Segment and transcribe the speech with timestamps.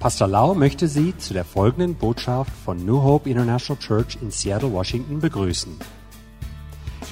[0.00, 4.72] Pastor Lau möchte Sie zu der folgenden Botschaft von New Hope International Church in Seattle,
[4.72, 5.72] Washington begrüßen.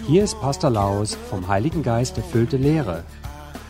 [0.07, 3.05] Hier ist Pastor Laus vom Heiligen Geist erfüllte Lehre,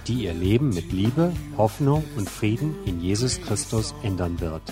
[0.06, 4.62] die Ihr Leben mit Liebe, Hoffnung und Frieden in Jesus Christus ändern wird.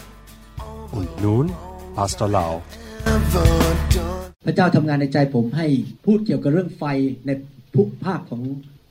[0.90, 1.50] Und nun
[1.94, 2.62] Pastor Lau.
[4.44, 5.66] พระเจ้าทำงานในใจผมให้
[6.04, 6.84] พูดเกี่ยวกับเรื่องไฟ
[7.26, 7.30] ใน
[7.74, 8.42] ภภาคของ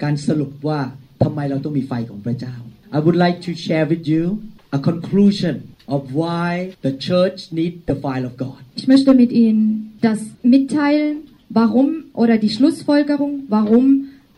[0.03, 0.79] การสรุปว่า
[1.23, 2.55] ทำไมเราต้องมีไฟของพระเจ้า
[2.97, 4.23] I would like to share with you
[4.77, 5.55] a conclusion
[5.95, 8.61] of why the church need the fire of God.
[8.75, 11.13] Ich möchte mit Ihnen das mitteilen,
[11.49, 13.85] warum oder die Schlussfolgerung, warum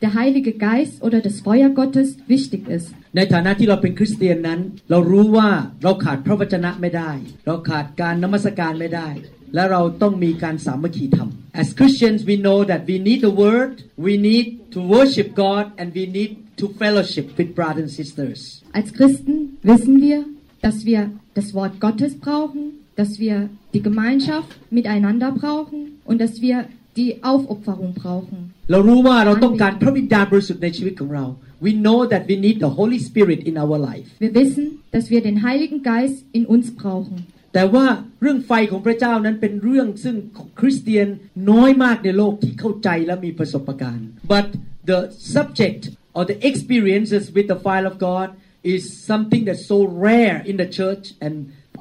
[0.02, 2.90] der Heilige Geist oder das Feuer Gottes wichtig ist.
[3.18, 5.50] ในฐานะที่เราเป็นคริสเตียนนั้น เรารู้ว่า
[5.84, 7.12] เราขาดพระวจนะไม่ได้
[7.46, 9.10] เราขาดการนมัสการไม่ได้
[9.54, 11.30] และเราต้องมีการสามัคคีธรรม
[11.62, 13.72] As Christians we know that we need the word
[14.08, 18.40] we need to worship God and we need to fellowship with brothers and sisters
[18.78, 19.36] Als Christen
[19.72, 20.18] wissen wir,
[20.66, 21.02] dass wir
[21.38, 22.64] das Wort Gottes brauchen,
[22.95, 26.58] dass wir die Gemeinschaft miteinander brauchen und dass wir
[27.00, 28.39] die Aufopferung brauchen.
[28.72, 31.26] เรารู้ว่าเราต้องการพระวิญญาณบริสุทธิ์ในชีวิตของเรา
[31.66, 35.22] We know that we need the Holy Spirit in our life Wir wissen, dass wir
[35.30, 37.17] den Heiligen Geist in uns brauchen.
[37.53, 37.86] แต่ว่า
[38.22, 40.16] เรื่องไฟของพระเจ้านั้นเป็นเรื่องซึ่ง
[40.59, 41.08] คริสเตียน
[41.50, 44.48] น้อยมากในโลกที่เข้าใจและมีประสบการณ์ but
[44.89, 45.00] the
[45.36, 45.81] subject
[46.16, 48.28] or the experiences with the fire of God
[48.73, 48.81] is
[49.12, 51.34] something that's so rare in the church and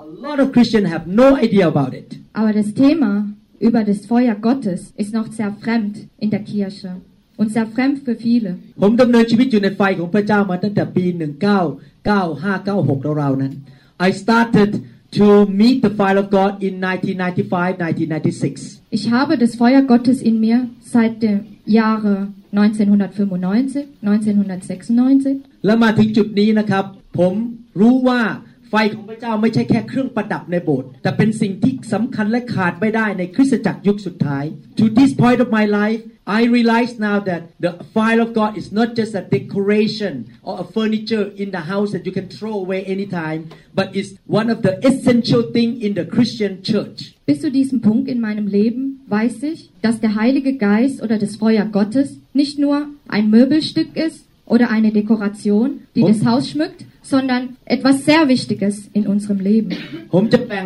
[0.04, 2.08] a lot of Christians have no idea about it
[2.40, 3.12] Aber das Thema
[3.68, 6.96] über das Feuer Gottes ist noch sehr fremd in der Kirche
[7.36, 8.50] und sehr fremd für viele.
[8.82, 13.52] ผมดำเนินชีวิตอยู่ในไฟของพระเจ้ามาตั้งแต่ปี 1995-96ราวๆนั้น
[14.06, 14.70] I started
[15.18, 15.26] to
[15.60, 18.44] meet the fire of God in 1995-1996
[18.96, 20.58] Ich habe das Feuer Gottes in mir
[20.94, 21.38] seit dem
[21.78, 22.14] Jahre
[22.53, 25.65] 1995, 1996.
[25.65, 26.85] แล้วมาถึงจุดนี้นะครับ
[27.17, 27.33] ผม
[27.81, 28.21] รู้ว่า
[28.70, 34.44] ไฟของพระเจ้าไม่ใช่แค่เครื่องประดับในโบสถ์แต่เป็นสิ่งที่สำคัญและขาดไม่ได้ในคริสตจักรยุคสุดท้าย
[34.80, 36.00] To this point of my life
[36.38, 40.12] I realize now that the fire of God is not just a decoration
[40.48, 43.40] or a furniture in the house that you can throw away anytime
[43.78, 44.08] but is
[44.40, 46.98] one of the essential thing in the Christian church
[47.30, 51.36] Bis zu diesem Punkt in meinem Leben weiß ich, dass der Heilige Geist oder das
[51.36, 56.08] Feuer Gottes nicht nur ein Möbelstück ist oder eine Dekoration, die Oh.
[56.08, 57.41] das Haus schmückt, sondern
[57.75, 59.71] etwas sehr Wichtiges in unserem Leben.
[60.13, 60.65] ผมจะแบ่ง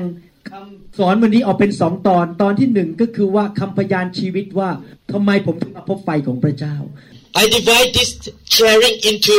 [0.50, 4.69] คำสอนวันนี้ออกเป็นสองตอน ตอนที่หนึ่งก็คือว่าคำพยานชีวิตว่า
[5.12, 6.75] ทำไมผมถึงมาพบไฟของพระเจ้า
[7.41, 8.12] I divide this
[8.57, 9.35] sharing into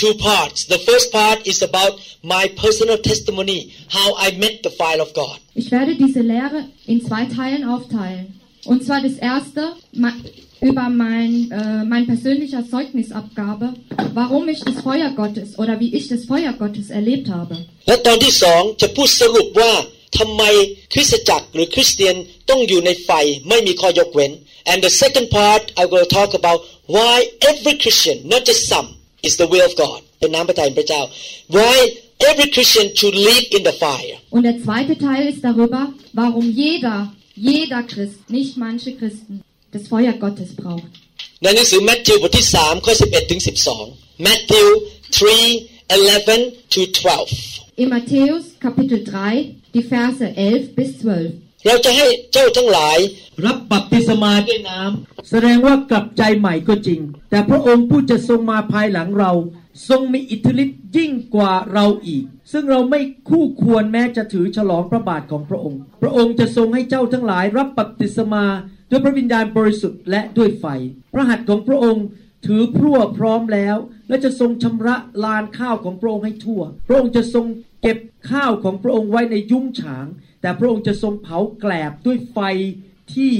[0.00, 0.58] two parts.
[0.74, 1.92] The first part is about
[2.34, 3.60] my personal testimony,
[3.96, 5.38] how I met the fire of God.
[5.62, 6.60] Ich werde diese Lehre
[6.92, 8.26] in zwei Teilen aufteilen.
[8.70, 9.62] Und zwar das erste
[10.04, 10.18] ma-
[10.69, 13.73] über mein, äh, mein persönlicher Zeugnisabgabe,
[14.13, 17.55] warum ich das Feuer Gottes oder wie ich das Feuer Gottes erlebt habe.
[17.87, 19.73] และตอนที่สองจะพูดสรุปว่า
[20.17, 20.43] ทำไม
[20.93, 22.15] คริสตจักรหรือคริสเตียน
[22.49, 23.09] ต้องอยู่ในไฟ
[23.49, 24.31] ไม่มีข้อยกเว้น
[24.71, 26.59] And the second part I will talk about
[26.95, 27.15] why
[27.51, 28.89] every Christian not just some
[29.27, 31.01] is the will of God เป็นน้ำพระทัยพระเจ้า
[31.57, 31.75] Why
[32.29, 35.81] every Christian should live in the fire Und der zweite Teil ist darüber,
[36.21, 36.97] warum jeder,
[37.51, 39.35] jeder Christ, nicht manche Christen,
[39.72, 40.92] das Feuer Gottes braucht.
[41.42, 43.40] ในหนังสือแมทธิวบทที่3ข้อ11ถึง
[43.82, 44.66] 12 Matthew
[45.18, 46.80] 3 11 to
[47.32, 51.66] 12 In Matthäus Kapitel 3, die Verse 11 bis 12.
[51.66, 52.98] เราจะให้เจ้าทั้งหลาย
[53.46, 57.00] รับบัพติศมาด้วยน้ำแสดงว่ากลับใจใหม่ก็จริง
[57.30, 59.32] แต่พระองค์ผู้จะทรงมาภายหลังเรา
[59.88, 68.44] ทรงมีอิทธิฤทธิ์ยิ่งกว่าเราอีก ซึ่งเราไม่คู่ควรแม้จะถือฉลองพระบาทของพระองค์ พระองค์จะทรงให้เจ้าทั้งหลายรับบัพติศมา
[68.90, 70.66] ด้วยพระวิญญาณบริสุทธิ์และด้วยไฟ
[71.12, 72.04] พระหัตถ์ของพระองค์
[72.46, 73.76] ถือพรั่วพร้อมแล้ว
[74.08, 77.46] และจะทรงชำระลานข้าวของพระองค์ให้ทั่ว พระองค์จะทรง
[77.82, 77.98] เก็บ
[78.30, 80.06] ข้าวของพระองค์ไว้ในยุ้งฉาง
[80.40, 82.38] แต่พระองค์จะทรงเผาแกลบด้วยไฟ
[83.14, 83.34] ที่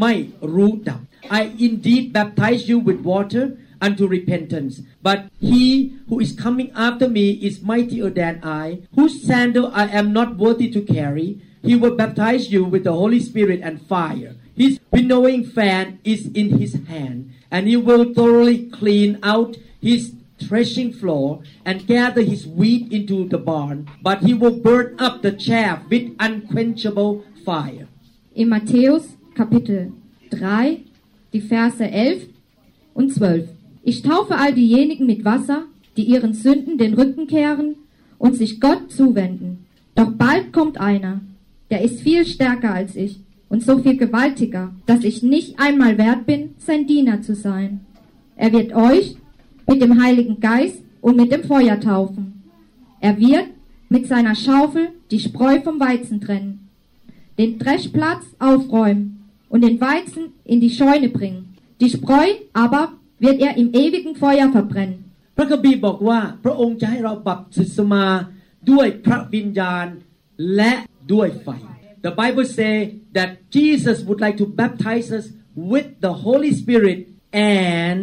[0.00, 0.12] ไม่
[0.54, 1.00] รู้ดับ
[1.38, 3.44] I indeed baptize you with water
[3.86, 4.74] unto repentance
[5.06, 5.18] but
[5.50, 5.64] he
[6.08, 8.64] who is coming after me is mightier than I
[8.96, 11.28] whose sandal I am not worthy to carry
[11.68, 16.58] he will baptize you with the Holy Spirit and fire his winnowing fan is in
[16.58, 22.92] his hand and he will thoroughly clean out his threshing floor and gather his wheat
[22.92, 27.86] into the barn but he will burn up the chaff with unquenchable fire
[28.34, 29.92] In Matthäus Kapitel
[30.30, 30.80] 3,
[31.32, 32.28] die Verse 11
[32.94, 33.48] und 12.
[33.82, 35.64] Ich taufe all diejenigen mit Wasser,
[35.96, 37.76] die ihren Sünden den Rücken kehren
[38.18, 39.66] und sich Gott zuwenden.
[39.94, 41.20] Doch bald kommt einer,
[41.70, 43.20] der ist viel stärker als ich
[43.51, 47.81] und so viel gewaltiger, dass ich nicht einmal wert bin, sein Diener zu sein.
[48.35, 49.15] Er wird euch
[49.67, 52.43] mit dem Heiligen Geist und mit dem Feuer taufen.
[52.99, 53.47] Er wird
[53.89, 56.67] mit seiner Schaufel die Spreu vom Weizen trennen,
[57.37, 61.55] den Dreschplatz aufräumen und den Weizen in die Scheune bringen.
[61.79, 65.07] Die Spreu aber wird er im ewigen Feuer verbrennen.
[65.39, 68.05] พระคัมภีร์บอกว่าพระองค์จะให้เราบัพติศมา
[68.71, 69.87] ด้วยพระวิญญาณ
[70.55, 70.71] และ
[71.13, 71.47] ด้วยไฟ
[72.01, 75.25] The Bible say that Jesus would like to baptize us
[75.55, 76.99] with the Holy Spirit
[77.33, 77.99] and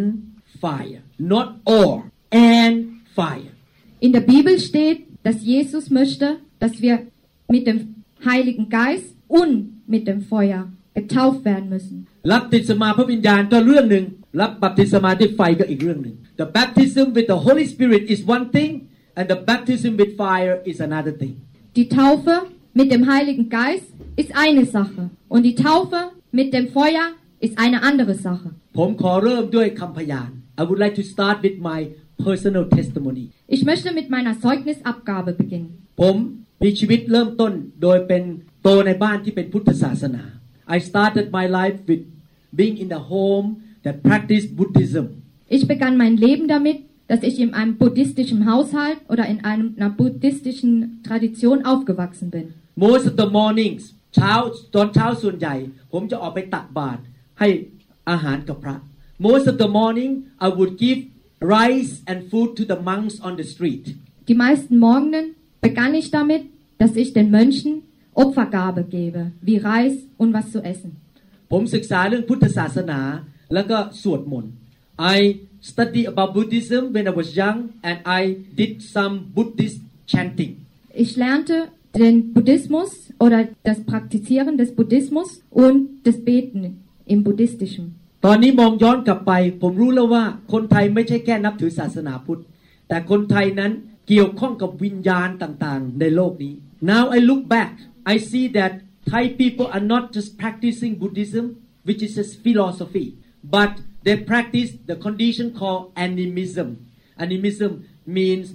[0.62, 2.74] fire not or and
[3.14, 3.52] fire
[4.00, 7.06] In der Bibel steht, dass Jesus möchte, dass wir
[7.48, 7.78] mit dem
[8.24, 12.06] Heiligen Geist und mit dem Feuer getauft werden müssen.
[12.32, 14.04] รับติศมาพระวิญญาณก็เรื่องหนึ่ง
[14.40, 18.72] รับบัพติศมาด้วยไฟก็อีกเรื่องหนึ่ง The baptism with the Holy Spirit is one thing
[19.18, 21.34] and the baptism with fire is another thing
[21.76, 22.36] Die Taufe
[22.78, 26.00] mit dem Heiligen Geist ist eine Sache und die Taufe
[26.38, 27.06] mit dem Feuer
[27.40, 28.50] ist eine andere Sache.
[28.78, 30.30] ผมขอเริ่มด้วยคำพยาน
[30.60, 31.78] I would like to start with my
[32.26, 33.24] personal testimony
[33.54, 35.70] Ich möchte mit meiner Zeugnisabgabe beginnen.
[36.00, 36.14] ผม
[36.62, 37.52] มีชีวิตเริ่มต้น
[37.82, 38.22] โดยเป็น
[38.62, 40.24] โตในบ้านที่เป็นพุทธศาสนา
[40.74, 42.02] I started my life with
[42.58, 43.46] being in the home
[43.84, 45.06] that practiced Buddhism
[45.56, 46.78] Ich begann mein Leben damit,
[47.10, 52.46] dass ich in einem buddhistischen Haushalt oder in einer buddhistischen Tradition aufgewachsen bin.
[52.86, 53.82] most of the mornings
[54.14, 54.32] เช้า
[54.74, 55.54] ตอนเช้าส่วนใหญ่
[55.92, 57.00] ผมจะออกไปตักบาตร
[57.40, 57.48] ให้
[58.10, 58.76] อาหารกับพระ
[59.26, 60.10] most of the morning
[60.46, 60.98] I would give
[61.56, 63.84] rice and food to the monks on the street
[64.28, 65.26] Die meisten Morgenen
[65.66, 66.42] begann ich damit,
[66.80, 67.72] dass ich den Mönchen
[68.22, 70.90] Opfergabe gebe, wie Reis und was zu essen.
[71.52, 73.00] ผมศึกษาเรื่องพุทธศาสนา
[73.54, 74.52] แล้วก็สวดมนต์
[75.16, 75.18] I
[75.61, 80.51] study about Buddhism when I was young and I did some Buddhist chanting
[80.93, 87.85] Ich lernte den Buddhismus oder das Praktizieren des Buddhismus und das Beten im Buddhistischen.
[88.25, 92.41] ตอนนี้มองย้อนกลับไป ผมรู้แล้วว่าคนไทยไม่ใช่แค่นับถือศาสนาพุทธ
[92.87, 93.71] แต่คนไทยนั้น
[94.07, 96.53] เกี่ยวข้องกับวิญญาณต่างๆ ในโลกนี้
[96.91, 97.71] Now I look back
[98.13, 98.73] I see that
[99.11, 101.45] Thai people are not just practicing Buddhism
[101.87, 103.07] which is a philosophy
[103.55, 103.73] but
[104.08, 106.68] they practice the condition called animism
[107.24, 107.70] animism
[108.06, 108.46] means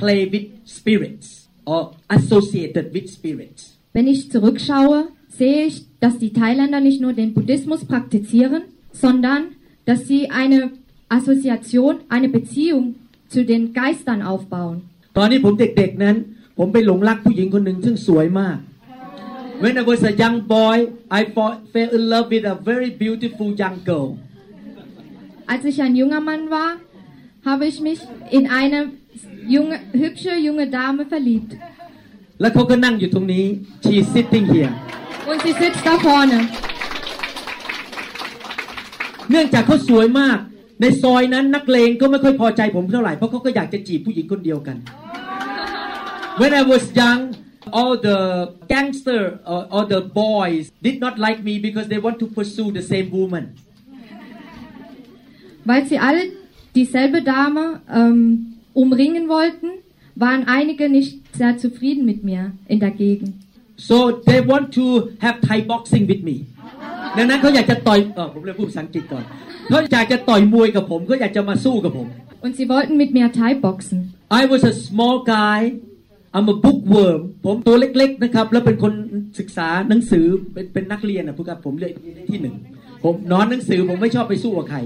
[0.00, 0.46] play with
[0.76, 1.80] spirits or
[2.16, 3.62] associated with spirits
[3.96, 4.98] Wenn ich zurückschaue,
[5.28, 8.62] sehe ich, dass die Thailänder nicht nur den Buddhismus praktizieren,
[8.92, 9.54] sondern
[9.84, 10.72] dass sie eine
[11.08, 12.96] Assoziation, eine Beziehung
[13.28, 14.78] zu den Geistern aufbauen.
[15.16, 16.16] ตอนนี้ผมเด็กๆนั้น
[16.58, 18.58] ผมไปหลงรักผู้หญิงคนหนึ่งซึ่งสวยมาก
[19.62, 20.76] When I was a young boy
[21.18, 24.10] I fall, fell in love with a very beautiful young girl
[25.51, 26.71] Als ich ein junger Mann war,
[27.43, 27.99] habe ich mich
[28.29, 28.79] in eine
[29.47, 31.51] junge, hübsche junge Dame verliebt.
[32.41, 33.45] แล้วเขาก็นั่งอยู่ตรงนี้
[33.83, 34.71] she is sitting here
[35.29, 36.39] Und sie sitzt da vorne.
[39.31, 40.37] เนื่องจากเขาสวยมาก
[40.81, 44.77] ในซอยนั้นนักเลงก็ไม่ค่อยพอใจผมเท่าไหร่เพราะเขาก็อยากจะจีบผู้หญิงคนเดียวกัน
[46.41, 47.21] When I was young
[47.77, 48.19] all the
[48.71, 49.21] gangster
[49.53, 53.07] or, or the boys did not like me because they want to pursue the same
[53.19, 53.43] woman
[55.68, 56.22] Weil sie alle
[56.76, 58.20] dieselbe Dame ähm,
[58.74, 59.68] umringen wollten,
[60.16, 63.34] waren einige nicht sehr zufrieden mit mir in der Gegend.
[63.76, 64.84] so they want to
[65.18, 66.36] have Thai boxing with me
[67.16, 69.24] ดังนั้นเขาอยากจะต่อยเออผมเรียกพูดภาษาอังกฤษก่อน
[69.68, 72.08] เขาอยากจะต่อยมวยกับผมเขาอยากจะมาสู้กับผม
[72.44, 73.98] Und sie wollten mit mir Thai boxen.
[74.40, 75.60] I was a small guy
[76.36, 78.92] I'm a bookworm ผมตัวเล็กๆนะครับ แล้วเป็นคน
[79.38, 82.54] ศึกษาหนังสือเป็นเป็นนักเรียนนะพูดกับผมเลยนที่หนึ่ง
[83.04, 84.78] ผมนอนหนังสือผมไม่ชอบไปสู้กับใคร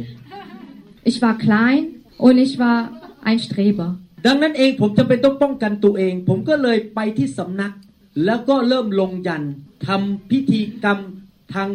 [1.09, 1.81] Ich war klein
[2.17, 2.77] und ich war
[3.29, 3.89] ein Streber.
[4.25, 7.73] ดังนั้นเองผมจะเป็นต้องป้องกันตัวเอง ผมก็เลยไปที่สำนัก
[8.25, 9.43] แล้วก็เริ่มลงยัน
[9.87, 10.99] ทำพิธีกรรม
[11.53, 11.69] ทาง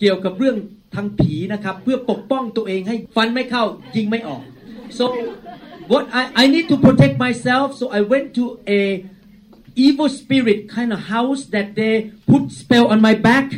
[0.00, 0.56] เกี่ยวกับเรื่อง
[0.94, 3.64] ทางผีนะครับเพื่อปกป้องตัวเองให้ฟันไม่เข้า
[3.96, 4.42] ยิงไม่ออก
[4.98, 5.04] so
[5.90, 8.44] what I I need to protect myself so I went to
[8.78, 8.80] a
[9.86, 11.94] evil spirit kind of house that they
[12.30, 13.48] put spell on my back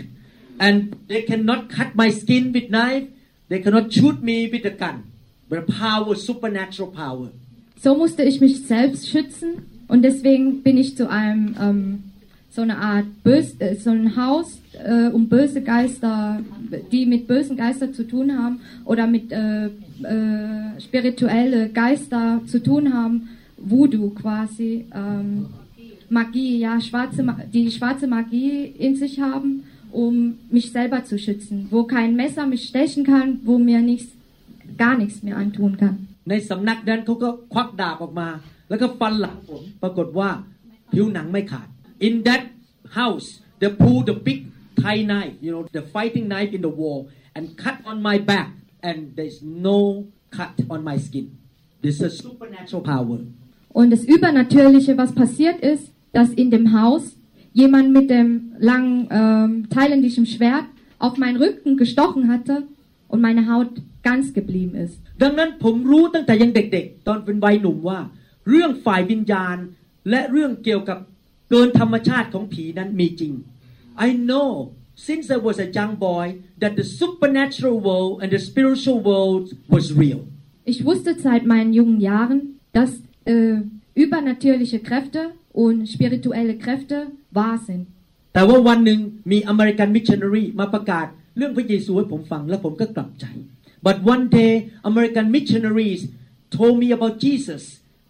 [0.65, 0.75] and
[1.11, 3.07] they cannot cut my skin with knife
[3.49, 5.05] they cannot shoot me with a gun.
[5.49, 7.31] But power supernatural power.
[7.81, 12.03] So musste ich mich selbst schützen und deswegen bin ich zu einem ähm,
[12.51, 16.41] so eine Art bös, äh, so ein Haus äh, um böse Geister,
[16.91, 22.93] die mit bösen Geistern zu tun haben oder mit äh, äh, spirituelle Geister zu tun
[22.93, 25.47] haben, Voodoo quasi, ähm,
[26.09, 29.65] Magie, ja, schwarze, Ma- die schwarze Magie in sich haben,
[29.96, 30.14] um
[30.50, 34.12] mich selber zu schützen, wo kein Messer mich stechen kann, wo mir nichts,
[34.78, 35.98] gar nichts mehr antun kann.
[36.30, 38.30] ในสำนักนั้นเขาก็ควักดาบออกมา
[38.70, 40.30] แล้วก็ฟันหลังผม ปรากฏว่า
[40.92, 41.68] ผิวหนังไม่ขาด
[42.08, 42.44] In that
[43.00, 43.28] house
[43.60, 44.40] they pull the big
[44.84, 47.00] Thai knife you know the fighting knife in the wall
[47.36, 48.50] and cut on my back
[48.90, 49.80] and there's no
[50.38, 51.26] cut on my skin
[51.84, 53.20] this is a supernatural power
[53.74, 57.15] Und das Übernatürliche, was passiert ist, dass in dem Haus
[57.56, 60.66] jemand mit dem langen, ähm, thailändischen Schwert
[61.00, 62.64] auf meinen Rücken gestochen hatte
[63.08, 63.72] und meine Haut
[64.04, 64.98] ganz geblieben ist.
[65.22, 68.00] ดังนั้นผมรู้ตั้งแต่ยังเด็กๆ ตอนเป็นวัยหนุ่มว่า
[68.50, 69.58] เรื่องฝ่ายวิญญาณ
[70.10, 71.00] และเรื่องเกี่ยวกับ
[71.50, 73.34] เกินธรรมชาติของผีนั้นมีจริง
[74.06, 74.50] I know
[75.08, 76.26] since I was a young boy
[76.62, 80.22] that the supernatural world and the spiritual world was real
[80.72, 82.40] Ich wusste seit meinen jungen Jahren,
[82.72, 82.92] dass
[83.26, 83.58] äh,
[84.04, 85.22] übernatürliche Kräfte
[85.54, 86.98] und spirituelle Kräfte
[87.32, 87.86] wahr sind.
[88.34, 89.00] แต่ว่าวันหนึ่ง
[89.32, 93.26] มีอเมริกันมิชชันนารีมาประกาศเรื่องพระเยซูให้ผมฟังแล้วผมก็กลับใจ
[93.88, 94.54] but one day
[94.90, 96.02] American missionaries
[96.56, 97.64] told me about Jesus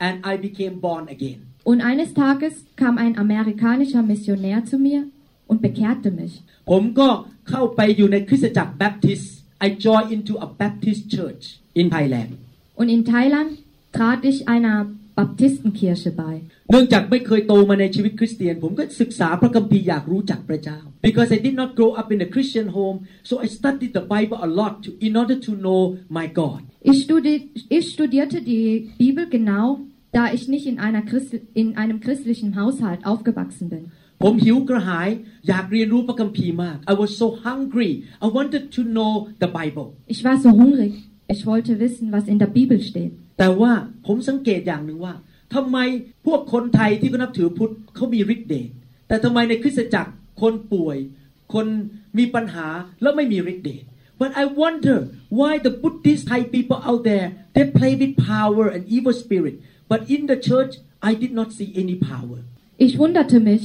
[0.05, 1.39] and I became born again
[1.69, 5.01] Und eines Tages kam ein amerikanischer Missionär zu mir
[5.49, 6.33] und bekehrte mich.
[6.71, 7.09] ผมก็
[7.49, 9.21] เข้าไปอยู่ในคริสตจักรแบปทิส
[9.65, 11.43] I joined into a Baptist church
[11.79, 12.29] in Thailand
[12.79, 13.49] Und in Thailand
[13.97, 14.75] trat ich einer
[15.17, 16.35] Baptistenkirche bei.
[16.71, 22.97] เนื่องจากไม่เคยโตมาในชีวิตคริสเตียน ผมก็ศึกษาพระคัมภีร์อยากรู้จักพระเจ้า because I did not grow up in a Christian home
[23.29, 25.81] so I studied the Bible a lot to, in order to know
[26.17, 27.33] my God Ich, studi
[27.77, 28.69] ich studierte die
[29.03, 29.65] Bibel genau,
[30.17, 33.83] da ich nicht in, einer Christ in einem christlichen Haushalt aufgewachsen bin.
[34.23, 35.09] ผมหิวกระหาย
[35.47, 37.91] อยากเรียนรู้พระคัมภีร์มาก I was so hungry
[38.25, 39.11] I wanted to know
[39.43, 40.93] the Bible Ich war so hungrig.
[41.33, 43.13] Ich wollte wissen, was in der Bibel steht.
[43.37, 43.71] แต่ว่า
[44.07, 45.13] ผมสังเกตอย่างหนึ่งว่า
[45.53, 45.77] ทำไม
[46.25, 48.69] พวกคนไทยที่เขานับถือพุทธเขามีฤทธิ์เดช
[49.07, 50.97] แต่ทำไมในคริสตจักรคนป่วย
[51.53, 51.65] คน
[52.17, 52.67] มีปัญหา
[53.01, 53.83] แล้วไม่มีฤทธิ์เดช
[54.21, 54.97] But I wonder
[55.39, 59.55] why the Buddhist Thai people out there they play with power and evil spirit
[59.91, 60.73] but in the church
[61.09, 62.39] I did not see any power
[62.85, 63.63] Ich wunderte mich,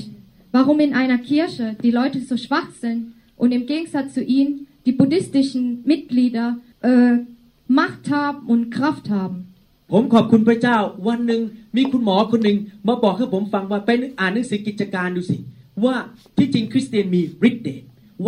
[0.53, 4.93] warum in einer Kirche die Leute so schwach sind und im Gegensatz zu ihnen die
[4.93, 7.19] buddhistischen Mitglieder äh,
[7.67, 9.50] Macht haben und Kraft haben.
[9.93, 10.77] ผมขอบคุณพระเจ้า
[11.09, 11.43] วันหนึ่ง
[11.77, 15.39] มีคุณหมอคนหนึ่งมาบอกให้ผมฟังว่าไปอ่านหนังสือกิจการดูสิ
[15.85, 15.97] ว่า
[16.37, 17.83] ที่จริงคริสเตียนมีฤทธิ์เดช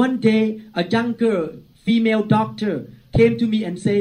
[0.05, 0.45] One day
[0.81, 1.47] a young girl
[1.87, 2.75] female doctor
[3.19, 3.99] came to me and say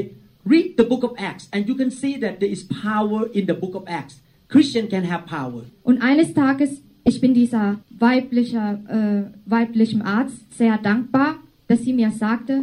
[0.51, 3.57] read the book of Acts and you can see that there is power in the
[3.61, 4.15] book of Acts
[4.53, 6.71] Christian can have power Und eines Tages,
[7.09, 11.29] ich bin dieser weiblicher, äh, weiblichem Arzt sehr dankbar,
[11.69, 12.53] dass sie mir sagte,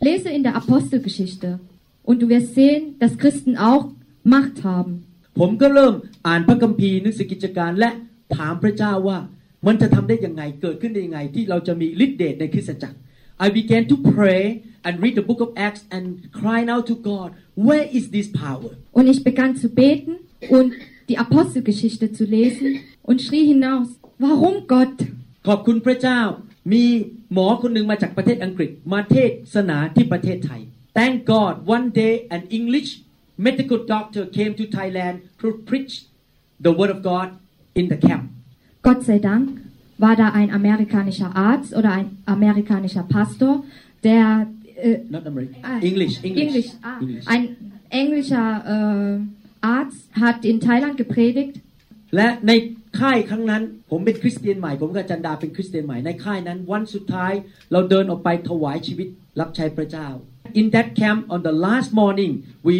[0.00, 1.60] lese in der Apostelgeschichte
[2.02, 3.90] und du wirst sehen, dass Christen auch
[4.23, 4.93] Macht haben.
[5.39, 5.93] ผมก็เริ่ม
[6.27, 7.89] อ่านพระคัมภีร์หนังสือกิจการและ
[8.35, 9.19] ถามพระเจ้าว่า
[9.67, 12.97] มันจะทำได้ยังไงเกิดขึ้นได้ยังไงที่เราจะมีฤทธิ์เดชในคริสตจักร
[13.45, 14.43] I began to pray
[14.85, 16.05] and read the book of Acts and
[16.39, 17.29] crying out to God
[17.67, 20.13] where is this power Und ich begann zu beten
[20.55, 20.69] und
[21.09, 22.67] die Apostelgeschichte zu lesen
[23.09, 23.87] und schrie hinaus,
[24.25, 24.97] warum Gott?
[25.47, 26.19] ขอบคุณพระเจ้า
[26.73, 26.83] มี
[27.33, 29.15] หมอคนหนึ่งมาจากประเทศอังกฤษมาเท
[29.53, 30.61] ศนาที่ประเทศไทย
[30.97, 32.89] Thank God one day an English
[33.48, 35.92] medical doctor came to Thailand to preach
[36.64, 37.28] the word of God
[37.80, 38.24] in the camp
[38.86, 39.46] Gott sei Dank
[39.98, 43.64] war da ein amerikanischer Arzt oder ein amerikanischer Pastor,
[44.04, 44.46] der
[44.76, 47.56] äh, not American ah, English English Englisch, ah, English ein
[47.88, 51.54] englischer äh, Arzt hat in Thailand gepredigt
[52.16, 52.52] และใน
[53.00, 57.32] ค่ายครั้งนั้น ผมเป็นคริสเตียนใหม่ ผมกับจันดาเป็นคริสเตียนใหม่ในค่ายนั้น วันสุดท้าย
[57.72, 59.08] เราเดินออกไปถวายชีวิต
[59.40, 60.08] รับใช้พระเจ้า
[60.60, 62.32] In that camp on the last morning
[62.66, 62.76] we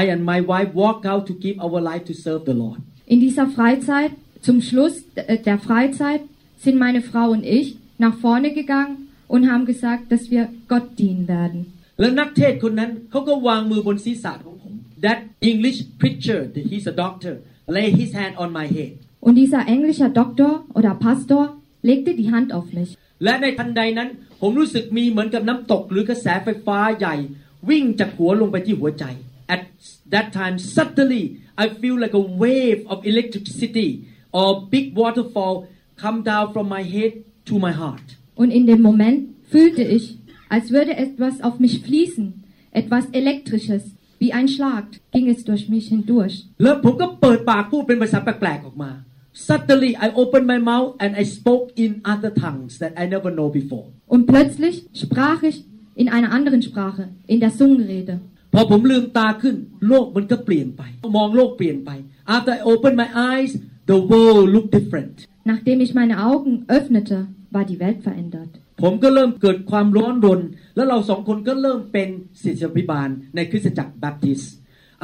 [0.00, 2.80] I and my wife walk out to give our life to serve the Lord
[3.14, 4.12] In dieser Freizeit,
[4.46, 6.22] zum Schluss äh, der Freizeit,
[6.64, 7.66] sind meine Frau und ich
[7.98, 8.96] nach vorne gegangen
[9.28, 11.60] und haben gesagt, dass wir Gott dienen werden.
[12.00, 15.18] แล้วนักเทศน์คนนั้นเขาก็วางมือบนศีรษะของผม That
[15.50, 16.40] English preacher
[16.70, 17.34] he's a doctor
[17.76, 18.92] lay his hand on my head
[19.26, 21.42] Und dieser englische Doktor oder Pastor
[21.88, 22.90] legte die Hand auf mich.
[23.24, 24.08] และในทันใดนั้น
[24.40, 27.16] ผมรู้สึกมีเหมือนกับน้ำตกหรือกระแสไฟฟ้าใหญ่
[27.68, 29.29] วิ่งจากหัวลงไปที่หัวใจ At
[30.11, 36.53] That time, suddenly, I feel like a wave of electricity or big waterfall come down
[36.53, 38.17] from my head to my heart.
[38.35, 40.17] Und in dem Moment fühlte ich,
[40.49, 43.83] als würde etwas auf mich fließen, etwas Elektrisches.
[44.19, 46.45] Wie ein Schlag ging es durch mich hindurch.
[49.33, 53.49] Suddenly I opened my mouth and I spoke in other tongues that I never know
[53.49, 53.85] before.
[54.07, 55.63] Und plötzlich sprach ich
[55.95, 58.19] in einer anderen Sprache, in der Zungenrede.
[58.53, 59.55] พอผมลืมตาขึ้น
[59.87, 60.81] โลกมันก็เปลี่ยนไป
[61.17, 61.91] มองโลกเปลี่ยนไป
[62.35, 63.51] After I opened my eyes
[63.91, 67.17] the world looked different Nachdem ich meine Augen öffnete,
[67.49, 68.51] war die Welt verändert.
[68.81, 70.41] ผมก็เริ่มเกิดความร้อนรน
[70.75, 72.09] แล้วเราสองคนก็เริ่มเป็น
[72.41, 74.41] ศิษยาภิบาลในคริสตจักรแบปทิส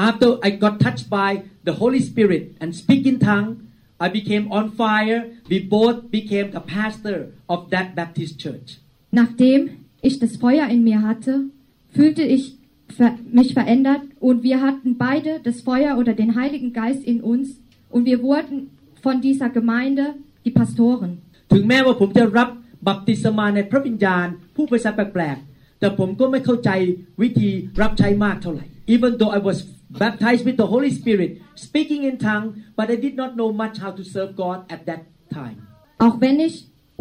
[0.07, 1.31] After I got touched by
[1.67, 3.51] the Holy Spirit and speak in tongue
[4.05, 7.17] I became on fire we both became a pastor
[7.53, 8.69] of that Baptist church
[9.21, 9.59] Nachdem
[10.07, 11.33] ich das Feuer in mir hatte,
[11.95, 12.66] fühlte ich ver
[13.38, 17.46] mich verändert und wir hatten beide das Feuer oder den Heiligen Geist in uns
[17.94, 18.56] und wir wurden
[19.04, 20.04] von dieser Gemeinde
[20.44, 21.10] die Pastoren.
[21.52, 22.48] ถึงแม้ว่าผมจะรับ
[22.88, 24.26] บัพติศมาในพระวิญญาณ
[24.56, 26.70] ผู้ภาษาแปลกๆ แต่ผมก็ไม่เข้าใจ
[27.22, 27.50] วิธี
[27.82, 28.64] รับใช้มากเท่าไหร่
[28.94, 29.58] Even though I was
[30.02, 31.30] baptized with the Holy Spirit
[31.66, 32.48] speaking in tongue
[32.78, 35.02] but I did not know much how to serve God at that
[35.38, 35.56] time
[36.04, 36.54] Auch wenn ich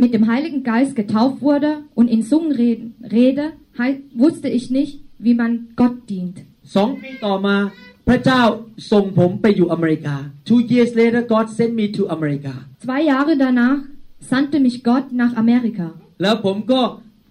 [0.03, 2.87] mit dem Heiligen Geist getauft wurde und in Zungen reden,
[3.19, 3.45] rede,
[3.79, 4.93] hei- wusste ich nicht,
[5.24, 6.36] wie man Gott dient.
[6.74, 7.56] สองปีต่อมา
[8.08, 8.42] พระเจ้า
[8.92, 10.16] ส่งผมไปอยู่อเมริกา
[10.48, 12.54] Two years later God sent me to America
[12.84, 13.78] Zwei Jahre danach
[14.30, 15.86] sandte mich Gott nach Amerika.
[16.22, 16.80] แล้วผมก็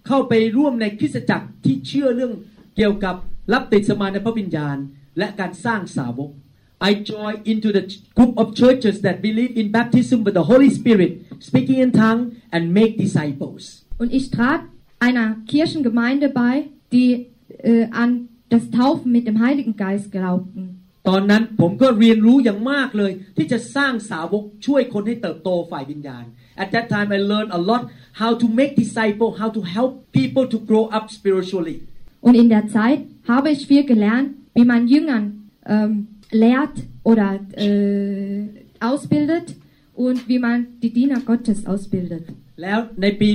[0.06, 2.32] เข้าไปร่วมในคริสตจักรที่เชื่อเรื่อง
[2.76, 3.16] เกี่ยวกับ
[3.52, 4.76] รับติดสมาในพระวิญญาณ
[5.18, 6.30] และการสร้างสาวก
[6.88, 7.84] I joined into the
[8.16, 12.22] group of churches that believe in baptism with the Holy Spirit, speaking in tongue,
[12.54, 13.86] and make disciples.
[13.96, 14.60] Und ich trat
[14.98, 20.64] einer Kirchengemeinde bei, die äh, an das Taufen mit dem Heiligen Geist glaubten.
[21.08, 26.24] ตอนนั้นผมก็เรียนรู้อย่างมากเลย ที่จะสร้างสาวกช่วยคนให้เติบโตฝ่ายวิญญาณ
[26.62, 27.82] At that time I learned a lot
[28.22, 31.76] how to make disciple, how to help people to grow up spiritually.
[32.26, 33.00] Und in der Zeit
[33.32, 35.24] habe ich viel gelernt, wie man Jüngern
[35.74, 35.92] ähm,
[36.30, 36.76] lehrt
[37.10, 37.28] oder
[37.66, 38.44] äh,
[38.80, 39.46] ausbildet
[39.94, 42.24] und wie man die Diener Gottes ausbildet.
[42.62, 43.28] แล้วในปี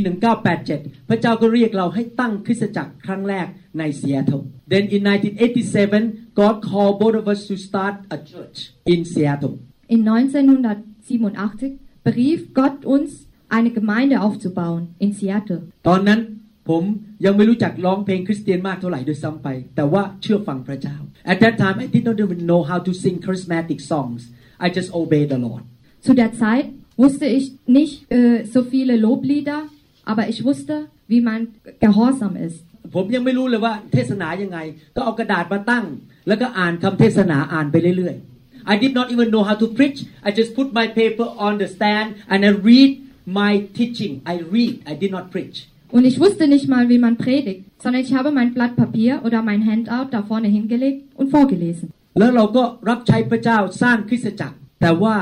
[0.51, 3.47] 1987 พระเจ้าก็เรียกเราให้ตั้งคริสตจักรครั้งแรก
[3.78, 4.40] ในซีแอตเทิล
[4.72, 8.58] Then in 1987 God called both of us to start a church
[8.92, 9.54] in Seattle
[9.94, 13.10] In 1987 berief Gott uns,
[13.56, 15.60] eine Gemeinde aufzubauen in Seattle.
[15.88, 16.20] ตอนนั้น
[16.68, 16.82] ผม
[17.24, 20.96] ยังไม่รู้จักร้องเพลงคริสเตียนมากเท่าไหร่ด้วยซ้ำไป แต่ว่าเชื่อฟังพระเจ้า
[21.32, 24.20] At that time I did not even know how to sing charismatic songs
[24.64, 25.62] I just obeyed the Lord
[26.06, 29.58] Zu der Zeit wusste ich nicht äh, so viele Loblieder,
[30.04, 30.74] aber ich wusste,
[31.08, 31.48] wie man
[31.80, 32.64] gehorsam ist.
[32.95, 34.59] ผมยังไม่รู้เลยว่าเทศนายังไง
[34.95, 35.85] ก็เอากระดาษมาตั้ง
[36.27, 41.53] แล้วก็อ่านคำเทศนาอ่านไปเรื่อยๆ I did not even know how to preach I just put my paper on
[41.61, 42.91] the stand and I read
[43.39, 45.57] my teaching I read I did not preach
[45.95, 49.41] Und ich wusste nicht mal, wie man predigt, sondern ich habe mein Blatt Papier oder
[49.41, 51.87] mein Handout da vorne hingelegt und vorgelesen.
[52.19, 55.15] แล้วเราก็รับใช้พระเจ้าสร้างคริสตจักร แต่ว่า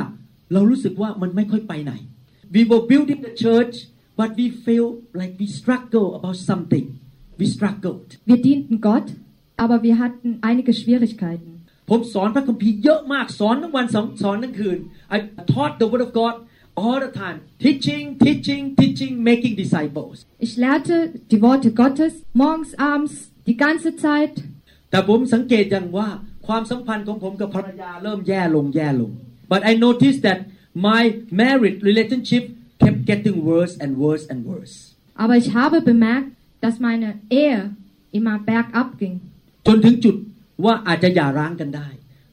[0.53, 1.93] เรารู้สึกว่ามันไม่ค่อยไปไหน
[2.55, 3.75] We were building the church
[4.19, 4.87] but we feel
[5.19, 6.85] like we struggle about something
[7.38, 9.08] we struggled Wir dienten Gott,
[9.56, 11.50] aber wir hatten einige Schwierigkeiten.
[11.90, 14.78] ผมสอนพระคัมภีร์เยอะมากสอนทั้งวันสอนสอนทั้งคืน
[15.14, 15.16] I
[15.52, 16.34] taught the word of God
[16.82, 20.16] all the time teaching teaching teaching making disciples
[20.46, 20.96] Ich lehrte
[21.30, 23.14] die Worte Gottes morgens, abends,
[23.48, 24.34] die ganze Zeit.
[24.90, 26.08] แต่ผมสังเกตอย่างว่า
[26.46, 29.10] ความสัมพันธ์ของผมกับภรรยาเริ่มแย่ลงแย่ลง
[29.52, 30.38] but I noticed that
[30.88, 31.02] my
[31.42, 32.44] married relationship
[32.82, 34.74] kept getting worse and worse and worse
[35.22, 36.28] Aber ich habe bemerkt,
[36.62, 37.08] dass meine
[37.40, 37.60] Ehe
[38.18, 39.16] immer bergab ging.
[39.66, 40.16] จนถึงจุด
[40.64, 41.88] ว่าอาจจะหย่าร้างกันได้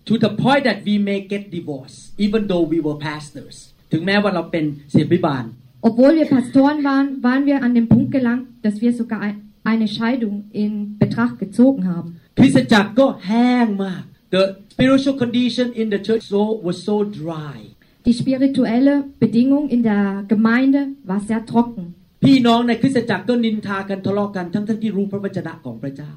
[0.07, 3.55] to the point that we may get divorced even though we were pastors
[3.91, 5.45] ถึงแม้ว่าเราเป็นเสียบิบาล
[5.89, 9.39] Obwohl wir Pastoren waren, waren wir an dem Punkt gelangt, dass wir sogar ein-
[9.71, 12.09] eine Scheidung in Betracht gezogen haben.
[12.37, 14.03] คริสตจักรก็แห้งมาก
[14.35, 17.57] the spiritual condition in the church so was so dry
[18.07, 21.85] Die spirituelle Bedingung in der Gemeinde war sehr trocken.
[22.25, 26.11] พี่น้องในคริสตจักรก็นินทากันทะเลาะกันทั้งทั้งที่รู้พระวจนะของพระเจ้า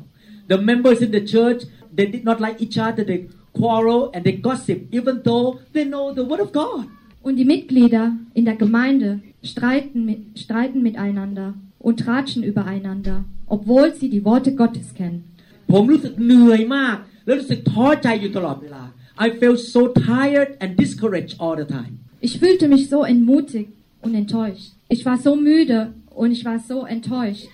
[0.51, 1.61] The members in the church
[1.97, 3.21] they did not like each other they
[3.59, 6.85] quarrel and they gossip even though they know the word of God
[7.27, 8.07] Und die Mitglieder
[8.39, 9.09] in der Gemeinde
[9.43, 15.21] streiten, mit, streiten miteinander und tratschen übereinander, obwohl sie die Worte Gottes kennen.
[15.73, 18.85] ผมรู้สึกเหนื่อยมาก และรู้สึกท้อใจอยู่ตลอดเวลา
[19.25, 21.93] I felt so tired and discouraged all the time
[22.27, 23.71] Ich fühlte mich so entmutigt
[24.05, 24.71] und enttäuscht.
[24.95, 25.79] Ich war so müde
[26.20, 27.46] und ich war so enttäuscht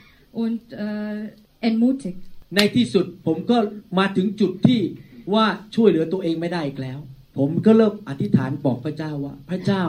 [0.42, 1.22] und äh,
[1.70, 2.22] entmutigt.
[2.56, 3.58] ในที่สุดผมก็
[4.00, 4.82] มาถึงจุดที่
[5.34, 7.00] ว่าช่วยเหลือตัวเองไม่ได้อีกแล้ว
[7.38, 9.84] ผมก็เริ่มอธิษฐานบอกพระเจ้าว่า พระเจ้า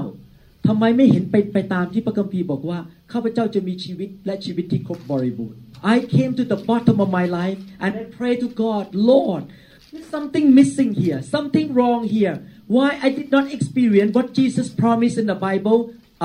[0.67, 2.79] ทำไมไม่เห็นไปไปตามที่พระคัมภีร์บอกว่า
[3.13, 5.59] ข้าพเจ้าจะมีชีวิตและชีวิตที่ครบบริบูรณ์
[5.95, 9.45] I came to the bottom of my life and I pray to God Lord
[9.91, 12.37] there's something missing here something wrong here
[12.77, 15.79] why I did not experience what Jesus promised in the Bible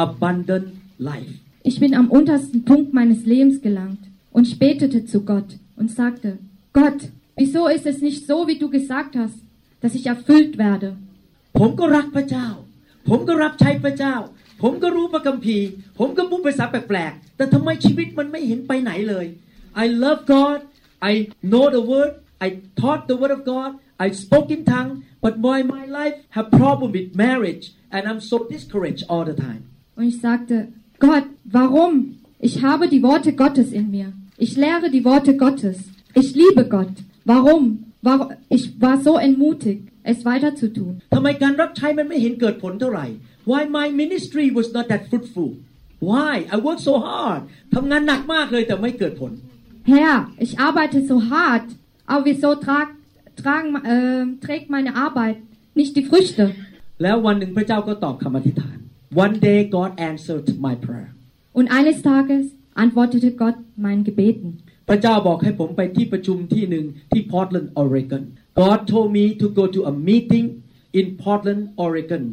[0.06, 0.68] abundant
[1.12, 4.03] life Ich bin am untersten Punkt meines Lebens gelangt
[4.33, 6.39] und ich betete zu Gott und sagte,
[6.73, 7.01] Gott,
[7.37, 9.39] wieso ist es nicht so, wie du gesagt hast,
[9.81, 10.91] dass ich erfüllt werde?
[11.61, 12.49] ผมก็รักพระเจ้า
[13.09, 14.15] ผมก็รับใช้พระเจ้า
[14.63, 19.27] ผมก็รู้พระคัมภีร์ ผมก็พูดภาษาแปลกๆ แต่ทำไมชีวิตมันไม่เห็นไปไหนเลย
[19.83, 20.59] I love God
[21.11, 21.13] I
[21.51, 22.13] know the word
[22.47, 22.49] I
[22.81, 23.71] taught the word of God
[24.05, 24.93] I spoke in tongue
[25.25, 29.63] but why my life have problem with marriage and I'm so discouraged all the time
[29.99, 30.57] Und ich sagte,
[31.01, 31.93] Gott, warum?
[32.49, 34.09] Ich habe die Worte Gottes in mir.
[34.39, 35.77] Ich lehre die Worte Gottes.
[36.15, 36.95] Ich liebe Gott.
[37.25, 37.93] Warum?
[38.03, 38.29] Warum?
[38.49, 40.93] Ich war so entmutigt, es weiter zu tun.
[41.15, 43.07] ทำไมการรับใช้มันไม่เห็นเกิดผลเท่าไหร่
[43.51, 45.51] why my ministry was not that fruitful
[46.09, 47.41] why I worked so hard
[47.75, 49.33] ทำงานหนักมากเลยแต่ไม่เกิดผล
[49.93, 51.69] Herr, ich arbeite so hart,
[52.11, 52.89] aber wieso trag,
[53.41, 55.37] tragen, äh, trägt meine Arbeit
[55.79, 56.45] nicht die Früchte?
[57.03, 58.77] แล้ววันหนึ่งพระเจ้าก็ตอบคำอธิษฐาน
[59.14, 61.10] One day God answered my prayer
[61.54, 62.46] Und eines Tages
[62.76, 64.50] antwortete Gott meinen Gebeten.
[64.90, 68.24] พระเจ้าบอกให้ผมไปที่ประชุมที่หนึ่งที่ Portland Oregon
[68.62, 70.46] God told me to go to a meeting
[71.00, 72.24] in Portland Oregon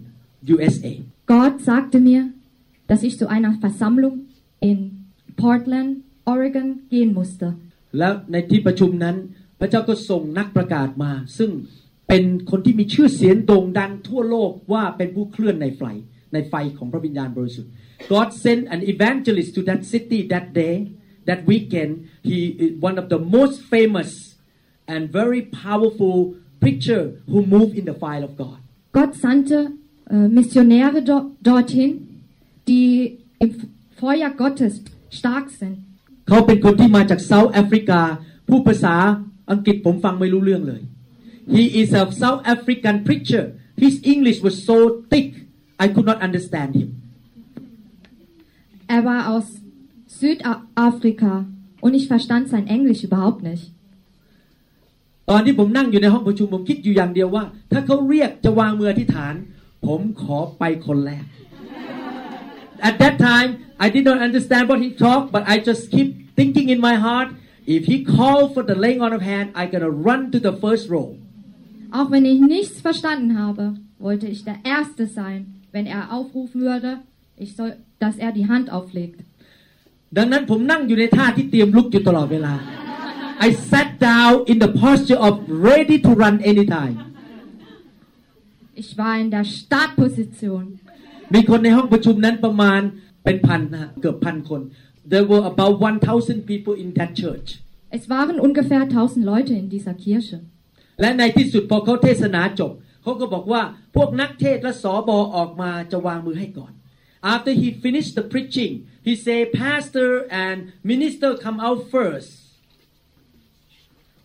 [0.55, 0.93] USA
[1.33, 2.21] Gott sagte mir,
[2.91, 4.15] dass ich zu einer Versammlung
[4.69, 4.79] in
[5.37, 5.91] Portland,
[6.25, 7.49] Oregon gehen musste.
[7.99, 9.17] แล้วในที่ประชุมนั้น
[9.61, 11.51] พระเจ้าก็ส่งนักประกาศมา ซึ่ง
[12.09, 15.83] เป็นคนที่มีชื่อเสียงโด่งดังทั่วโลกว่าเป็นผู้เคลื่อนในไฟ
[16.34, 17.72] ในไฟของพระวิญญาณบริสุทธิ์
[18.14, 20.76] God sent an evangelist to that city that day
[21.30, 21.92] that weekend
[22.30, 24.10] he is one of the most famous
[24.94, 26.18] and very powerful
[26.64, 28.58] preacher who moved in the fire of God
[28.98, 29.58] Gott sandte
[30.10, 31.92] äh, Missionäre do dorthin,
[32.68, 33.56] die im
[34.00, 35.78] Feuer Gottes stark sind.
[36.28, 38.02] เขาเป็นคนที่มาจากเซาท์แอฟริกา
[38.50, 38.96] ผู้ภาษา
[39.52, 40.82] อังกฤษผมฟังไม่รู้เรื่องเลย
[41.56, 43.44] He is a South African preacher
[43.84, 44.78] His English was so
[45.12, 45.30] thick
[45.84, 46.90] I could not understand him
[48.96, 49.48] Er war aus
[50.08, 51.46] Südafrika
[51.82, 53.66] und ich verstand sein Englisch überhaupt nicht.
[55.30, 59.34] ตอนที่ผมนั่งอยู่ในห้องประชุมผมคิดอยู่อย่างเดียวว่า ถ้าเขาเรียกจะวางมืออธิษฐาน
[59.86, 61.26] ผมขอไปคนแรก
[62.88, 63.50] At that time
[63.86, 67.30] I did not understand what he talked but I just keep thinking in my heart
[67.76, 70.86] if he called for the laying on of hand I gonna run to the first
[70.96, 71.08] row
[71.98, 73.64] Auch wenn ich nichts verstanden habe,
[74.00, 75.40] wollte ich der Erste sein,
[75.78, 76.92] wenn er aufrufen würde,
[77.38, 79.20] ich soll, dass er die Hand auflegt.
[80.18, 82.54] ดังนั้นผมนั่งอยู่ในท่าที่เตรียมลุกอยู่ตลอดเวลา
[83.48, 85.34] I sat down in the posture of
[85.70, 86.98] ready to run anytime
[88.82, 90.64] Ich war in der Startposition.
[91.34, 92.82] มีคนในห้องประชุมนั้นประมาณ
[93.24, 94.62] เป็นพันนะฮะเกือบพันคน
[95.14, 97.48] There were about 1,000 people in that church
[97.98, 100.38] Es waren ungefähr 1000 Leute in dieser Kirche.
[101.02, 102.72] และในที่สุดพอเขาเทศนาจบ
[103.09, 103.63] เขาก็บอกว่า
[103.97, 106.73] พวกนักเทศและสอบอออกมาจะวางมือให้ก่อน
[107.33, 108.73] After he finished the preaching
[109.07, 110.11] he say pastor
[110.45, 110.59] and
[110.93, 112.31] minister come out first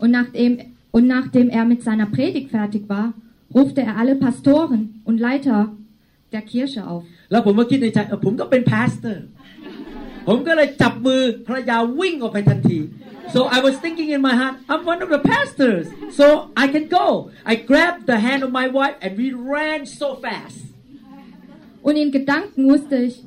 [0.02, 0.52] Und nachdem,
[0.96, 3.08] und nachdem er mit seiner Predigt fertig war,
[3.58, 5.60] rufte er alle Pastoren und Leiter
[6.34, 7.04] der Kirche auf.
[7.32, 9.18] แล้วผมก็คิดในใจเออผมก็เป็น pastor
[10.28, 12.80] ผมก็เลยจับมือภรรยาวิ่งออกไปทันที
[13.34, 15.86] so I was thinking in my heart I'm one of the pastors
[16.20, 16.26] so
[16.64, 17.08] I can go
[17.52, 20.60] I grabbed the hand of my wife and we ran so fast
[21.88, 23.22] Und in Gedanken wusste ich,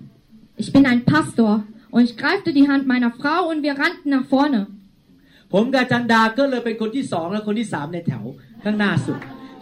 [0.57, 1.65] ich bin ein Pastor.
[1.91, 4.63] Und ich greifte die Hand meiner Frau und wir rannten nach vorne.
[5.55, 8.25] ผมกับจันดาก็เลยเป็นคนที่สองและคนที่สามในแถว
[8.65, 9.19] ข้างหน้าสุด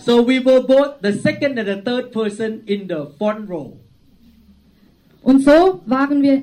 [0.06, 3.68] so we were both the second and the third person in the front row
[5.28, 5.56] Und so
[5.94, 6.36] waren wir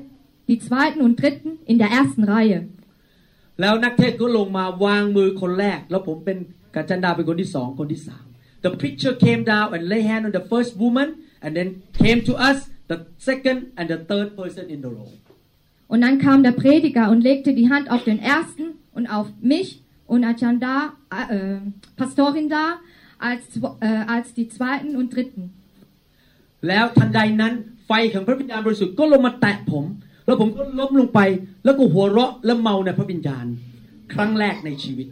[0.51, 2.61] die zweiten und dritten in der ersten Reihe.
[3.61, 6.39] แล้วนักเทศก็ลงมาวางมือคนแรก แล้วผมเป็น
[6.75, 8.25] กับจันดาเป็นคนที่สองคนที่สาม
[8.65, 11.09] the preacher came down and lay hand on the first woman
[11.45, 11.69] and then
[12.05, 12.59] came to us
[12.91, 15.11] the second and the third person in the row
[15.93, 18.65] Und dann kam der Prediger und legte die Hand auf den ersten
[18.97, 19.69] und auf mich
[20.13, 20.75] und Ajanda,
[21.11, 21.59] äh,
[22.01, 22.65] Pastorin da,
[23.29, 25.43] als, zw- äh, als die zweiten und dritten.
[26.69, 27.53] แล้วทันใดนั้น
[27.87, 29.85] ไฟของพระวิญญาณบริสุทธิ์ก็ลงมาแตะผม
[30.26, 31.20] แล้วผมก็ล้มลงไป
[31.64, 33.46] แล้วก็หัวเราะและเมาในพระวิญญาณ
[34.14, 35.08] ครั้งแรกในชีวิต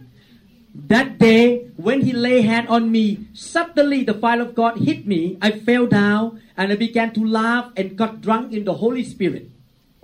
[0.93, 1.45] That day
[1.86, 3.06] when he lay hand on me
[3.54, 6.24] suddenly the fire of God hit me I fell down
[6.60, 9.45] and I began to laugh and got drunk in the Holy Spirit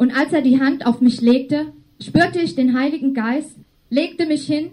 [0.02, 1.60] Und als er die Hand auf mich legte,
[2.08, 3.56] spürte ich den Heiligen Geist,
[3.90, 4.66] legte mich hin,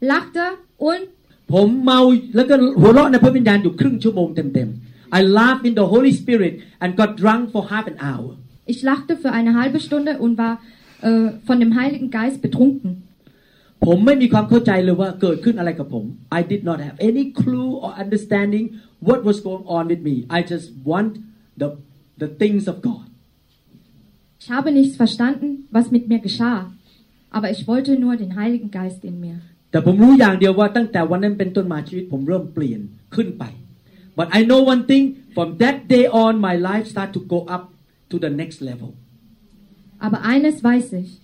[0.00, 0.44] lachte
[0.76, 1.04] und
[1.52, 2.00] ผมเมา
[2.36, 8.30] แล้วก็หัวเราะในพระวิญญาณอยู่ครึ่งชั่วโมงเต็มๆ I laughed in the Holy Spirit and got drunk for half an hour
[8.69, 10.59] ich lachte für eine halbe Stunde und war
[11.01, 12.91] äh, von dem Heiligen Geist betrunken.
[13.85, 16.05] ผมไม่มีความเข้าใจเลยว่าเกิดขึ้นอะไรกับผม
[16.39, 18.65] I did not have any clue or understanding
[19.07, 21.11] what was going on with me I just want
[21.61, 21.67] the
[22.21, 23.05] the things of God
[24.45, 26.59] Ich habe nichts verstanden, was mit mir geschah,
[27.31, 29.37] aber ich wollte nur den Heiligen Geist in mir.
[29.71, 32.81] แต่ผมรู้อย่างเดียวว่าตั้งแต่วันนั้นเป็นต้นมาชีวิตผมเริ่มเปลี่ยน
[33.15, 33.43] ขึ้นไป
[34.17, 35.03] but I know one thing
[35.35, 37.63] from that day on my life start to go up
[38.09, 38.89] to the next level
[40.05, 41.21] Aber eines weiß ich,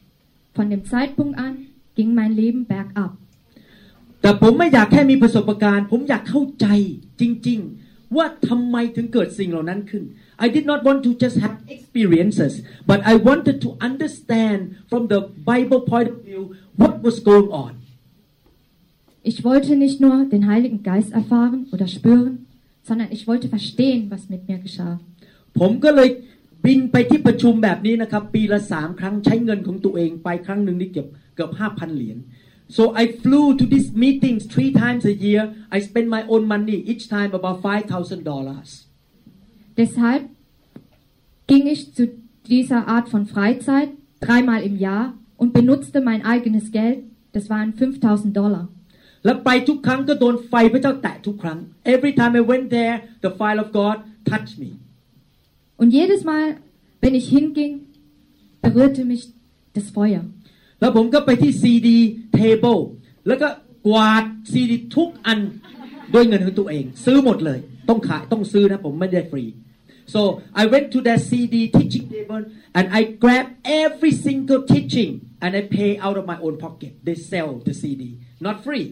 [0.54, 1.54] von dem Zeitpunkt an
[1.96, 3.14] ging mein Leben bergab.
[4.22, 6.68] แต่ผมไม่อยากแค่มีประสบการณ์ ผมอยากเข้าใจ
[7.22, 10.04] จริง ๆ ว่าทำไมถึงเกิดสิ่งเหล่านั้นขึ้น
[10.46, 12.54] I did not want to just have experiences
[12.90, 16.42] but I wanted to understand from the Bible point of view
[16.82, 17.72] what was going on
[19.32, 22.48] Ich wollte nicht nur den Heiligen Geist erfahren oder spüren,
[22.82, 24.96] sondern ich wollte verstehen, was mit mir geschah.
[25.60, 26.10] ผมก็เลย
[26.66, 32.18] บินไปที่ประชุมแบบนี้นะครับ ปีละสามครั้งใช้เงินของตัวเองไปครั้งหนึ่งนี่เกือบเกือบห้าพันเหรียญ
[32.78, 35.42] so I flew to these meetings three times a year
[35.76, 38.70] I spend my own money each time about five thousand dollars
[39.80, 40.24] Deshalb
[41.52, 42.04] ging ich zu
[42.48, 47.00] dieser Art von Freizeit dreimal im Jahr und benutzte mein eigenes Geld.
[47.34, 48.68] Das waren 5000 Dollar.
[49.26, 51.60] แล้วไปทุกครั้งก็โดนไฟพระเจ้าแตะทุกครั้ง
[51.94, 53.96] every time I went there the fire of God
[54.30, 54.72] touched me
[55.82, 56.58] Und jedes Mal,
[57.02, 57.74] wenn ich hinging,
[58.62, 59.24] berührte mich
[59.74, 60.24] das Feuer.
[60.80, 61.90] แล้วผมก็ไปที่ CD
[62.40, 62.82] table
[63.28, 63.48] แล้วก็
[63.88, 65.40] กวาด CD ทุกอัน
[66.14, 69.46] ด้วยเงินของตัวเอง ซื้อหมดเลย ต้องขายต้องซื้อนะผมไม่ได้ฟรี
[70.14, 70.22] so
[70.62, 72.44] I went to that CD teaching table
[72.78, 73.46] and I grab
[73.84, 75.12] every single teaching
[75.44, 78.04] and I pay out of my own pocket they sell the CD
[78.46, 78.88] not free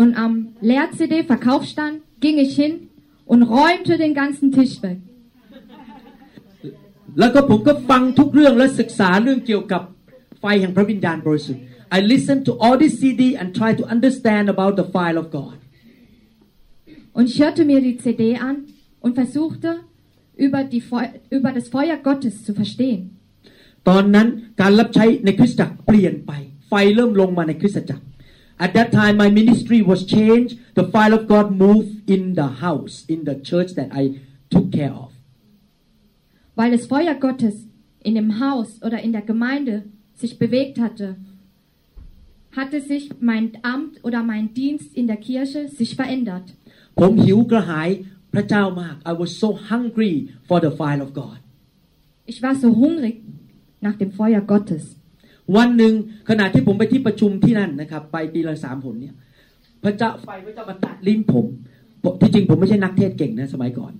[0.00, 2.90] Und am Leer-CD-Verkaufsstand ging ich hin
[3.24, 4.98] und räumte den ganzen Tisch weg.
[7.19, 9.81] แล้วก็ผมก็ฟังทุกเรื่องและศึกษาเรื่องเกี่ยวกับ
[10.39, 11.63] ไฟแห่งพระวิญญาณบริสุทธิ์
[11.97, 15.57] I listen to all this CD and try to understand about the fire of God
[17.17, 18.55] Und ich hörte mir die CD an
[19.01, 19.69] und versuchte,
[20.37, 23.01] über, die Feu- über das Feuer Gottes zu verstehen.
[23.89, 24.27] ตอนนั้น
[24.61, 26.31] การรับใช้ในคริสตจักรเปลี่ยนไป
[26.69, 28.03] ไฟเริ่มลงมาในคริสตจักร
[28.65, 32.95] At that time my ministry was changed the fire of God moved in the house
[33.13, 34.03] in the church that I
[34.53, 35.10] took care of
[36.60, 37.56] Weil das Feuer Gottes
[38.08, 39.74] in dem Haus oder in der Gemeinde
[40.14, 41.16] sich bewegt hatte,
[42.58, 46.46] hatte sich mein Amt oder mein Dienst in der Kirche sich verändert.
[47.00, 47.88] ผมหิวกระหาย
[48.34, 50.14] พระเจ้ามาก I was so hungry
[50.48, 51.38] for the fire of God
[52.30, 53.16] Ich war so hungrig
[53.86, 54.84] nach dem Feuer Gottes.
[55.56, 55.92] วันหนึ่ง
[56.28, 59.14] ขณะที่ผมไปที่ประชุมที่นั่นนะครับไปปีละสามผลเนี่ย
[59.84, 61.46] พระเจ้าไฟพระเจ้ามาแตะลิ้นผม
[62.04, 63.92] ผมที่จริงผมไม่ใช่นักเทศน์เก่งนะสมัยก่อน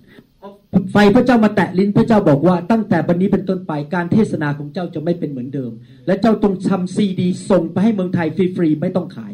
[0.92, 5.72] ไฟพระเจ้ามาแตะลิ้นพระเจ้าบอกว่าตั้งแต่บันนี้เป็นต้นไปการเทศนาของเจ้าจะไม่เป็นเหมือนเดิม
[6.06, 9.32] และเจ้าต้องทำซีดีส่งไปให้เมืองไทยฟรีๆไม่ต้องขาย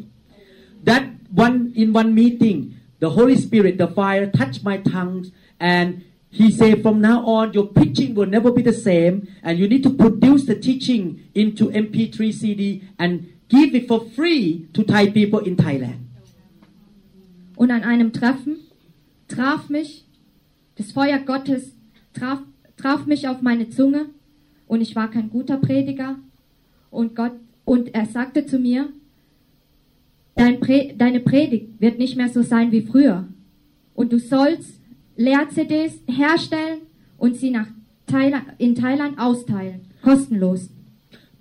[0.89, 1.05] that
[1.45, 2.59] one in one meeting
[3.05, 5.27] the Holy Spirit the fire touched my tongues
[5.75, 5.89] and
[6.39, 9.15] he said from now on your preaching will never be the same
[9.47, 11.03] and you need to produce the teaching
[11.43, 12.63] into MP3 CD
[13.03, 13.11] and
[13.55, 14.45] give it for free
[14.75, 16.01] to Thai people in Thailand
[17.61, 18.55] Und an einem Treffen
[19.27, 20.05] traf mich,
[20.78, 21.76] das Feuer Gottes
[22.14, 22.40] traf,
[22.78, 24.08] traf mich auf meine Zunge
[24.68, 26.16] und ich war kein guter Prediger
[26.90, 27.34] und Gott,
[27.66, 28.90] und er sagte zu mir,
[30.36, 33.28] Dein Pre, deine Predigt wird nicht mehr so sein wie früher
[33.94, 34.80] und du sollst
[35.16, 36.80] Lehr-CDs herstellen
[37.18, 37.68] und sie nach
[38.08, 40.70] Thailand, in Thailand austeilen, kostenlos.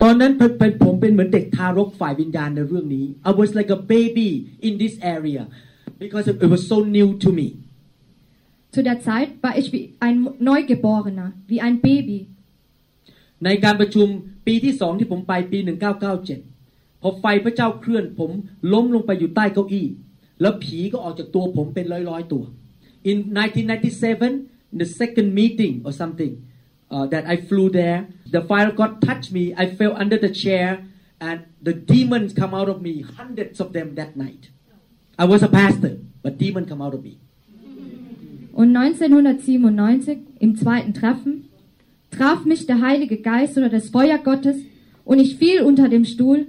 [0.03, 4.31] ตอนนั้นเป็นเป็นผมเป็นเหมือนเด็กทารกฝ่ายวิญญาณในเรื่องนี้ I was like a baby
[4.67, 5.43] in this area
[6.03, 7.47] because it was so new to me
[8.75, 10.17] Zu der Zeit war ich wie ein
[10.49, 12.21] Neugeborener, wie ein Baby.
[13.45, 14.09] ในการประชุม
[14.47, 15.59] ปีที่สองที่ผมไปปี
[16.31, 18.31] 1997 พอไฟพระเจ้าเคลื่อนผม
[18.73, 19.87] ล้มลงไปอยู่ใต้เก้าอี้
[20.41, 22.45] แล้วผีก็ออกจากตัวผมเป็นร้อยๆตัว
[23.11, 26.33] In 1997 the second meeting or something
[26.95, 28.01] uh, that I flew there
[28.35, 30.69] the fire of God touched me I fell under the chair
[31.29, 34.43] and the demons come out of me hundreds of them that night
[35.23, 37.15] I was a pastor but demon come out of me
[38.57, 41.45] Und 1997, im zweiten Treffen,
[42.11, 44.57] traf mich der Heilige Geist oder das Feuer Gottes
[45.05, 46.47] und ich fiel unter dem Stuhl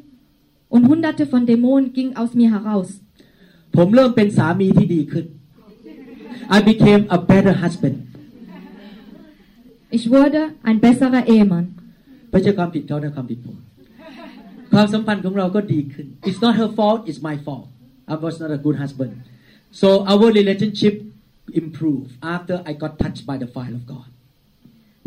[0.69, 2.89] und hunderte von Dämonen gingen aus mir heraus.
[3.77, 5.25] ผมเริ่มเป็นสามีที่ดีขึ้น
[6.57, 7.97] I became a better husband
[9.97, 11.65] Ich wurde ein besserer Ehemann.
[12.31, 13.57] ไม่ใช่ความผิดเขานะความผิดผม
[14.73, 17.65] ความสัมพันธ์ของเราก็ดีขึ้น It's not her fault it's my fault
[18.13, 19.12] I was not a good husband
[19.81, 20.95] so our relationship
[21.62, 24.07] improved after I got touched by the fire of God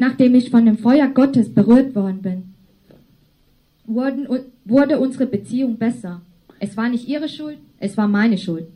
[0.05, 2.39] Nachdem ich von dem Feuer Gottes berührt worden bin,
[3.87, 4.29] wurden,
[4.67, 6.21] wurde unsere Beziehung besser.
[6.61, 8.67] Es war nicht ihre Schuld, es war meine Schuld.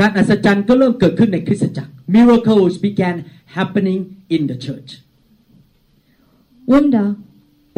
[0.00, 3.16] การอัศจรรย์ก็เริ่มเกิดขึ้นในคริสตจักร Miracles began
[3.56, 4.00] happening
[4.34, 4.90] in the church
[6.70, 7.08] Wunder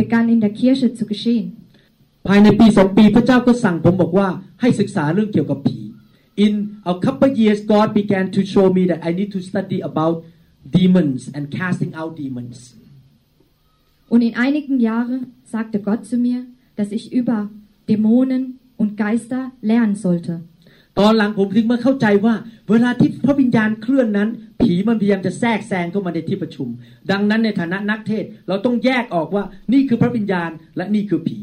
[0.01, 1.49] begannen in der Kirche zu geschehen.
[2.27, 4.29] ภายในปีสองปีพระเจ้าก็สั่งผมบอกว่า
[4.61, 5.81] ให้ศึกษาเรื่องเกี่ยวกับผี
[6.36, 6.54] In
[6.86, 10.16] a couple years God began to show me that I need to study about
[10.78, 12.76] demons and casting out demons
[14.08, 16.46] Und in einigen Jahren sagte Gott zu mir,
[16.76, 17.50] dass ich über
[17.90, 20.42] Dämonen und Geister lernen sollte.
[21.00, 22.36] ตอนหลังผมถึงมาเข้าใจว่า
[22.70, 24.30] เวลาที่พระวิญญาณเคลื่อนนั้น
[24.62, 26.68] ผีมันพยายามจะแทรกแซงเข้ามาในที่ประชุม
[27.12, 29.44] ดังนั้นในฐานะนักเทศน์เราต้องแยกออกว่า
[29.74, 31.40] นี่คือพระวิญญาณและนี่คือผี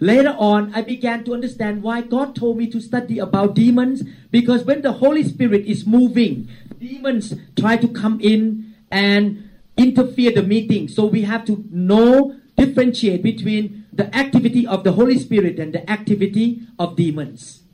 [0.00, 4.64] Later on, I began to understand why God told me to study about demons because
[4.64, 10.88] when the Holy Spirit is moving, demons try to come in and interfere the meeting.
[10.88, 15.88] So we have to know differentiate between the activity of the Holy Spirit and the
[15.90, 17.64] activity of demons.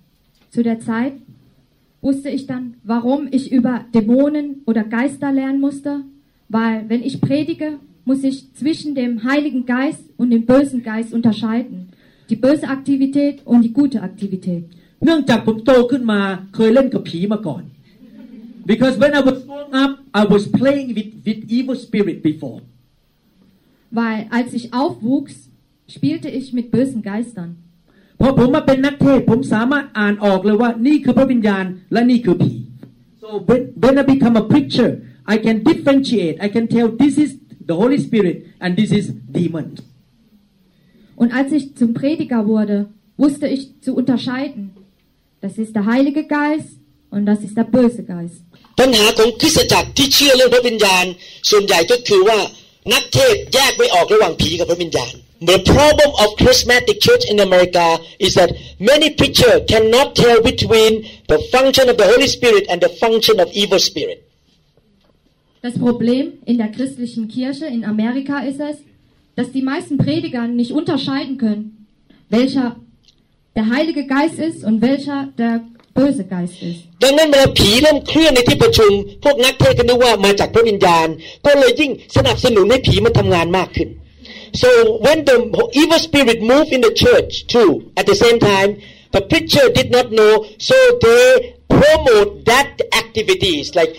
[0.51, 1.15] Zu der Zeit
[2.01, 6.05] wusste ich dann, warum ich über Dämonen oder Geister lernen musste,
[6.49, 11.89] weil wenn ich predige, muss ich zwischen dem Heiligen Geist und dem bösen Geist unterscheiden
[12.30, 14.64] Die böse Aktivität und die gute Aktivität.
[15.06, 16.22] เนื่องจากผมโตขึ้นมา
[16.56, 17.64] เคยเล่นกับผีมาก่อน
[18.72, 22.60] because when I was growing up I was playing with with evil spirit before
[23.92, 25.36] Weil als ich aufwuchs,
[25.88, 27.52] spielte ich mit bösen Geistern.
[28.20, 32.54] พอผมมาเป็นนักเทศน์ผมสามารถอ่านออกเลยว่านี่คือพระวิญญาณและนี่คือผี
[33.22, 34.90] so when when I become a preacher
[35.34, 37.32] I can differentiate I can tell this is
[37.70, 39.06] the Holy Spirit and this is
[39.38, 39.68] demon
[41.16, 42.78] Und als ich zum Prediger wurde,
[43.18, 44.72] wusste ich zu unterscheiden.
[45.42, 46.74] Das ist der Heilige Geist
[47.10, 48.42] und das ist der böse Geist.
[48.80, 51.06] ปัญหาของคริสตจักรที่เชื่อเรื่องพระวิญญาณ
[51.50, 52.40] ส่วนใหญ่ก็คือว่า
[52.94, 55.14] นักเทศน์แยกไม่ออกระหว่างผีกับพระวิญญาณ
[55.52, 57.86] The problem of charismatic church in America
[58.26, 58.50] is that
[58.92, 60.92] many preachers cannot tell between
[61.32, 64.20] the function of the Holy Spirit and the function of evil spirit.
[65.62, 68.78] Das Problem in der christlichen Kirche in Amerika ist es,
[69.38, 71.88] dass die meisten Prediger nicht unterscheiden können,
[72.30, 72.76] welcher
[73.56, 75.54] der Heilige Geist ist und welcher der
[75.94, 76.82] böse Geist ist.
[77.04, 78.92] ดังนั้นเวลาผีเริ่มเคลื่อนในที่ประชุม
[79.24, 81.08] พวกนักเทศน์ก็นึกว่ามาจากพระวิญญาณ
[81.46, 83.90] ก็เลยยิ่งสนับสนุนให้ผีมันทำงานมากขึ้น
[84.62, 84.70] so
[85.06, 85.38] when the
[85.82, 88.70] evil spirit moved in the church too at the same time
[89.16, 90.34] the preacher did not know
[90.70, 91.26] so they
[91.78, 92.70] promote that
[93.02, 93.92] activities like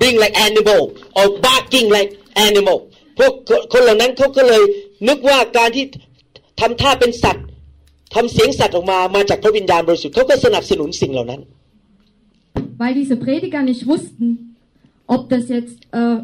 [0.00, 0.80] being like animal
[1.18, 2.10] or barking like
[2.48, 2.76] animal
[3.18, 3.32] พวก
[3.72, 4.62] คนเหล่านั้นเขาก็เลย
[5.08, 5.84] นึกว่าการที่
[6.60, 7.46] ทำท่าเป็นสัตว์
[8.14, 11.42] ทำเสียงสัตว์ออกมามาจากพระวิญญาณบริสุทธิ์เขาก็สนับสนุนสิ่งเหล่านั้น
[12.80, 14.56] Weil diese Prediger nicht wussten,
[15.06, 16.16] ob das jetzt äh,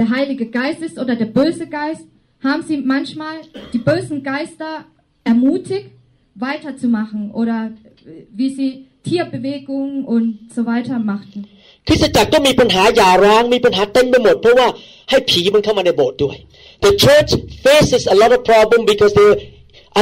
[0.00, 2.06] der Heilige Geist ist oder der böse Geist,
[2.42, 3.36] haben sie manchmal
[3.72, 4.84] die bösen Geister
[5.24, 5.90] ermutigt,
[6.34, 7.72] weiterzumachen oder
[8.06, 8.70] äh, wie sie
[9.04, 11.46] Tierbewegungen und so weiter machten.
[11.86, 14.68] คริสตจักรก็มีปัญหาหย่าร้างมีปัญหาเต็มไปหมดเพราะว่า
[15.10, 16.36] ให้ผีมันเข้ามาในโบสถ์ด้วย
[16.84, 17.30] The church
[17.66, 19.30] faces a lot of problem because they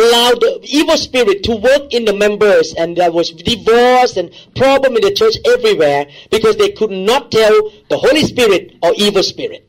[0.00, 4.26] allow the evil spirit to work in the members and there was divorce and
[4.62, 6.02] problem in the church everywhere
[6.34, 7.54] because they could not tell
[7.92, 9.62] the Holy Spirit or evil spirit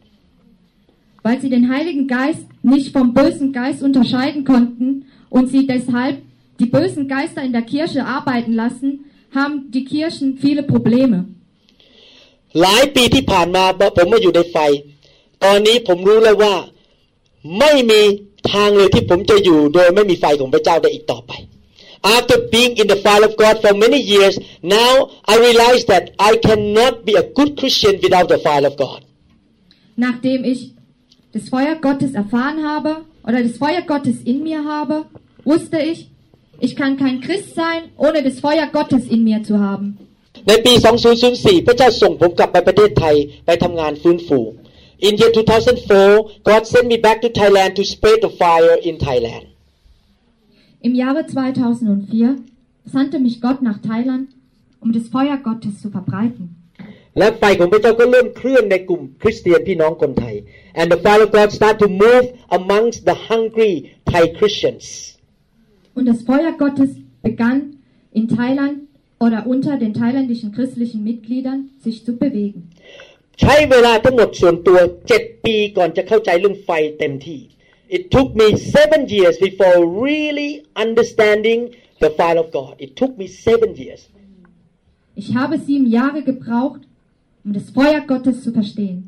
[1.25, 6.21] Weil sie den Heiligen Geist nicht vom bösen Geist unterscheiden konnten und sie deshalb
[6.59, 11.25] die bösen Geister in der Kirche arbeiten lassen, haben die Kirchen viele Probleme.
[12.60, 13.64] หลายปีที่ผ่านมา
[13.96, 14.56] ผมมาอยู่ในไฟ
[15.44, 16.54] ตอนนี้ผมรู้แล้วว่า
[17.58, 18.00] ไม่มี
[18.52, 21.32] ทางเลยที่ผมจะอยู่โดยไม่มีไฟของพระเจ้าได้อีกต่อไป
[22.16, 24.92] After being in the fire of God for many years, now
[25.24, 29.00] I realize that I cannot be a good Christian without the fire of God.
[29.96, 30.60] Nachdem ich
[31.32, 35.06] das Feuer Gottes erfahren habe oder das Feuer Gottes in mir habe,
[35.44, 36.08] wusste ich,
[36.60, 39.98] ich kann kein Christ sein, ohne das Feuer Gottes in mir zu haben.
[40.46, 40.72] ในปี
[41.20, 44.40] 2004 พระเจ้าส่งผมกลับไปประเทศไทยไปทำงานฟื้นฟู
[45.00, 49.44] In year 2004, God sent me back to Thailand to spread the fire in Thailand.
[50.80, 52.36] Im Jahre 2004
[52.84, 54.26] sandte mich Gott nach Thailand,
[54.80, 56.44] um das Feuer Gottes zu verbreiten.
[57.18, 60.34] และไฟของพระเจ้าก็เริ่มเคลื่อนในกลุ่มคริสเตียนพี่น้องคนไทย
[60.80, 62.24] and the fire of God start to move
[62.58, 63.72] amongst the hungry
[64.12, 64.84] Thai Christians
[65.96, 66.90] Und das Feuer Gottes
[67.28, 67.58] begann
[68.18, 68.74] in Thailand
[69.25, 72.61] oder unter den thailändischen christlichen Mitgliedern sich zu bewegen.
[73.41, 77.41] ใช้เวลาทั้งหมดส่วนตัวเจ็ดปีก่อนจะเข้าใจเรื่องไฟเต็มที่
[77.97, 80.51] It took me seven years before really
[80.85, 81.59] understanding
[82.03, 82.73] the fire of God.
[82.85, 84.01] It took me seven years.
[85.21, 86.81] Ich habe sieben Jahre gebraucht,
[87.45, 88.99] um das Feuer Gottes zu verstehen.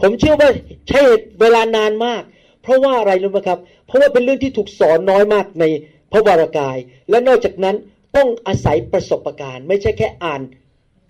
[0.00, 0.50] ผมเชื่อว่า
[0.88, 1.00] ใช้
[1.40, 2.22] เวลานานมาก
[2.62, 5.64] เพราะว่าอะไรรู้ไหมครับ เพราะว่าเป็นเรื่องที่ถูกสอนน้อยมากใน
[6.12, 6.76] พระวรากาย
[7.10, 7.76] และนอกจากนั้น
[8.16, 10.42] ต้องอาศัยประสบการณ์ ไม่ใช่แค่อ่าน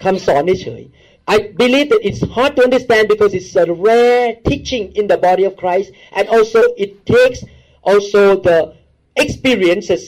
[0.02, 0.84] คำสอนเฉย
[1.34, 5.44] I believe that it's hard to understand because it's a rare teaching in the body
[5.50, 7.40] of Christ and also it takes
[7.90, 8.58] also the
[9.24, 10.02] experiences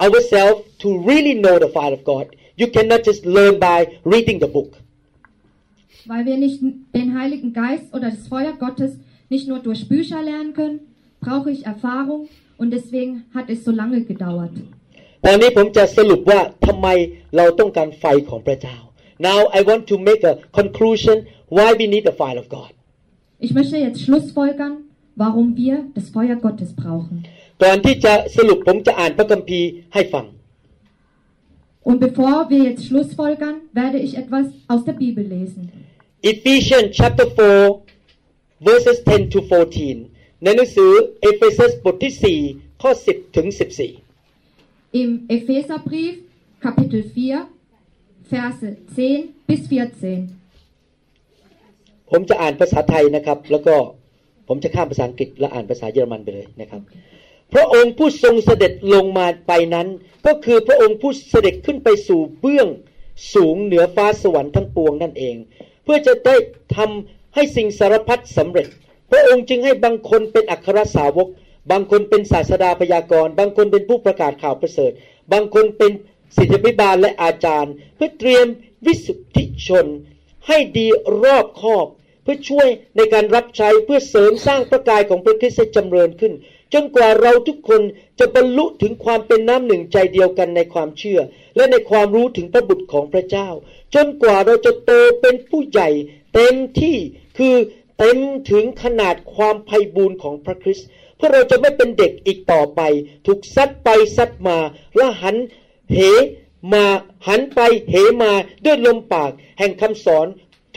[0.00, 2.36] ourselves to really know the fire of God.
[2.56, 4.76] You cannot just learn by reading the book.
[6.06, 6.60] Weil wir nicht
[6.94, 8.92] den Heiligen Geist oder das Feuer Gottes
[9.28, 10.80] nicht nur durch Bücher lernen können,
[11.20, 12.28] brauche ich Erfahrung
[12.58, 14.52] und deswegen hat es so lange gedauert.
[15.27, 16.87] ตอนนี้ผมจะสรุปว่าทำไม
[17.37, 18.77] เราต้องการไฟของพระเจ้า
[19.27, 21.17] Now I want to make a conclusion
[21.57, 22.71] why we need the fire of God.
[23.45, 24.73] Ich möchte jetzt Schlussfolgern,
[25.23, 27.15] warum wir das Feuer Gottes brauchen.
[27.63, 30.25] ก่อนที่จะสรุปผมจะอ่านพระคัมภีร์ให้ฟัง
[31.89, 35.61] Und bevor wir jetzt Schlussfolgern, werde ich etwas aus der Bibel lesen.
[36.33, 42.13] Ephesians chapter 4 verses 10 to 14 ในหนังสือเอเฟซัสบทที่
[42.51, 44.04] 4 ข้อ 10 ถึง 14
[45.01, 46.15] Im Epheserbrief
[46.63, 50.23] Kapitel 4 Verse 10 bis 14.
[52.11, 53.75] ผมจะอ่านภาษาไทยนะครับ แล้วก็
[54.47, 56.81] ผมจะข้ามภาษาอังกฤษและอ่านภาษาเยอรมันไปเลยนะครับ
[57.53, 59.87] พระองค์ผู้ทรงเสด็จลงมาไปนั้น
[60.25, 62.67] ก็คือพระองค์ผู้เสด็จขึ้นไปสู่เบื้อง
[63.33, 65.35] สูงเหนือฟ้าสวรรค์ทั้งปวงนั่นเอง
[65.83, 66.35] เพื่อจะได้
[66.75, 68.67] ทำให้สิ่งสารพัดสำเร็จ
[69.11, 71.27] พระองค์จึงให้บางคนเป็นอัครสาวก
[71.71, 74.91] บางคนเป็นศาสดาพยากรณ์ บางคนเป็นผู้ประกาศข่าวประเสริฐ
[75.33, 75.91] บางคนเป็น
[76.35, 78.45] ศิษยพิบาลและอาจารย์ เพื่อเตรียม
[78.85, 79.87] วิสุทธิชน
[80.47, 80.87] ให้ดี
[81.23, 81.87] รอบคอบ
[82.23, 86.33] เพื่อช่วยในการรับใช้เพื่อเสริมสร้างพระกายของพระคริสต์จำเริญขึ้น
[86.73, 87.81] จนกว่าเราทุกคน
[88.19, 91.19] จะบรรลุถึงความเป็นน้ำหนึ่งใจเดียวกันในความเชื่อ
[91.55, 93.49] และในความรู้ถึงพระบุตรของพระเจ้า
[93.95, 94.91] จนกว่าเราจะโต
[95.21, 95.89] เป็นผู้ใหญ่
[96.33, 96.97] เต็มที่
[97.37, 97.55] คือ
[97.99, 98.17] เต็ม
[98.51, 102.81] ถึงขนาดความไพ่บูรณ์ของพระคริสต์ เพื่อเราจะไม่เป็นเด็กอีกต่อไป
[103.25, 104.57] ถูกซัดไปซัดมา
[104.95, 105.35] และหัน
[105.93, 106.85] เหมา
[107.27, 107.59] หันไป
[107.89, 108.31] เหมา
[108.65, 110.27] ด้วยลมปาก แห่งคำสอน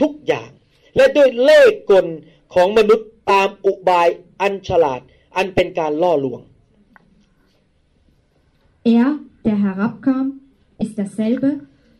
[0.01, 0.49] ทุกอย่าง
[0.95, 2.05] และด้วยเล่ห์กล
[2.53, 4.07] ของมนุษย์ตามอุบาย
[4.41, 5.01] อันฉลาด
[5.35, 6.41] อันเป็นการล่อลวง
[8.95, 10.25] Er, der herabkam,
[10.83, 11.49] ist derselbe,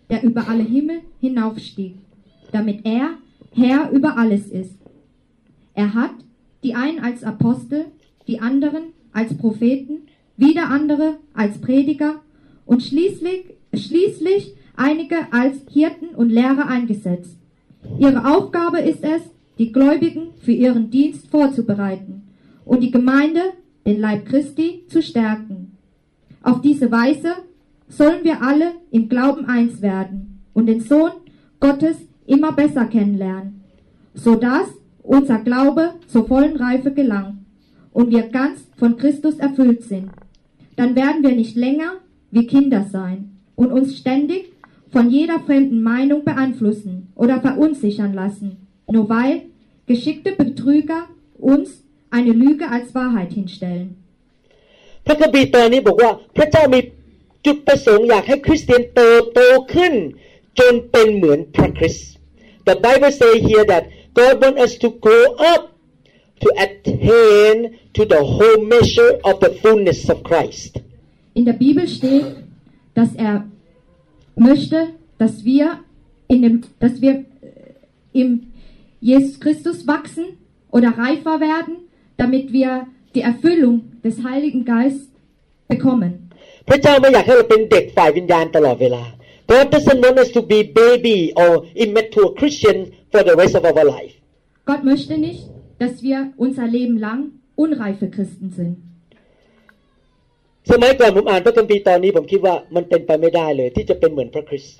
[0.09, 1.93] der über alle Himmel hinaufstieg,
[2.53, 3.05] damit er
[3.53, 4.77] Herr über alles ist.
[5.73, 6.15] Er hat
[6.63, 7.79] die einen als Apostel,
[8.29, 10.03] die anderen als Propheten,
[10.37, 12.21] wieder andere als Prediger
[12.67, 17.35] und schließlich, schließlich einige als Hirten und Lehrer eingesetzt.
[17.97, 19.23] Ihre Aufgabe ist es,
[19.57, 22.21] die Gläubigen für ihren Dienst vorzubereiten
[22.65, 23.41] und die Gemeinde,
[23.87, 25.75] den Leib Christi, zu stärken.
[26.43, 27.33] Auf diese Weise
[27.87, 31.13] sollen wir alle im Glauben eins werden und den Sohn
[31.59, 33.61] Gottes immer besser kennenlernen,
[34.13, 34.67] so dass
[35.01, 37.38] unser Glaube zur vollen Reife gelangt
[37.92, 40.10] und wir ganz von Christus erfüllt sind.
[40.76, 41.90] Dann werden wir nicht länger
[42.30, 43.18] wie Kinder sein
[43.54, 44.52] und uns ständig
[44.90, 49.42] von jeder fremden Meinung beeinflussen oder verunsichern lassen, nur weil
[49.86, 53.88] geschickte Betrüger uns eine Lüge als Wahrheit hinstellen.
[55.06, 56.80] พระคัมภีร์ตอนนี้บอกว่าพระเจ้ามี
[57.46, 59.40] จุดประสงค์อยากให้คริสเตียนเติบโต
[59.74, 59.94] ขึ้น
[60.58, 62.08] จนเป็นเหมือนพระคริสต์
[62.68, 63.84] The Bible say here that
[64.18, 65.62] God want us to grow up
[66.42, 70.80] to attain to the whole measure of the fullness of Christ
[71.34, 72.26] In der Bibel steht,
[72.94, 73.46] dass er
[74.36, 75.80] möchte, dass wir,
[76.28, 77.24] in dem, dass wir äh,
[78.12, 78.52] im
[79.00, 80.38] Jesus Christus wachsen
[80.70, 81.76] oder reifer werden,
[82.16, 85.08] damit wir die Erfüllung des Heiligen Geistes
[85.68, 86.12] bekommen.
[86.68, 89.04] พระเจ้าไม่อยากให้เราเป็นเด็กฝ่ายวิญญาณตลอดเวลา
[89.52, 91.50] God doesn't want us to be baby or
[91.84, 92.76] immature Christian
[93.12, 94.14] for the rest of our life
[94.68, 95.42] Gott möchte nicht,
[95.78, 97.20] dass wir unser Leben lang
[97.56, 98.74] unreife Christen sind.
[100.70, 104.76] สมัยก่อนผมอ่านพระคัมภีร์ตอนนี้ผมคิดว่ามันเป็นไปไม่ได้เลย ที่จะเป็นเหมือนพระคริสต์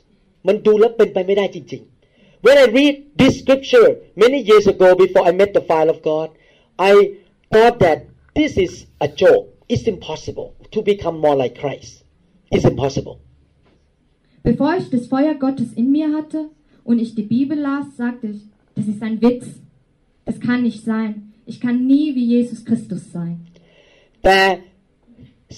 [0.46, 1.82] มันดูแล้วเป็นไปไม่ได้จริง
[2.14, 3.88] ๆ When I read this scripture
[4.24, 6.28] many years ago before I met the fire of God
[6.90, 6.92] I
[7.52, 7.98] thought that
[8.38, 8.72] this is
[9.06, 11.92] a joke it's impossible to become more like Christ
[12.54, 13.16] it's impossible
[14.44, 16.50] Bevor ich das Feuer Gottes in mir hatte
[16.84, 18.42] und ich die Bibel las, sagte ich,
[18.74, 19.46] das ist ein Witz.
[20.28, 21.10] Das kann nicht sein.
[21.46, 23.36] Ich kann nie wie Jesus Christus sein.
[24.24, 24.40] แต่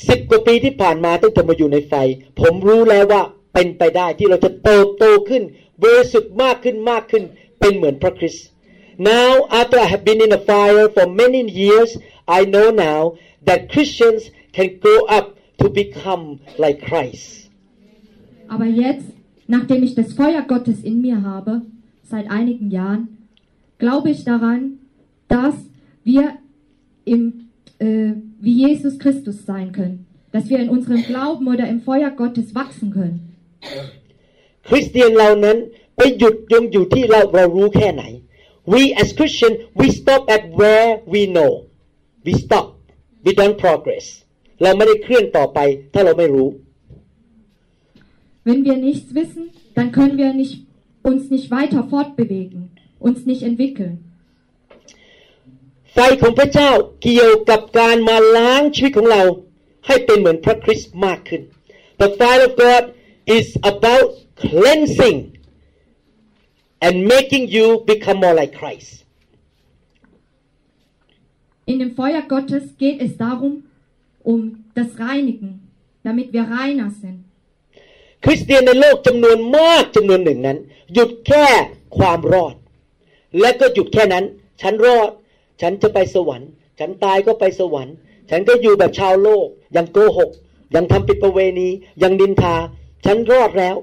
[0.09, 1.95] สิบกว่าปีที่ผ่านมาตั้งแต่มาอยู่ในไฟ
[2.41, 3.23] ผมรู้แล้วว่า
[3.55, 5.43] เป็นไปได้ที่เราจะเติบโตขึ้น
[5.83, 7.25] บริสุทธิ์มากขึ้นมากขึ้น
[7.61, 8.47] เป็นเหมือนพระคริสต์
[9.13, 11.91] Now after I have been in the fire for many years
[12.39, 13.01] I know now
[13.49, 14.23] that Christians
[14.57, 15.27] can grow up
[15.61, 16.25] to become
[16.63, 17.27] like Christ
[18.55, 19.09] Aber jetzt,
[19.49, 21.53] nachdem ich das Feuer Gottes in mir habe,
[22.03, 23.03] seit einigen Jahren,
[23.81, 24.79] glaube ich daran,
[25.29, 25.55] dass
[26.05, 26.39] wir
[27.05, 27.23] im,
[27.79, 30.07] äh, wie Jesus Christus sein können.
[30.33, 33.19] Dass wir in unserem Glauben oder im Feuer Gottes wachsen können.
[34.69, 35.59] คริสเตียนเรานั้น
[35.97, 38.03] ไปหยุดยงอยู่ที่เราเรารู้แค่ไหน
[38.73, 41.53] We as Christian we stop at where we know
[42.27, 42.67] we stop
[43.25, 44.07] we don't progress
[44.63, 45.59] เราไม่ได้เคลื่อนต่อไป
[45.93, 46.49] ถ้าเราไม่รู้
[48.49, 49.45] Wenn wir nichts wissen,
[49.77, 50.55] dann können wir nicht,
[51.03, 52.61] uns nicht weiter fortbewegen,
[53.07, 53.95] uns nicht entwickeln.
[55.93, 56.71] ไฟของพระเจ้า
[57.03, 59.23] เกี่ยวกับการมาล้างชีวิตของเรา
[59.87, 61.43] ให้เป็นเหมือนพระคริสต์มากขึ้น
[62.03, 62.85] The fire of God
[63.37, 64.09] is about
[64.43, 65.19] cleansing
[66.87, 68.91] and making you become more like Christ
[71.71, 73.65] In dem Feuer Gottes geht es darum,
[74.23, 75.51] um das Reinigen,
[76.05, 77.19] damit wir reiner sind.
[78.25, 80.59] คริสเตียนในโลกจำนวนมากจำนวนหนึ่งนั้น
[80.95, 81.47] หยุดแค่
[81.97, 82.55] ความรอด
[83.40, 84.26] และก็หยุดแค่นั้น
[84.62, 85.12] ฉันรอด
[85.62, 87.96] ฉันจะไปสวรรค์ ฉันตายก็ไปสวรรค์
[88.30, 90.32] ฉันก็อยู่แบบชาวโลก ยังโกหก
[90.76, 91.70] ยังทำผิดประเวณี
[92.04, 92.56] ยังดินทา
[93.06, 93.76] ฉันรอดแล้ว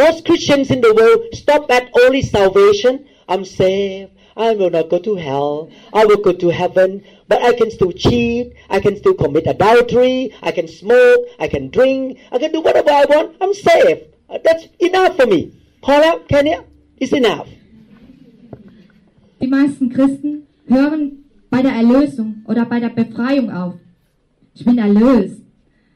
[0.00, 3.06] Most Christians in the world stop at only salvation.
[3.28, 4.10] I'm saved.
[4.34, 5.68] I will not go to hell.
[5.92, 7.04] I will go to heaven.
[7.28, 8.54] But I can still cheat.
[8.70, 10.32] I can still commit adultery.
[10.42, 11.20] I can smoke.
[11.38, 12.18] I can drink.
[12.32, 13.36] I can do whatever I want.
[13.42, 14.00] I'm saved.
[14.46, 15.40] That's enough for me.
[15.84, 16.56] พอแล้วแค่นี้
[17.04, 17.48] is enough.
[19.41, 23.75] Die meisten Christen hören bei der Erlösung oder bei der Befreiung auf.
[24.55, 25.41] Ich bin erlöst.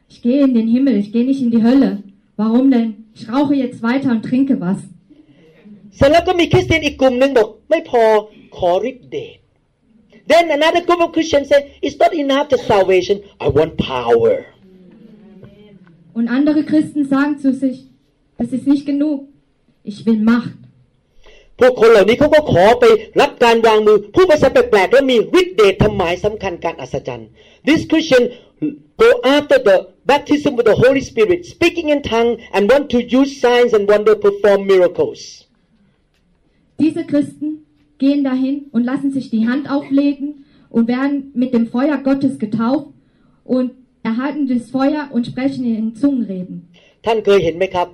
[0.08, 2.04] Ich gehe in den Himmel, ich gehe nicht in die Hölle.
[2.36, 3.06] Warum denn?
[3.16, 4.80] Ich rauche jetzt weiter und trinke was.
[5.96, 8.04] เสร็จแล้วก็มีคริสเตียนอีกกลุ่มหนึ่งบอกไม่พอ
[8.58, 9.38] ขอฤทธิ์เดช
[10.32, 13.16] Then another group of Christians say it's not enough the salvation
[13.46, 14.34] I want power
[16.18, 17.78] Und andere Christen sagen zu sich,
[18.38, 19.18] das ist nicht genug.
[19.84, 20.60] Ich will Macht.
[21.60, 22.86] พวกคนเหล่านี้เขาก็ขอไป
[23.22, 27.30] รับการวางมือผู้ภาษาแปลกๆแล้วมีฤทธิ์เดชทำหมายสำคัญการอัศจรรย์
[27.68, 28.24] This Christian
[29.04, 29.78] go after the
[30.12, 34.16] baptism with the Holy Spirit speaking in tongue and want to use signs and wonder
[34.26, 35.22] perform miracles
[36.84, 37.50] Diese Christen
[38.04, 40.28] gehen dahin und lassen sich die Hand auflegen
[40.76, 42.88] und werden mit dem Feuer Gottes getauft
[43.44, 43.72] und
[44.04, 46.56] erhalten das Feuer und sprechen in Zungenreden.
[47.06, 47.88] ท่านเคยเห็นไหมครับ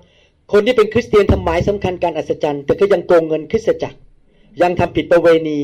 [0.52, 3.98] คนที่เป็นคริสเตียนทำหมายสำคัญการอัศจรรย์ แต่ก็ยังโกงเงินคริสตจักร
[4.62, 5.60] ยังทำผิดประเวณี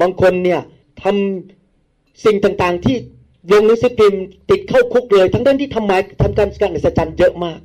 [0.00, 0.60] บางคนเนี่ย
[1.02, 2.96] ทำสิ่งต่างๆ ที่
[3.52, 7.60] ลงหนังสือพิมพ์ติดเข้าคุกเลย ทั้งด้านที่ทำหมายทำการการอัศจรรย์เยอะมาก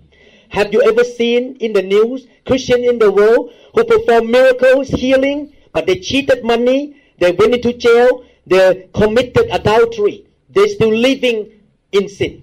[0.58, 5.40] Have you ever seen in the news Christian in the world who perform miracles healing
[5.74, 6.80] but they cheated money
[7.20, 8.10] they went into jail
[8.52, 8.64] they
[9.00, 10.18] committed adultery
[10.56, 11.38] they still living
[11.98, 12.34] in sin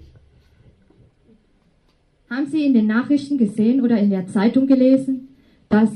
[2.30, 5.30] Haben Sie in den Nachrichten gesehen oder in der Zeitung gelesen,
[5.70, 5.90] dass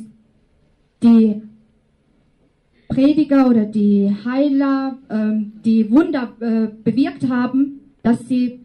[1.04, 1.42] die
[2.88, 8.62] Prediger oder die Heiler, ähm, die Wunder äh, bewirkt haben, dass sie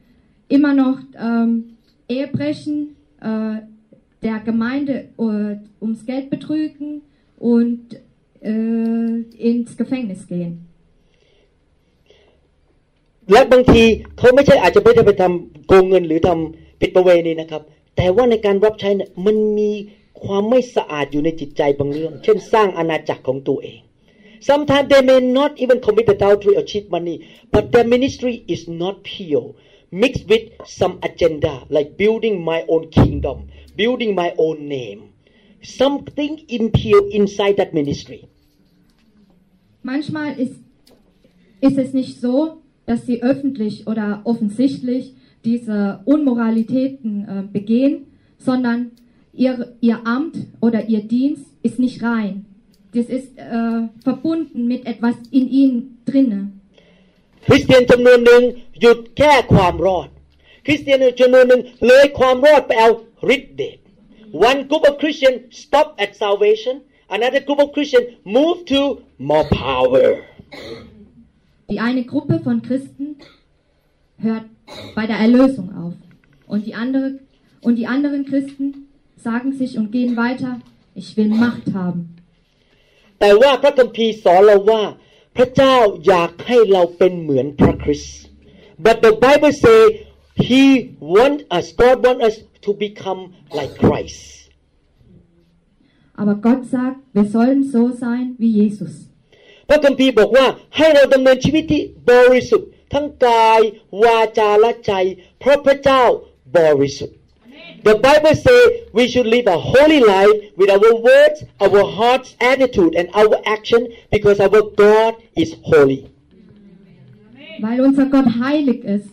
[0.48, 1.76] immer noch ähm,
[2.08, 3.56] Ehebrechen äh,
[4.22, 7.02] der Gemeinde äh, ums Geld betrügen
[7.38, 8.00] und
[8.40, 9.20] äh,
[9.50, 10.54] ins Gefängnis gehen.
[13.32, 13.82] และบางที
[14.18, 17.61] เขาไม่ใช่อาจจะไม่ได้ไปทำโกงเงินหรือทำ ผิดประเวณีนะครับ
[17.95, 19.71] แต่ว่าในการรับใช้เนี่ยมันมี
[20.23, 23.79] ความไม่สะอาดอยู่ในจิตใจบางเรื่อง เช่นสร้างอาณาจักรของตัวเอง
[24.49, 27.17] Sometimes they may not even commit adultery or cheat money
[27.53, 29.47] but their ministry is not pure
[30.01, 30.43] mixed with
[30.79, 33.37] some agenda like building my own kingdom
[33.81, 34.99] building my own name
[35.81, 38.21] something impure inside that ministry
[39.91, 40.55] Manchmal ist,
[41.61, 42.35] ist es nicht so,
[42.85, 45.13] dass sie öffentlich oder offensichtlich
[45.46, 48.06] diese Unmoralitäten äh, begehen,
[48.38, 48.92] sondern
[49.32, 52.46] ihr, ihr Amt oder ihr Dienst ist nicht rein.
[52.94, 56.52] Das ist äh, verbunden mit etwas in ihnen drinne.
[57.46, 58.42] คริสเตียนจำนวนหนึ่ง
[58.80, 60.08] หยุดแค่ความรอด
[60.66, 62.88] คริสเตียนจำนวนหนึ่งเลยความรอดไปเอา
[63.34, 63.78] ฤทธิ์เดช
[64.48, 66.74] One group of Christian stop at salvation
[67.16, 68.02] another group of Christian
[68.36, 68.80] move to
[69.30, 70.06] more power
[71.70, 73.06] Die eine Gruppe von Christen
[74.26, 74.46] hört
[74.96, 75.94] bei der Erlösung auf
[76.46, 77.18] und die, andere,
[77.66, 80.60] und die anderen Christen sagen sich und gehen weiter,
[80.94, 82.02] ich will Macht haben.
[83.20, 84.82] แต่ว่าพระคัมภีร์สอนเราว่า
[85.36, 85.76] พระเจ้า
[86.06, 88.18] อยากให้เราเป็นเหมือนพระคริสต์
[88.84, 89.80] but the Bible say
[90.48, 90.64] He
[91.14, 93.20] want us God want us to become
[93.58, 94.20] like Christ
[96.20, 98.94] Aber Gott sagt, wir sollen so sein wie Jesus.
[99.68, 103.61] พระคัมภีร์บอกว่าให้เราดำเนินชีวิตที่บริสุทธิ์ ทั้งกาย
[104.03, 104.93] วาจาและใจ
[105.39, 106.03] เพราะพระเจ้า
[106.55, 107.17] บริสุทธิ์
[107.87, 108.59] The Bible say
[108.97, 113.81] we should live a holy life with our words, our hearts, attitude, and our action
[114.11, 116.09] because our God is holy.
[117.61, 119.09] Weil unser Gott heilig ist,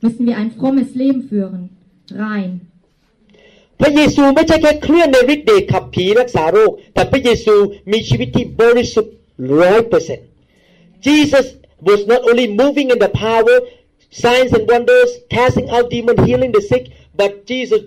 [0.00, 1.62] müssen wir ein frommes Leben führen,
[2.10, 2.52] rein.
[3.80, 7.54] พระเยซูไม่ใช่แค่เคลื่อนในฤทธิ์เดชขับผีรักษาโรค แต่พระเยซู
[7.92, 9.14] มีชีวิตที่บริสุทธิ์
[9.60, 10.26] ร้อยเปอร์เซ็นต์
[11.06, 11.46] Jesus
[11.80, 13.60] was not only moving in the power
[14.10, 17.82] signs and wonders casting out demon healing the sick but Jesus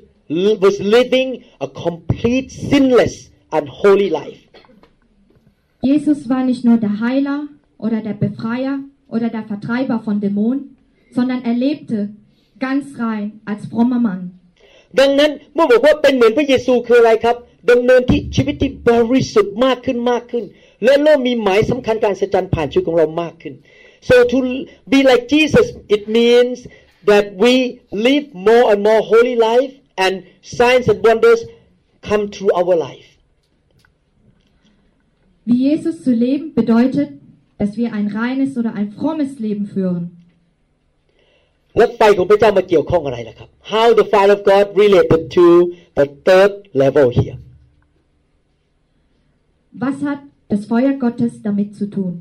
[0.64, 4.42] was living a complete sinless and holy life
[5.82, 7.48] Jesus war nicht nur der Heiler
[7.80, 8.80] oder der Befreier
[9.10, 10.78] oder der Vertreiber von Dämonen,
[11.12, 12.10] sondern er lebte
[12.60, 14.22] ganz rein als frommer Mann.
[15.00, 17.36] ดังนั้นเมื่อบอกว่าเป็นเหมือนพระเยซูคืออะไรครับ
[17.72, 20.44] ดำเนินที่ชีวิตที่บริสุทธิ์มากขึ้นมากขึ้น
[20.84, 23.54] และเริ่มมีหมายสำคัญการสัจจันผ่านชีวิตของเรามากขึ้น
[24.09, 24.39] so to
[24.93, 26.67] be like Jesus it means
[27.11, 27.55] that we
[27.91, 29.73] live more and more holy life
[30.05, 31.41] and signs and wonders
[32.09, 33.09] come through our life
[35.49, 37.11] Wie Jesus zu leben bedeutet,
[37.57, 40.17] dass wir ein reines oder ein frommes Leben führen.
[41.77, 45.47] แล้วไฟของพระเจ้ามาเกี่ยวข้องอะไรล่ะครับ How the fire of God related to
[45.99, 47.37] the third level here
[49.83, 50.21] Was hat
[50.53, 52.15] das Feuer Gottes damit zu tun?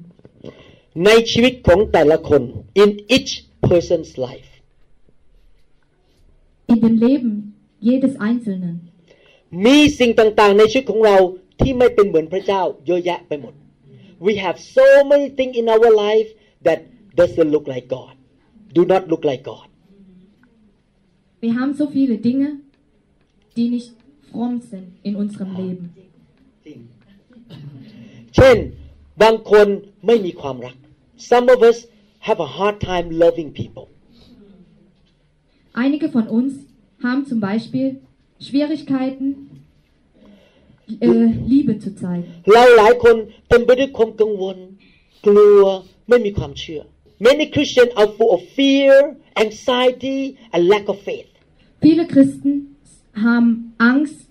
[1.05, 2.43] ในชีวิตของแต่ละคน
[2.83, 3.33] in each
[3.69, 4.51] person's life
[6.73, 7.33] In dem Leben
[7.89, 8.77] jedes Einzelnen
[9.67, 11.17] มีสิ่งต่างๆ ในชีวิตของเรา
[11.61, 13.55] ที่ไม่เป็นเหมือนพระเจ้าเยอะแยะไปหมด
[14.27, 16.29] We have so many things in our life
[16.67, 16.79] that
[17.19, 18.15] doesn't look like God
[18.77, 19.67] do not look like God
[21.43, 22.49] Wir haben so viele Dinge,
[23.57, 23.93] die nicht
[24.31, 25.85] fromm sind in unserem Leben.
[28.37, 28.57] เช่น
[29.23, 29.67] บางคน
[30.08, 30.76] ไม่มีความรัก
[31.32, 31.78] Some of us
[32.28, 33.86] have a hard time loving people
[35.84, 36.54] Einige von uns
[37.04, 37.88] haben zum Beispiel
[38.40, 39.28] Schwierigkeiten,
[41.00, 41.08] äh,
[41.52, 42.26] Liebe zu zeigen.
[42.54, 43.16] เราหลายคน
[43.50, 44.58] เต็มไปด้วยความกังวล
[45.26, 45.62] กลัว
[46.10, 46.82] ไม่มีความเชื่อ
[47.28, 50.22] Many Christians are full of fear, anxiety,
[50.54, 51.30] and lack of faith.
[51.82, 52.52] Viele Christen
[53.28, 54.28] haben Angst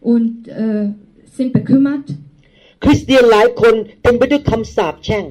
[0.00, 0.88] und äh,
[1.36, 2.06] sind bekümmert.
[2.83, 5.25] คริสเตียนหลายคนเต็มไปด้วยคำสาปแช่ง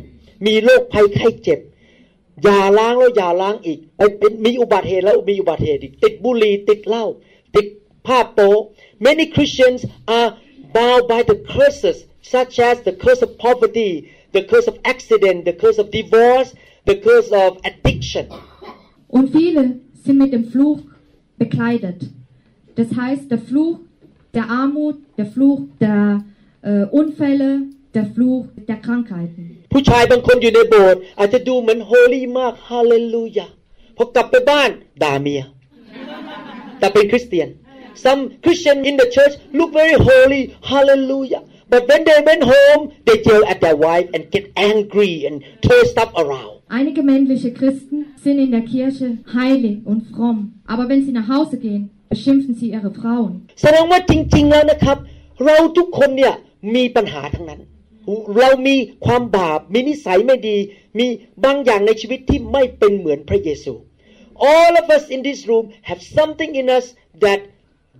[0.46, 1.60] มีโรคภัยไข้เจ็บ
[2.42, 7.04] อย่าล้างแล้วอย่าล้างอีกเอ้ยเป็นมีอุบัติเหตุแล้วมีอุบัติเหตุอีกติดบุหรี่ติดเหล้า
[7.54, 7.66] ติด
[8.06, 8.50] ผ้าโป๊
[9.06, 9.80] Many Christians
[10.18, 10.30] are
[10.76, 11.98] bound by the curses
[12.34, 13.92] such as the curse of poverty
[14.36, 16.50] the curse of accident the curse of divorce
[16.88, 18.26] the curse of addiction
[19.16, 19.62] Und viele
[20.04, 20.80] sind mit dem Fluch
[21.38, 22.00] bekleidet.
[22.74, 23.78] Das heißt, der Fluch
[24.34, 26.22] der Armut, der Fluch der
[26.69, 27.51] äh, Unfälle,
[27.95, 29.43] der Fluch der Krankheiten.
[29.73, 33.47] ผู้ชายบางคนอยู่ในโบสถ์อาจจะดูเหมือนโฮลี่มากฮาเลลูยา
[33.97, 34.69] พอกลับไปบ้าน
[35.03, 35.43] ด่าเมีย
[36.79, 37.49] แต่เป็นคริสเตียน
[38.05, 40.41] some Christian in the church look very holy
[40.71, 41.41] hallelujah
[41.71, 45.81] but when they went home they yell at their wife and get angry and throw
[45.93, 49.07] stuff around Einige männliche Christen sind in der Kirche
[49.39, 53.31] heilig und fromm, aber wenn sie nach Hause gehen, beschimpfen sie ihre Frauen.
[53.61, 54.97] แสดงว่าจริง ๆ แล้วนะครับ
[55.45, 56.33] เราทุกคนเนี่ย
[56.74, 57.60] มีปัญหาทั้งนั้น
[58.38, 60.56] เรามีความบาปมีนิสัยไม่ดี
[60.98, 61.06] มี
[61.44, 63.74] บางอย่างในชีวิตที่ไม่เป็นเหมือนพระเยซู
[64.50, 66.86] All of us in this room have something in us
[67.24, 67.40] that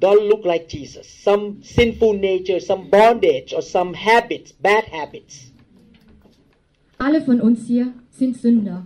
[0.05, 1.45] don't look like Jesus some
[1.77, 5.35] sinful nature some bondage or some habits bad habits
[7.05, 8.79] Alle von uns hier sind Sünder.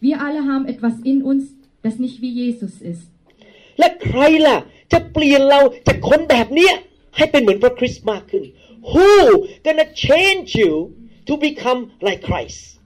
[0.00, 1.44] Wir alle haben etwas in uns,
[1.82, 3.04] das nicht wie Jesus ist.
[3.78, 4.58] และใครล่ะ
[4.92, 6.74] จะเปลี่ยนเราจากคนแบบเนี้ย
[7.16, 8.44] ให้เป็นเหมือนพระคริสต์มากขึ้น
[8.94, 10.72] Who gonna change you
[11.28, 12.78] to become like Christ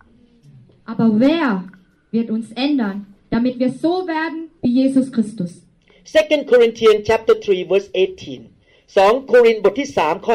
[0.86, 1.64] Aber wer
[2.10, 5.62] wird uns ändern, damit wir so werden wie Jesus Christus?
[6.04, 8.48] 2 Corinthians chapter 3 verse 18
[8.86, 10.34] 2โครินธ์บทที่3ข้อ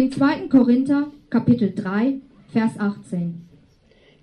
[0.00, 0.48] Im 2.
[0.48, 2.20] Korinther Kapitel 3,
[2.54, 3.44] Vers 18.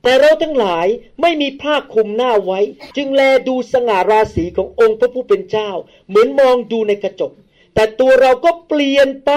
[0.04, 0.88] แต่เราทั้งหลาย
[1.22, 2.60] ไม่มีผ้าคลุมหน้าไว้
[2.98, 5.70] จึงแลดูสง่าราศีขององค์พระผู้เป็นเจ้า
[6.08, 7.32] เหมือนมองดูในกระจก
[7.74, 9.32] แต่ตัวเราก็เปลี่ยนไป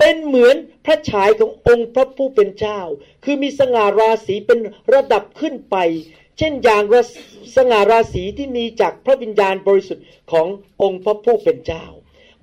[0.00, 2.80] เป็นเหมือนพระฉายขององค์พระผู้เป็นเจ้า
[3.24, 4.60] คือมีสง่าราศีเป็น
[4.94, 5.76] ระดับขึ้นไป
[6.38, 7.02] เช่นอย่างรา
[7.56, 10.46] สง่าราศีที่มีจากพระวิญญาณบริสุทธิ์ของ
[10.82, 11.86] องค์พระผู้เป็นเจ้า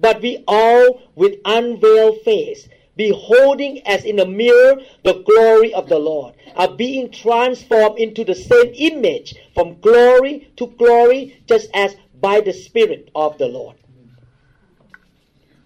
[0.03, 0.83] but we all
[1.21, 2.61] with unveiled face
[3.03, 4.71] beholding as in a mirror
[5.07, 6.31] the glory of the Lord
[6.61, 11.89] are being transformed into the same image from glory to glory just as
[12.25, 13.75] by the Spirit of the Lord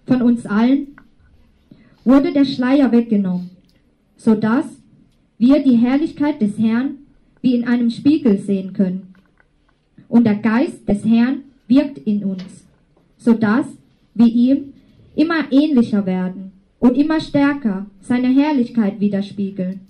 [0.07, 1.00] Von uns allen
[2.04, 3.50] wurde der Schleier weggenommen,
[4.16, 4.66] so dass
[5.38, 6.88] wir die Herrlichkeit des Herrn
[7.42, 9.14] wie in einem Spiegel sehen können.
[10.08, 12.64] Und der Geist des Herrn wirkt in uns,
[13.18, 13.66] so dass
[14.14, 14.72] wir ihm
[15.14, 19.80] immer ähnlicher werden und immer stärker seine Herrlichkeit widerspiegeln.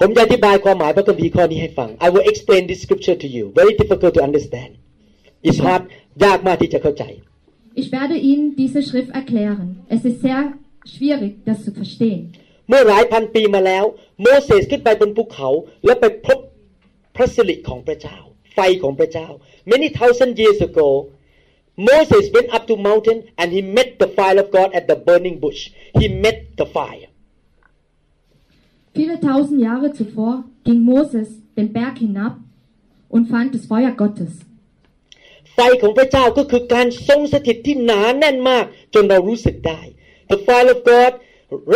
[0.00, 4.70] ผมจะอธิบายความหมายพระคัมภีร์ข้อนี้ให้ฟัง I will explain this scripture to you very difficult to understand
[5.48, 5.82] it's hard
[6.24, 7.04] ยากมากที่จะเข้าใจ
[7.82, 9.68] Ich werde Ihnen diese Schrift erklären.
[9.94, 10.42] Es ist sehr
[10.93, 12.21] schwierig, das zu verstehen.
[12.69, 13.85] เมื่อหลายพันปีมาแล้ว
[14.21, 15.49] โมเสสขึ้นไปบนภูเขา
[15.85, 16.39] แล้วไปพบ
[17.15, 18.17] พระสิริของพระเจ้า
[18.53, 19.27] ไฟของพระเจ้า
[19.71, 20.89] many thousand years ago
[21.89, 25.37] Moses went up to mountain and he met the fire of God at the burning
[25.43, 25.61] bush
[25.99, 27.09] he met the fire
[28.97, 30.33] Viele tausend Jahre zuvor
[30.65, 31.27] ging Moses
[31.57, 32.33] den Berg hinab
[33.07, 34.33] und fand das Feuer Gottes.
[35.53, 39.81] ไฟของพระเจ้าก็คือการทรงสถิตที่หนาแน่นมากจนเรารู้สึกได้
[40.32, 41.12] The fire of God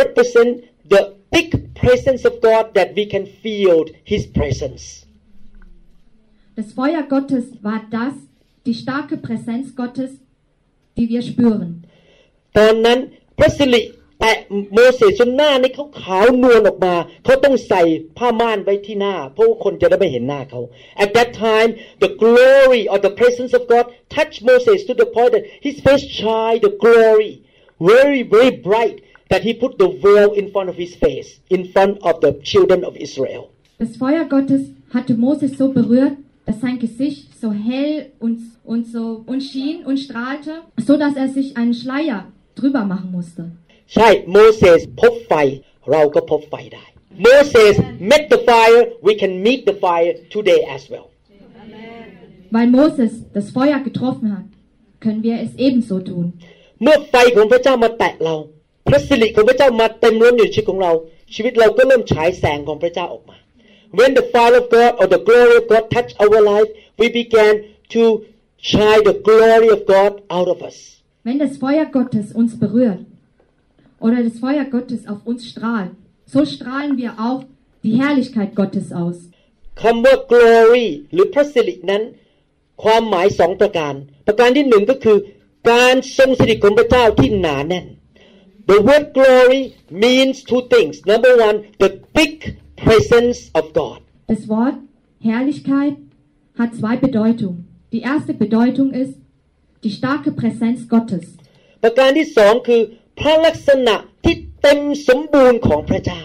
[0.00, 0.50] represent
[0.94, 1.02] the
[1.36, 1.48] big
[1.82, 3.76] presence of God that we can feel
[4.12, 4.82] His presence
[6.58, 8.14] Das Feuer Gottes war das,
[8.66, 10.10] die starke Präsenz Gottes,
[10.96, 11.70] die wir spüren.
[12.58, 12.98] ตอนนั้น
[13.38, 13.82] พระสิริ
[14.20, 14.36] แตะ
[14.74, 16.94] โมเสสจนหน้านี่เขาขาวนวลออกมา
[17.24, 17.82] เขาต้องใส่
[18.18, 20.60] ผ้าม่านไว้ที่หน้า เพราะว่าคนจะได้ไม่เห็นหน้าเขา
[21.04, 21.70] At that time
[22.04, 23.84] the glory or the presence of God
[24.16, 27.32] touched Moses to the point that his face shined the glory
[27.80, 28.96] very very bright
[29.30, 32.84] that he put the veil in front of his face in front of the children
[32.84, 33.42] of Israel
[33.78, 39.22] Das Feuer Gottes hatte Moses so berührt, dass sein Gesicht so hell und, und so
[39.24, 43.52] und schien und strahlte, so dass er sich einen Schleier drüber machen musste.
[43.94, 45.32] ใช่โมเสสพบไฟ
[45.90, 46.84] เราก็พบไฟได้
[47.28, 47.74] Moses
[48.10, 51.06] met the fire we can meet the fire today as well
[52.50, 54.48] Weil Moses das Feuer getroffen hat,
[55.00, 56.26] können wir es ebenso tun.
[56.83, 58.35] เมื่อไฟของพระเจ้ามาแตะเรา
[58.87, 60.91] พระสิริของพระเจ้ามาเต็มล้นอยู่ในชีวิตของเรา
[61.33, 63.37] ชีวิตเราก็เริ่มฉายแสงของพระเจ้าออกมา
[63.97, 66.69] When the fire of God or the glory of God touch our life
[66.99, 67.53] we began
[67.93, 68.01] to
[68.71, 70.77] shine the glory of God out of us
[71.27, 73.01] Wenn das Feuer Gottes uns berührt
[74.05, 75.91] oder das Feuer Gottes auf uns strahlt,
[76.33, 77.41] so strahlen wir auch
[77.85, 79.17] die Herrlichkeit Gottes aus.
[79.81, 82.03] คำว่า glory หรือพระสิรินั้น
[82.83, 83.93] ความหมายสองประการ
[84.27, 85.17] ประการที่หนึ่งก็คือ
[85.70, 87.86] การทรงสิริของพระเจ้าที่หนาแน่น
[88.70, 89.62] The word glory
[90.04, 92.32] means two things number one the big
[92.84, 93.98] presence of God
[94.32, 94.76] Das Wort
[95.28, 95.94] Herrlichkeit
[96.60, 97.58] hat zwei Bedeutungen.
[97.94, 99.14] Die erste Bedeutung ist
[99.84, 101.26] die starke Präsenz Gottes.
[101.82, 102.82] ประการที่สองคือ
[103.18, 106.22] พระลักษณะที่เต็มสมบูรณ์ของพระเจ้า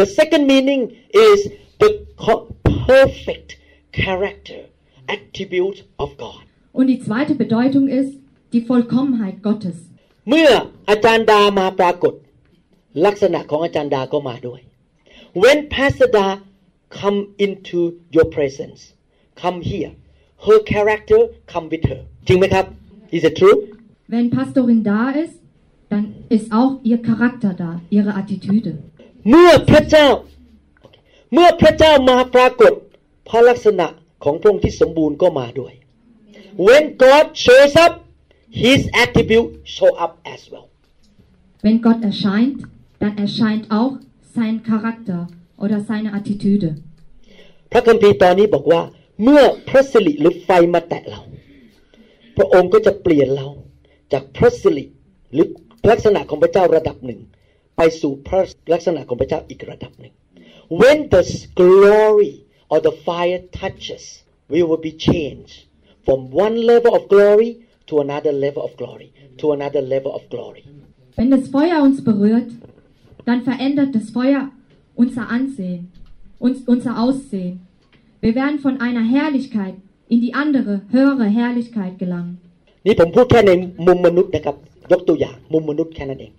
[0.00, 0.82] The second meaning
[1.30, 1.38] is
[1.82, 1.90] the
[2.24, 2.44] co-
[2.88, 3.48] perfect
[4.00, 4.60] character
[5.14, 6.42] attribute of God
[6.78, 8.12] Und die zweite Bedeutung ist
[8.53, 9.77] die Vollkommenheit Gottes.
[10.29, 10.49] เมื่อ
[10.89, 12.13] อาจารย์ดามาปรากฏ
[13.05, 14.61] ลักษณะของอาจารย์ดาก็มาด้วย
[15.41, 16.27] When Pastor Da
[16.99, 17.79] come into
[18.15, 18.79] your presence
[19.41, 19.91] come here
[20.45, 21.19] her character
[21.51, 22.65] come with her จริงไหมครับ
[23.17, 23.57] Is it true
[24.13, 25.35] Wenn Pastorin da ist,
[25.91, 28.73] dann ist auch ihr Charakter da, ihre Attitüde.
[29.29, 30.07] เมื่อพระเจ้า
[31.33, 32.73] เมื่อพระเจ้ามาปรากฏ
[33.29, 33.87] พระลักษณะ
[34.23, 35.73] ของพระองค์ที่สมบูรณ์ก็มาด้วย
[36.65, 37.93] When God shows up
[38.49, 40.69] His attribute show up as well
[41.61, 42.63] Wenn Gott erscheint,
[42.99, 43.97] dann erscheint auch
[44.35, 45.27] sein Charakter
[45.57, 46.69] oder seine Attitüde.
[47.71, 48.81] พระคัมภีร์ตอนนี้บอกว่า
[49.23, 51.21] เมื่อพระสิริหรือไฟมาแตะเรา
[52.37, 53.47] พระองค์ก็จะเปลี่ยนเรา
[54.13, 54.85] จากพระสิริ
[55.33, 55.47] หรือ
[55.89, 57.21] ลักษณะของพระเจ้าระดับหนึ่ง
[57.77, 58.41] ไปสู่พระ
[58.73, 60.13] ลักษณะของพระเจ้าอีกระดับหนึ่ง
[60.79, 61.23] When the
[61.59, 62.33] glory
[62.71, 64.03] or the fire touches
[64.53, 65.55] we will be changed
[66.05, 67.51] from one level of glory
[67.88, 69.08] to another level of glory
[69.40, 70.62] to another level of glory
[71.16, 72.50] Wenn das Feuer uns berührt,
[73.28, 74.50] dann verändert das Feuer
[74.94, 75.92] unser Ansehen,
[76.38, 77.60] uns, unser Aussehen.
[78.20, 79.74] Wir werden von einer Herrlichkeit
[80.08, 82.38] in die andere, höhere Herrlichkeit gelangen.
[82.86, 83.52] นี่ผมพูดแค่ใน
[83.86, 84.56] มุมมนุษย์นะครับ
[84.92, 86.32] ยกตัวอย่าง มุมมนุษย์แค่นั้นเอง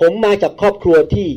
[0.00, 1.28] ผมมาจากครอบครัวที่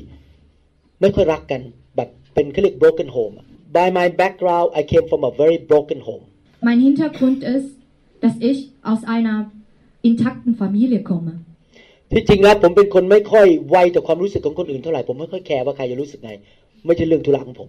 [1.02, 1.62] ไม่ค่อยรักกัน
[1.96, 3.46] แบบเป็นเขาเรียก broken home อะ
[3.78, 6.26] By my background I came from a very broken home
[6.68, 7.70] Mein Hintergrund ist,
[8.25, 8.59] dass ich
[8.91, 9.37] aus einer
[10.09, 11.33] intakten Familie komme.
[12.13, 16.33] ที่จริงแล้วผมเป็นคนไม่ค่อยไวต่อความรู้สึกของคนอื่นเท่าไหร่ผมไม่ค่อยแคร์ว่าใครจะรู้สึกไง
[16.87, 17.69] ไม่ใช่เรื่องธุระของผม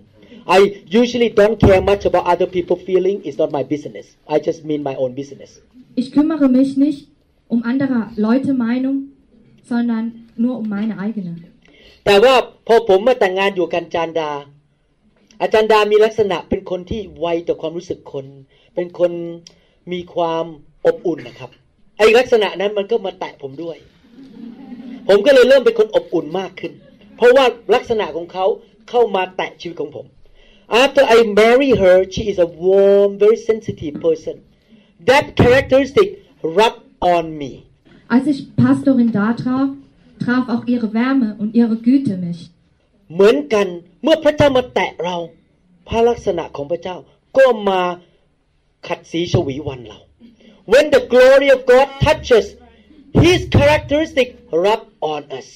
[0.57, 0.59] I
[1.01, 4.81] usually don't care much about other people feeling it's not my business I just mean
[4.89, 5.51] my own business
[6.01, 6.99] Ich kümmere mich nicht
[7.53, 7.97] um andere
[8.27, 8.97] Leute Meinung,
[9.71, 10.03] sondern
[10.43, 11.33] nur um meine eigene.
[12.05, 12.33] แต่ว่า
[12.67, 14.31] พอผมมาแต่งงานอยู่กันจานดา
[15.41, 18.25] อาจารย์ดามีลักษณะเป็นคนที่ไวต่อความรู้สึกคน
[18.75, 19.11] เป็นคน
[19.91, 20.45] มีความ
[20.86, 21.49] อบอุ่นนะครับ
[21.97, 23.77] ไอ้ลักษณะนั้นมันก็มาแตะผมด้วย
[25.07, 26.73] ผมก็เลยเริ่มเป็นคนอบอุ่นมากขึ้น
[27.17, 28.45] เพราะว่าลักษณะของเขา
[28.89, 30.05] เข้ามาแตะชีวิตของผม
[30.83, 34.36] After I marry her she is a warm very sensitive person
[35.09, 36.07] that characteristic
[36.57, 36.75] rub
[37.15, 37.51] on me
[38.13, 39.69] Als ich Pastorin da traf,
[40.23, 42.39] traf auch ihre Wärme und ihre Güte mich.
[43.13, 43.67] เหมือนกัน
[44.03, 45.15] เมื่อพระเจ้ามาแตะเรา
[45.88, 46.97] พระลักษณะของพระเจ้า
[47.38, 47.81] ก็มา
[48.86, 49.98] ขัดสีชวีวันเรา
[50.72, 52.46] When the glory of God touches
[53.24, 54.28] His characteristic
[54.64, 54.82] rub
[55.12, 55.48] on us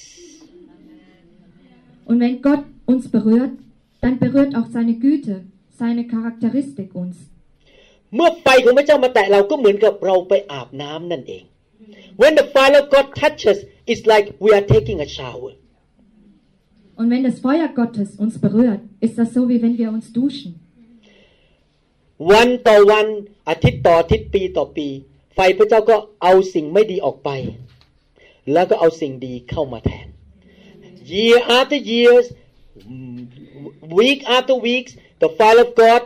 [2.09, 3.53] Und wenn Gott uns berührt,
[4.01, 5.35] dann berührt auch seine Güte,
[5.81, 7.15] seine Charakteristik uns.
[8.15, 11.43] เมื่อไฟของพระเจ้ามาแตะเราก็เหมือนกับเราไปอาบน้ำนั่นเอง
[12.21, 13.57] When the fire of God touches
[13.91, 15.51] it's like we are taking a shower
[16.97, 20.51] Und wenn das Feuer Gottes uns berührt, ist das so, wie wenn wir uns duschen.
[22.30, 23.06] วันต่อวัน
[23.48, 24.88] อาทิตย์ต่ออาทิตย์ปีต่อปี
[25.34, 27.30] ไฟพระเจ้าก็เอาสิ่งไม่ดีออกไป
[28.52, 30.06] แล้วก็เอาสิ่งดีเข้ามาแทน
[31.14, 32.26] year after years
[33.98, 34.92] week after weeks
[35.22, 36.02] the fire of God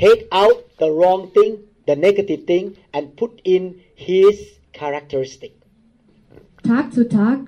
[0.00, 1.52] take out the wrong thing
[1.88, 2.64] the negative thing
[2.96, 3.62] and put in
[4.08, 4.36] His
[4.78, 5.52] characteristic
[6.68, 7.38] Tag zu Tag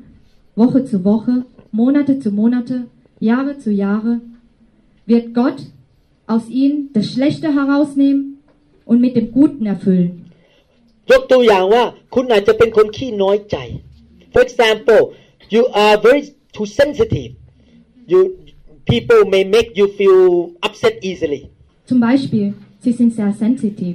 [0.54, 2.86] Woche zu Woche, Monate zu Monate,
[3.20, 4.20] Jahre zu Jahre,
[5.06, 5.58] wird Gott
[6.32, 8.22] aus ihnen das Schlechte herausnehmen
[8.90, 10.10] und mit dem Guten erfüllen.
[11.10, 13.56] ยกตัวอย่างว่าคุณอาจจะเป็นคนขี้น้อยใจ
[14.32, 15.00] For example
[15.54, 16.22] you are very
[16.56, 17.32] too sensitive
[18.12, 18.20] you
[18.90, 20.22] people may make you feel
[20.66, 21.42] upset easily
[21.90, 22.46] Zum Beispiel,
[22.84, 23.94] sie sind sehr sensitiv.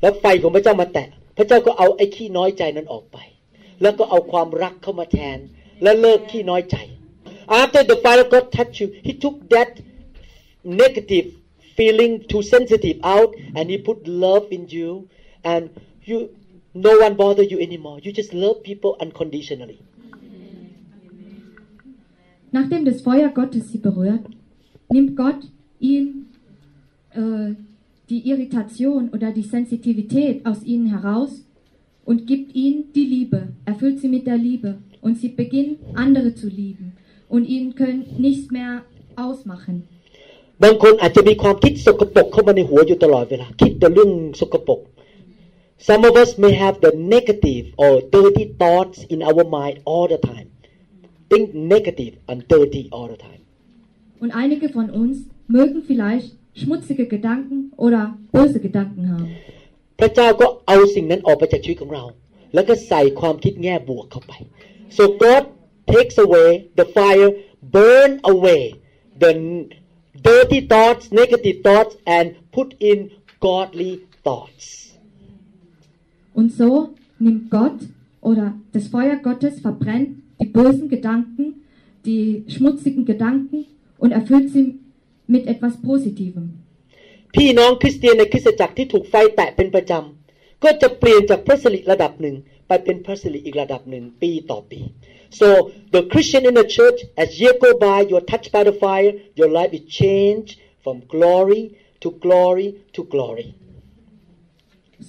[0.00, 3.18] แล้วไฟของพระเจ้ามาแตะ พระเจ้าก็เอาไอ้ขี้น้อยใจนั้นออกไป
[3.82, 5.38] แล้วก็เอาความรักเข้ามาแทน
[5.82, 6.76] และเลิกขี้น้อยใจ
[7.60, 9.70] After the fire of God touched you He took that
[10.82, 11.26] negative
[11.76, 15.08] feeling too sensitive out and He put love in you
[15.44, 15.70] and
[16.02, 16.30] you
[16.74, 19.80] no one bother you anymore you just love people unconditionally
[22.52, 24.24] Nachdem das Feuer Gottes sie berührt,
[24.88, 25.40] nimmt Gott
[25.78, 26.26] ihn
[27.10, 27.54] äh,
[28.08, 31.44] die Irritation oder die Sensitivität aus ihnen heraus
[32.04, 36.48] und gibt ihnen die Liebe, erfüllt sie mit der Liebe und sie beginnen andere zu
[36.48, 36.92] lieben
[37.28, 38.84] und ihnen können nichts mehr
[39.16, 39.82] ausmachen.
[40.62, 44.80] บางคนอาจจะมีความคิดสกปรกเข้ามาในหัวอยู่ตลอดเวลาคิดแต่เรื่องสกปรก
[45.88, 50.20] Some of us may have the negative or dirty thoughts in our mind all the
[50.30, 50.48] time
[51.30, 53.42] think negative and dirty all the time
[54.22, 55.16] Und einige von uns
[55.56, 56.28] mögen vielleicht
[56.60, 59.28] schmutzige Gedanken oder böse Gedanken haben.
[60.00, 62.04] พระเจ้าก็เอาสิ่งนั้นออกไปจากชีวิตของเรา
[62.54, 64.32] แล้วก็ใส่ความคิดแง่บวกเข้าไป
[64.96, 65.42] so God
[65.92, 66.48] takes away
[66.78, 67.30] the fire
[67.74, 68.62] burn away
[69.22, 69.32] the
[70.29, 72.97] dirty thoughts negative thoughts and put in
[73.47, 73.93] godly
[74.25, 74.65] thoughts
[76.33, 76.69] Und so
[77.19, 77.79] nimmt Gott
[78.21, 80.09] oder das Feuer Gottes verbrennt
[80.39, 81.45] die bösen Gedanken,
[82.05, 83.65] die schmutzigen Gedanken
[83.99, 84.79] und erfüllt sie
[85.27, 86.45] mit etwas Positivem.
[87.35, 92.35] พี่น้องคริสเตียนในคริสตจักรที่ถูกไฟแตะเป็นประจำ ก็จะเปลี่ยนจากพระสิริระดับหนึ่ง
[92.67, 94.79] ไปเป็นพระสิริอีกระดับหนึ่งปีต่อปี
[95.39, 95.47] so
[95.95, 99.49] the Christian in the church as year go by you're touched by the fire your
[99.59, 100.51] life is changed
[100.83, 101.63] from glory
[102.03, 103.47] to glory to glory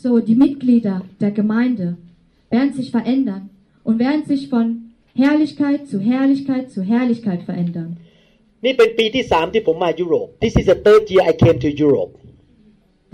[0.02, 1.98] So die Mitglieder der Gemeinde
[2.50, 3.50] werden sich verändern
[3.84, 4.66] und werden sich von
[5.14, 7.90] Herrlichkeit zu Herrlichkeit zu Herrlichkeit verändern.
[8.64, 12.12] นี่เป็นปีที่สามที่ผมมายุโรป This is the third year I came to Europe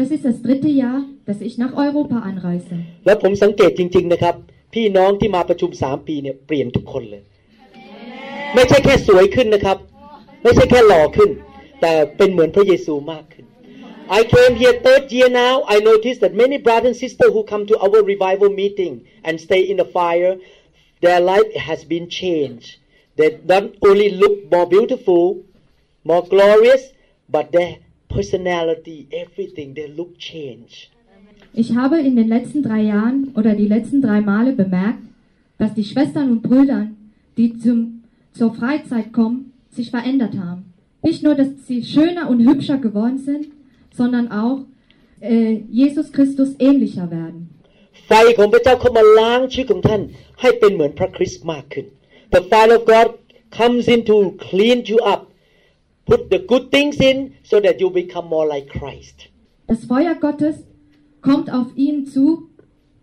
[0.00, 2.76] Das ist das dritte Jahr, dass ich nach Europa anreise.
[3.06, 4.34] แล้วผมสังเกตจริง ๆนะครับ
[4.73, 7.23] พี่น้องที่มาประชุมสามปีเนี่ยเปลี่ยนทุกคนเลย
[8.53, 9.77] ไม่ใช่แค่สวยขึ้นนะครับ
[10.43, 11.29] ไม่ใช่แค่หล่อขึ้น
[11.81, 13.45] แต่เป็นเหมือนพระเยซูมากขึ้น
[14.19, 17.63] I came here third year now I noticed that many brothers and sisters who come
[17.69, 18.93] to our revival meeting
[19.27, 20.33] and stay in the fire
[21.03, 22.69] their life has been changed
[23.17, 25.23] they not only look more beautiful
[26.11, 26.83] more glorious
[27.35, 27.71] but their
[28.15, 30.81] personality everything they look changed
[31.52, 35.02] Ich habe in den letzten drei Jahren oder die letzten drei Male bemerkt,
[35.58, 36.88] dass die Schwestern und Brüder,
[37.36, 40.72] die zum, zur Freizeit kommen, sich verändert haben.
[41.02, 43.48] Nicht nur, dass sie schöner und hübscher geworden sind,
[43.92, 44.60] sondern auch
[45.20, 47.40] äh, Jesus Christus ähnlicher werden.
[48.06, 50.02] ไฟของพระเจ้าเข้ามาล้างชีวิตของท่าน
[50.40, 51.86] ให้เป็นเหมือนพระคริสต์มากขึ้น
[52.34, 53.08] The fire of God
[53.58, 54.16] comes in to
[54.48, 55.22] clean you up
[56.10, 57.16] put the good things in
[57.50, 59.16] so that you become more like Christ
[59.70, 60.56] Das Feuer Gottes
[61.22, 62.48] kommt auf ihn zu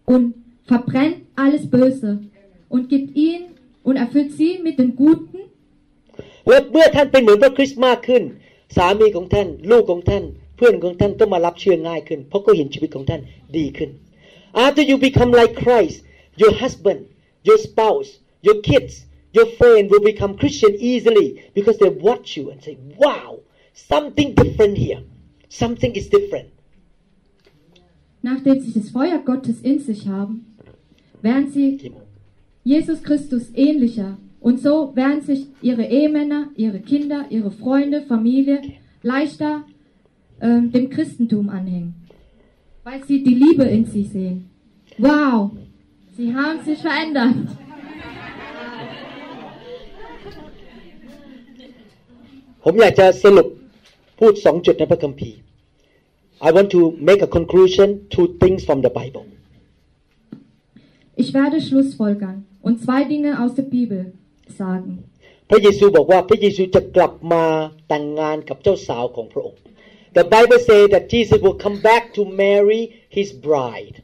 [0.05, 2.11] und verbrennt alles Böse
[2.69, 3.41] und gibt ihn
[3.83, 5.39] und erfüllt sie mit dem Guten
[6.47, 8.23] และเมื่อท่านเป็นเหมือนพระคริสต์มากขึ้น
[8.75, 10.23] สามีของท่าน ลูกของท่าน
[10.55, 13.21] เพื่อนของท่านต้องมารับเชื่อง่ายขึ้น เพราะก็เห็นชีวิตของท่าน
[13.57, 13.89] ดีขึ้น
[14.65, 15.97] After you become like Christ
[16.41, 17.01] your husband
[17.47, 18.09] your spouse
[18.47, 18.93] your kids
[19.37, 21.27] your friend will become Christian easily
[21.57, 23.29] because they watch you and say wow
[23.93, 25.01] something different here
[25.61, 26.49] something is different
[28.21, 30.33] Nachdem sie das Feuer Gottes in sich haben,
[31.21, 31.91] werden sie
[32.63, 34.17] Jesus Christus ähnlicher.
[34.39, 38.61] Und so werden sich ihre Ehemänner, ihre Kinder, ihre Freunde, Familie
[39.01, 39.63] leichter
[40.41, 41.95] ähm, dem Christentum anhängen.
[42.83, 44.49] Weil sie die Liebe in sich sehen.
[44.97, 45.51] Wow,
[46.15, 47.35] sie haben sich verändert.
[52.67, 53.47] ผมอยากจะสรุป
[54.19, 55.37] พูดสองจุดในพระคัมภีร์
[56.47, 59.25] I want to make a conclusion two things from the Bible
[61.15, 64.13] Ich werde Schlussfolgern und zwei Dinge aus der Bibel
[64.59, 64.91] sagen.
[65.49, 67.43] พระเยซูบอกว่าพระเยซูจะกลับมา
[67.87, 69.61] แต่งงานกับเจ้าสาวของพระองค์
[70.17, 72.81] The Bible say that Jesus will come back to marry
[73.17, 73.95] his bride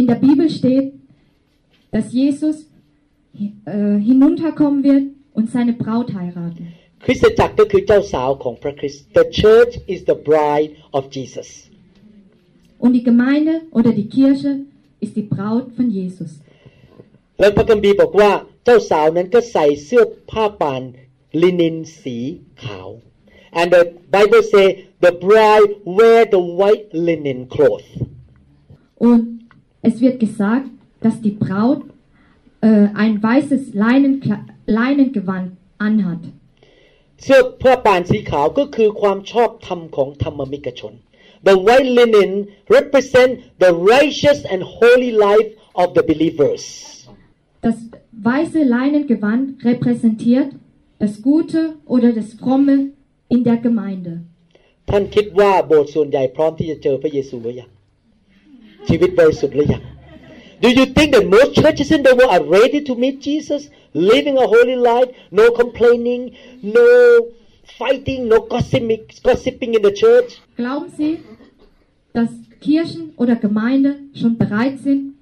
[0.00, 0.86] In der Bibel steht,
[1.90, 2.56] dass Jesus
[3.34, 6.68] äh, hinunterkommen wird und seine Braut heiraten.
[7.04, 11.48] คริสตจักรก็คือเจ้าสาวของพระคริสต์ The church is the bride of Jesus
[12.84, 14.50] Und die Gemeinde oder die Kirche
[15.04, 16.30] ist die Braut von Jesus.
[17.40, 18.30] แล้วพระคัมภีร์บอกว่า
[18.64, 20.82] เจ้าสาวนั้นก็ใส่เสื้อผ้าป่าน
[21.42, 22.16] ลินินสี
[22.64, 22.88] ขาว
[23.60, 23.82] and the
[24.16, 24.66] Bible say
[25.04, 27.88] the bride wear the white linen cloth
[29.08, 29.22] Und
[29.88, 30.68] es wird gesagt,
[31.04, 31.80] dass die Braut
[32.60, 35.48] äh, ein weißes Leinenkla- Leinengewand
[35.86, 36.22] anhat.
[37.23, 40.93] เสื้อผ้าป่านสีขาวก็คือความชอบธรรมของธรรมมิกชน
[41.49, 42.31] The white linen
[42.77, 43.31] represent
[43.63, 45.49] the righteous and holy life
[45.81, 46.63] of the believers
[47.67, 47.77] Das
[48.29, 50.49] weiße Leinengewand repräsentiert
[51.03, 51.61] das Gute
[51.93, 52.75] oder das Fromme
[53.33, 54.13] in der Gemeinde.
[54.89, 57.69] ท่านคิดว่าโบสถ์ส่วนใหญ่พร้อมที่จะเจอพระเยซูหรือยัง
[58.87, 59.83] ชีวิตบริสุทธิ์หรือยัง
[60.63, 63.61] Do you think that most churches in the world are ready to meet Jesus,
[63.93, 67.29] living a holy life, no complaining, no
[67.77, 70.41] fighting, no gossiping, gossiping in the church.
[70.55, 71.19] Glauben Sie,
[72.13, 72.29] dass
[72.61, 75.15] Kirchen oder Gemeinde schon bereit sind,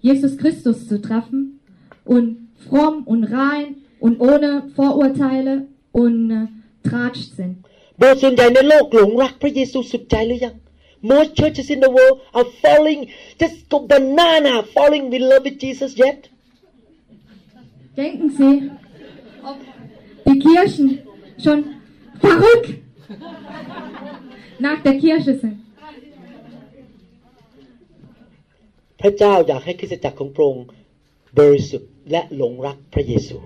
[0.00, 1.60] Jesus Christus zu treffen
[2.04, 7.64] und fromm und rein und ohne Vorurteile und äh, Tratsch sind?
[11.00, 13.08] Most churches in the world are falling,
[13.38, 16.28] just go banana, falling in love with Jesus yet.
[17.97, 18.71] Denken Sie,
[19.43, 19.57] ob
[20.27, 20.99] die Kirchen
[21.43, 21.59] schon
[22.19, 22.69] verrückt
[24.59, 25.57] nach der Kirche sind?
[29.05, 30.67] พระเจ้าอยากให้คริสตจักรของพระองค์
[31.39, 33.37] บริสุทธิ์และหลงรักพระเยซู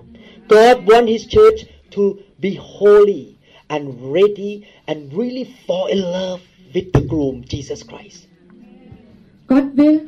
[0.54, 1.60] God want His church
[1.94, 2.02] to
[2.44, 3.24] be holy
[3.74, 3.84] and
[4.16, 4.52] ready
[4.90, 6.40] and really fall in love
[6.74, 8.20] with the groom Jesus Christ
[9.50, 9.98] Gott will,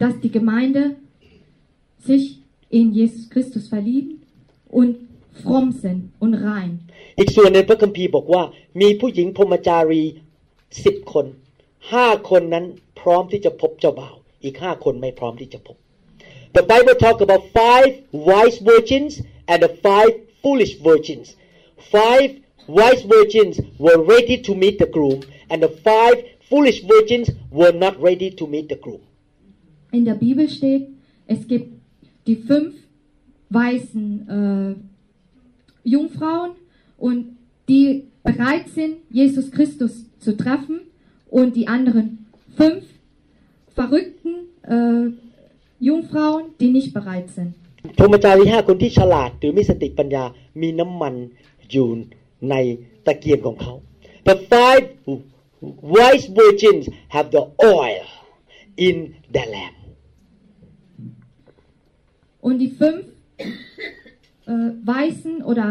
[0.00, 0.82] dass die Gemeinde
[2.08, 2.24] sich
[2.70, 4.22] in Jesus Christus verlieben
[4.78, 4.90] und
[5.42, 6.72] fromm sind und rein.
[7.18, 8.42] อีกส่วนในพระคัมภีร์บอกว่า
[8.80, 10.02] มีผู้หญิงพรหมจารี
[10.84, 11.26] สิบคน
[11.92, 12.64] ห้าคนนั้น
[13.00, 15.76] พร้อมที่จะพบเจ้าบ่าว อีกห้าคนไม่พร้อมที่จะพบ
[16.56, 17.90] The Bible talk about five
[18.30, 19.12] wise virgins
[19.50, 20.12] and the five
[20.42, 21.26] foolish virgins.
[21.96, 22.30] Five
[22.78, 25.18] wise virgins were ready to meet the groom,
[25.50, 26.16] and the five
[26.48, 29.02] foolish virgins were not ready to meet the groom.
[29.92, 30.88] In der Bibel steht,
[31.26, 31.68] es gibt
[32.26, 32.74] die fünf
[33.50, 36.52] weißen äh, Jungfrauen
[36.98, 37.36] und
[37.68, 40.80] die bereit sind, Jesus Christus zu treffen
[41.30, 42.84] und die anderen fünf
[43.74, 45.10] verrückten äh,
[45.78, 47.54] Jungfrauen, die nicht bereit sind.
[47.98, 50.24] พรหมจารีห้าคนที่ฉลาดหรือมีสติปัญญา
[50.60, 51.14] มีน้ำมัน
[51.70, 51.88] อยู่
[52.50, 52.54] ใน
[53.06, 53.74] ตะเกียงของเขา
[54.28, 54.84] The five
[55.94, 57.44] wise virgins have the
[57.76, 58.06] oil
[58.86, 58.96] in
[59.34, 59.76] their lamp
[62.46, 63.02] Und die fünf
[63.38, 64.52] äh,
[64.94, 65.68] Weißen oder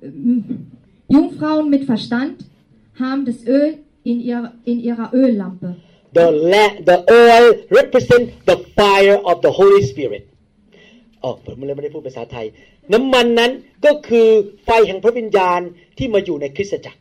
[0.00, 0.08] äh,
[1.14, 2.36] Jungfrauen mit Verstand
[3.02, 3.78] haben das Öl
[4.10, 5.76] in, ihr, in ihrer Öllampe.
[6.14, 7.46] The, la- the oil
[7.80, 10.24] represent the fire of the Holy Spirit
[11.22, 12.46] อ๋อผมเลยไม่ได้พูดภาษาไทย
[12.92, 13.50] น้ำมันนั้น
[13.84, 14.28] ก็คือ
[14.64, 15.60] ไฟแห่งพระวิญญาณ
[15.98, 17.00] ที่มาอยู่ในคริสตจักร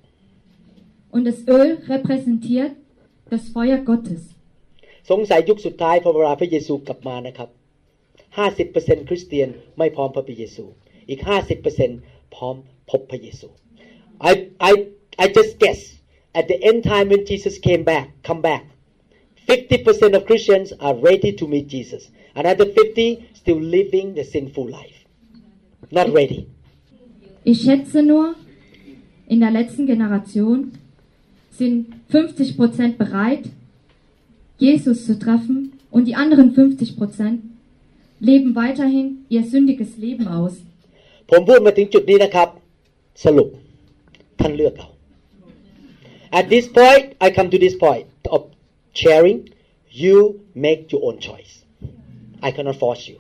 [1.16, 2.72] Und das Öl repräsentiert
[3.34, 4.22] das Feuer Gottes.
[5.12, 7.50] สงสัยยุคสุดท้ายพอเวลาพระเยซูกลับมานะครับ
[8.38, 10.66] 50%คริสเตียนไม่พร้อมพระเยซู
[11.10, 11.22] อีก
[11.78, 12.56] 50%พร้อม
[12.90, 13.48] พบพระเยซู
[14.30, 14.32] I
[14.70, 14.72] I
[15.24, 15.82] I just guess
[16.40, 18.64] at the end time when Jesus came back come back
[19.48, 22.04] 50% of Christians are ready to meet Jesus
[22.42, 25.00] another 50 still living the sinful life
[25.98, 26.42] not ready
[27.46, 28.36] Ich schätze nur,
[29.28, 30.72] in der letzten Generation
[31.52, 33.50] sind 50% bereit,
[34.58, 37.40] Jesus zu treffen und die anderen 50%
[38.30, 40.54] leben weiterhin ihr sündiges Leben aus.
[41.30, 42.50] ผมพูดมาถึงจุดนี้นะครับ
[43.24, 43.50] สรุป
[44.40, 44.90] ท่านเลือกเอา
[46.40, 48.42] At this point I come to this point of
[49.02, 49.38] sharing
[50.04, 50.18] you
[50.66, 51.54] make your own choice
[52.48, 53.18] I cannot force you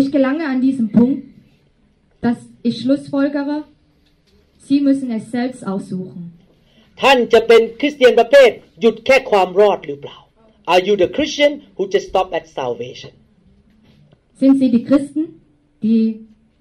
[0.00, 1.24] Ich gelange an diesem Punkt,
[2.20, 3.64] dass ich schlussfolgere,
[4.66, 6.22] Sie müssen es selbst aussuchen.
[7.02, 8.50] ท่านจะเป็นคริสเตียนประเภท
[8.80, 10.18] หยุดแค่ความรอดหรือเปล่า
[10.72, 13.12] Are you the Christian who just stop at salvation
[14.40, 15.22] Sind Sie die Christen,
[15.84, 16.02] die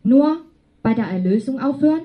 [0.04, 0.28] nur
[0.86, 2.04] bei der Erlösung aufhören?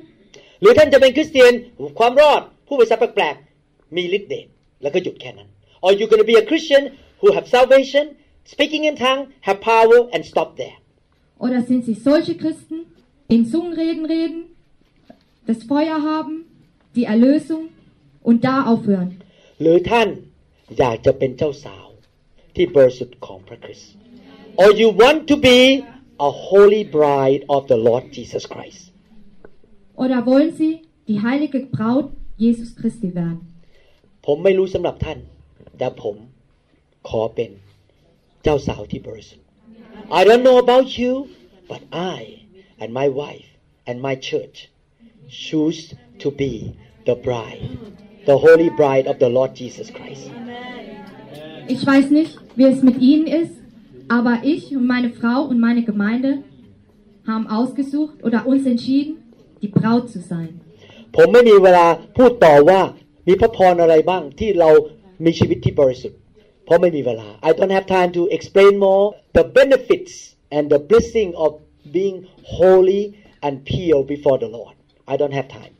[0.60, 1.52] หรือท่านจะเป็นคริสเตียน
[1.98, 4.46] ความรอด ผู้ภาษาแปลกๆมีฤทธิ์เดช
[4.82, 5.48] แล้วก็หยุดแค่นั้น
[5.84, 6.82] Or you gonna be a Christian
[7.20, 8.04] who have salvation
[8.52, 10.76] speaking in tongue have power and stop there
[11.44, 12.76] Oder sind Sie solche Christen,
[13.28, 14.40] die in Zungenreden reden,
[15.48, 16.34] das Feuer haben,
[16.96, 17.62] die Erlösung
[18.28, 19.10] und da aufhören?
[19.60, 20.08] หรือท่าน
[20.78, 21.86] อยากจะเป็นเจ้าสาว
[22.54, 23.92] ที่บริสุทธิ์ของพระคริสต์
[24.60, 25.58] or you want to be
[26.28, 28.82] a holy bride of the Lord Jesus Christ
[30.02, 30.72] Oder wollen Sie
[31.08, 33.40] die heilige Braut Jesus Christi werden?
[34.26, 35.18] ผมไม่รู้สำหรับท่าน
[35.78, 36.16] แต่ผม
[37.08, 37.50] ขอเป็น
[38.42, 39.46] เจ้าสาวที่บริสุทธิ์
[40.18, 41.12] I don't know about you
[41.70, 41.82] but
[42.18, 42.18] I
[42.82, 43.48] and my wife
[43.88, 44.56] and my church
[45.46, 45.80] choose
[46.22, 46.52] to be
[47.08, 47.62] the bride
[48.30, 50.26] the holy bride of the Lord Jesus Christ
[51.74, 53.54] Ich weiß nicht, wie es mit Ihnen ist,
[54.08, 56.30] aber ich und meine Frau und meine Gemeinde
[57.26, 59.16] haben ausgesucht oder uns entschieden,
[59.62, 60.52] die Braut zu sein.
[61.16, 61.86] ผมไม่มีเวลา
[62.16, 62.80] พูดต่อว่า
[63.28, 64.70] มีพระพรอะไรบ้างที่เรา
[65.24, 66.18] มีชีวิตที่บริสุทธิ์
[66.64, 69.04] เพราะไม่มีเวลา I don't have time to explain more
[69.38, 70.12] the benefits
[70.56, 71.50] and the blessing of
[71.96, 72.16] being
[72.58, 73.02] holy
[73.46, 74.74] and pure before the Lord
[75.12, 75.74] I don't have time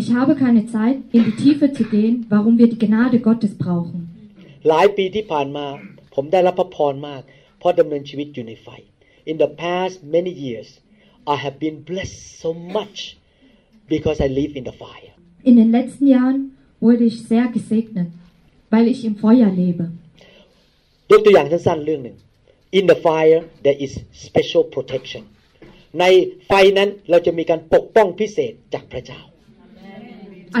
[0.00, 3.98] Ich habe keine Zeit, in die Tiefe zu gehen, warum wir die Gnade Gottes brauchen.
[4.68, 5.66] หลายปีที่ผ่านมา
[6.14, 8.68] ผมได้รับพระพรมาก เพ ราะดำเนินชีวิตอยู่ในไฟ
[9.30, 10.68] In the past many years
[11.34, 12.98] I have been blessed so much
[13.94, 15.12] because I live in the fire
[15.48, 16.40] In den letzten Jahren
[16.84, 18.08] wurde ich sehr gesegnet,
[18.72, 19.84] weil ich im Feuer lebe.
[21.10, 22.16] ยกตัวอย่างสั้นๆเรื่องหนึ่ง
[22.78, 23.92] In the fire there is
[24.26, 25.22] special protection
[26.00, 26.04] ใน
[26.46, 29.20] ไฟนั้นเราจะมีการปกป้องพิเศษจากพระเจ้า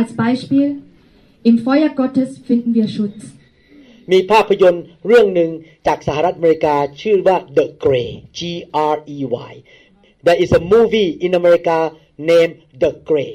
[0.00, 0.68] Als Beispiel,
[1.50, 3.22] im Feuer Gottes finden wir Schutz.
[4.11, 5.49] มีภาพยนตร์เรื่องหนึ่ง
[5.87, 8.39] จากสหรัฐอเมริกาชื่อว่า The Gray G
[8.93, 9.17] R E
[9.49, 9.53] Y
[10.25, 11.77] There is a movie in America
[12.31, 13.33] named The Gray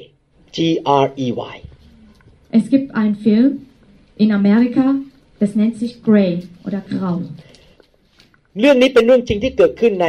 [0.55, 0.57] G
[1.03, 1.55] R E Y
[2.57, 3.49] Es gibt einen Film
[4.23, 4.85] in Amerika,
[5.41, 6.31] das nennt sich Grey
[6.67, 7.17] oder Grau.
[8.59, 10.07] เรื่องนี้เป็นเรื่องจริงที่เกิดขึ้นใน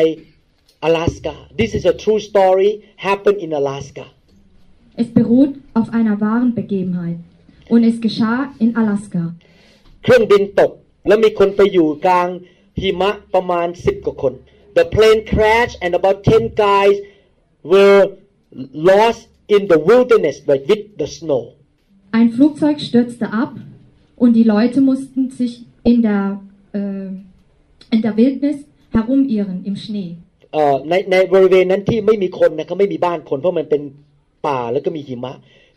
[0.86, 2.70] Alaska This is a true story
[3.06, 4.06] happened in Alaska
[5.02, 7.18] Es beruht auf einer wahren Begebenheit
[7.72, 9.22] und es geschah in Alaska.
[10.02, 10.72] เครื่องบินตก
[11.06, 12.28] แล้วมีคนไปอยู่กลาง
[12.80, 14.34] หิมะประมาณ10กว่าคน
[14.78, 16.96] The plane crashed and about 10 guys
[17.72, 18.02] were
[18.90, 19.22] lost
[19.54, 21.42] in the wilderness like with the snow
[22.18, 23.52] Ein Flugzeug stürzte ab
[24.22, 25.52] und die Leute mussten sich
[25.90, 26.24] in der,
[26.78, 27.08] äh,
[27.94, 28.58] in der Wildnis
[28.96, 30.10] herumirren im Schnee.
[30.52, 33.82] เอ่อในในบริเวณนั้นที่ไม่มีคนนะเขาไม่มีบ้านคนเพราะมันเป็น
[34.46, 35.34] ป่าแล้วก็มีหิมะ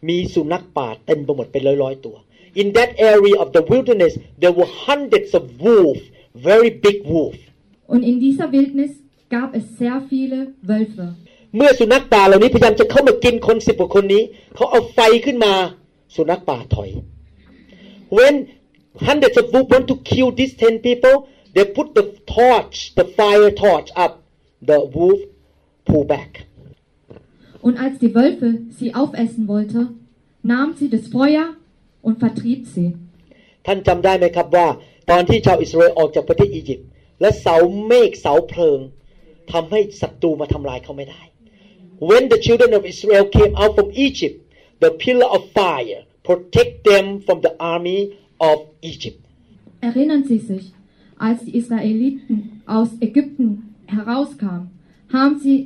[0.10, 2.16] มีสุนัขป่าเต็มไปหมดเป็นร้อยๆตัว
[2.61, 6.03] In that area of the wilderness there were hundreds of wolves
[6.49, 7.37] very big wolf
[7.93, 8.93] Und in dieser Wildnis
[9.29, 11.07] gab es sehr viele Wölfe.
[11.57, 14.23] เมื่อสุนัขป่าเหล่านี้พยายามจะเข้ามากินคนสิบกว่าคนนี้
[14.55, 15.53] เขาเอาไฟขึ้นมา
[16.15, 16.91] สุนัขป่าถอย
[18.17, 18.35] When
[19.09, 21.17] hundreds of wolves want to kill these ten people
[21.55, 22.05] they put the
[22.37, 24.13] torch the fire torch up
[24.71, 25.21] the wolf
[25.89, 26.33] pull back
[27.67, 28.49] Und als die Wölfe
[28.79, 29.81] sie aufessen wollte,
[30.43, 31.47] nahm sie das Feuer
[32.08, 32.88] und vertrieb sie.
[33.66, 34.68] ท่านจำได้ไหมครับว่า
[35.10, 36.88] ตอนที่ชาวอิสราเอลออกจากประเทศอียิปต์
[37.22, 38.80] และเสาเมฆเสาเพลิง
[39.52, 41.22] ทำให้ศัตรูมาทำลายเขาไม่ได้
[42.10, 44.38] When the children of Israel came out from Egypt
[44.84, 48.00] the pillar of fire protect them from the army
[48.50, 48.58] of
[48.92, 49.20] Egypt
[49.90, 50.66] Erinnern Sie sich,
[51.28, 54.72] als die Israeliten aus Ägypten herauskamen,
[55.14, 55.58] haben sie,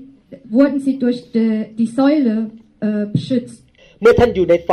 [0.55, 3.63] wurden sie durch die, die Säule äh, beschützt.
[4.01, 4.71] เมื่อท่านอยู่ในไฟ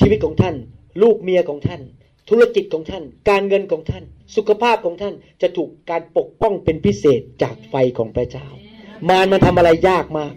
[0.00, 0.54] ชีวิตของท่าน
[1.02, 1.82] ลูกเมียของท่าน
[2.28, 4.04] ธุรกิจของท่าน การเงินของท่าน
[4.36, 8.46] สุขภาพของท่านจะถูกการปกป้องเป็นพิเศษจากไฟของพระเจ้า
[9.08, 10.34] มารมันทำอะไรยากมาก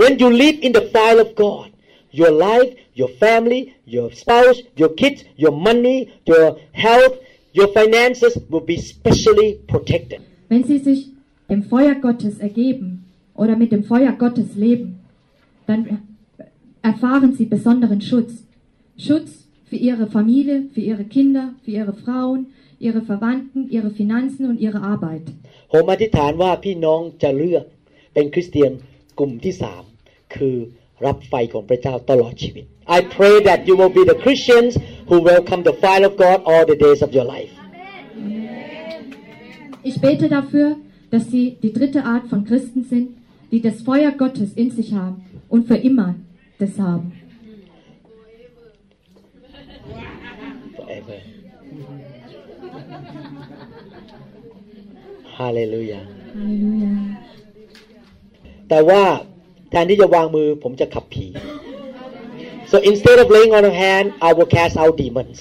[0.00, 1.68] When you live in the fire of God
[2.20, 3.60] your life your family
[3.94, 5.98] your spouse your kids your money
[6.30, 6.46] your
[6.84, 7.14] health
[7.58, 10.20] your finances will be specially protected
[10.52, 11.00] Wenn sie sich
[11.48, 13.04] dem Feuer Gottes ergeben
[13.34, 15.00] oder mit dem Feuer Gottes leben,
[15.66, 15.98] dann
[16.82, 18.44] erfahren sie besonderen Schutz.
[18.96, 19.43] Schutz
[19.73, 22.47] für ihre Familie, für ihre Kinder, für ihre Frauen,
[22.79, 25.25] ihre Verwandten, ihre Finanzen und ihre Arbeit.
[25.73, 27.65] ผมอธิษฐานว่าพี่น้องจะเลือก
[28.13, 28.71] เป็นคริสเตียน
[29.19, 29.83] กลุ่มที่สาม
[30.35, 30.55] คือ
[31.05, 32.65] รับไฟของพระเจ้าตลอดชีวิต
[32.97, 34.71] I pray that you will be the Christians
[35.09, 37.53] who welcome the fire of God all the days of your life
[39.89, 40.67] Ich bete dafür,
[41.13, 43.07] dass sie die dritte Art von Christen sind,
[43.51, 45.17] die das Feuer Gottes in sich haben
[45.47, 46.15] und für immer
[46.59, 47.13] das haben.
[55.38, 56.04] Hallelujah
[56.38, 56.92] Halleluja.
[58.68, 59.02] แต่ว่า
[59.70, 61.26] แทนที่จะวางมือผมจะขับผี
[62.70, 65.38] so instead of laying on a hand I will cast out demons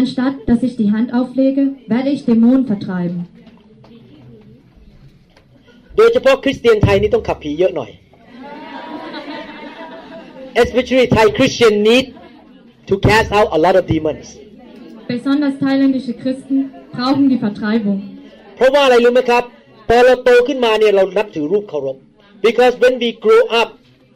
[0.00, 1.62] Anstatt dass ich die Hand auflege,
[1.92, 3.18] werde ich Dämonen vertreiben.
[5.96, 7.90] โดยเฉพาะคริสเตียนไทยนี่ต้องขับผีเยอะหน่อย
[10.64, 12.06] especially Thai Christian need
[12.90, 14.26] to cast out a lot of demons
[15.14, 18.09] Besonders thailändische Christen brauchen die Vertreibung.
[18.59, 19.43] เพราะว่าอะไรรู้ไหมครับ
[19.87, 21.97] พอเราโตขึ้นมาเนี่ยเรานับถือรูปเคารพ
[22.45, 23.69] because when we grow up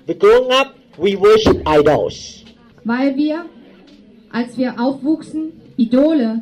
[0.07, 0.67] we growing up
[1.03, 2.17] we worship idols
[2.91, 3.37] Weil wir,
[4.39, 5.41] als wir aufwuchsen,
[5.77, 6.41] Idole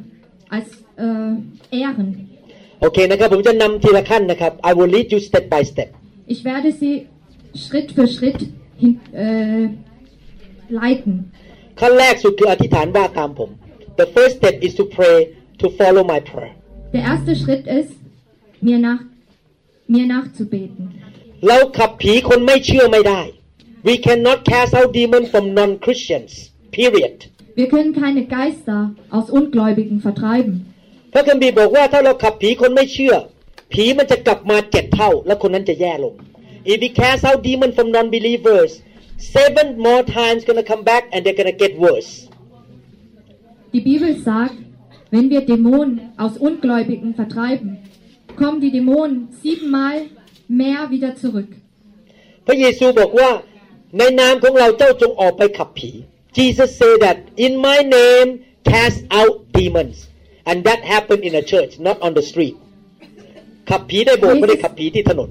[0.56, 0.68] als
[1.06, 2.10] äh, Ehren.
[2.82, 5.90] โอเคนะครับผมจะนำทีละขั้นนะครับ I will lead you step by step
[6.34, 6.94] Ich werde Sie
[7.64, 8.40] Schritt für Schritt
[8.82, 8.92] hin,
[9.26, 9.66] äh,
[10.82, 11.14] leiten.
[11.80, 13.50] ขั้นแรกสุดคืออธิษฐานว่าตามผม
[14.02, 15.18] The first step is to pray
[15.62, 16.54] to follow my prayer
[16.94, 17.94] Der erste Schritt ist,
[18.62, 19.02] mir, nach,
[19.94, 20.84] mir nachzubeten.
[21.48, 23.22] เราขับผีคนไม่เชื่อไม่ได้
[23.88, 26.32] We cannot cast out demons from non-Christians
[26.78, 27.16] period
[27.60, 28.80] Wir können keine Geister
[29.16, 30.54] aus Ungläubigen vertreiben.
[31.14, 33.16] พระคัมภีร์บอกว่าถ้าเราขับผีคนไม่เชื่อ
[33.74, 36.14] ผีมันจะกลับมาเจ็ดเท่า แล้วคนนั้นจะแย่ลง
[36.72, 38.72] If we cast out demon from non-believers
[39.36, 42.12] seven more times gonna come back and they're gonna get worse
[43.74, 44.56] Die Bibel sagt,
[45.12, 47.78] wenn wir Dämonen aus Ungläubigen vertreiben,
[48.36, 49.98] kommen die Dämonen siebenmal
[50.48, 51.52] mehr wieder zurück.
[52.48, 53.30] พระเยซูบอกว่า
[53.98, 55.92] ในนามของเราเจ้าจงออกไปขับผี
[56.40, 58.30] Jesus said that in my name
[58.72, 59.98] cast out demons
[60.50, 62.56] and that happened in a church not on the street
[63.70, 65.30] ขับผีในโบสถ์ไม่ได้ขับผีที่ถนน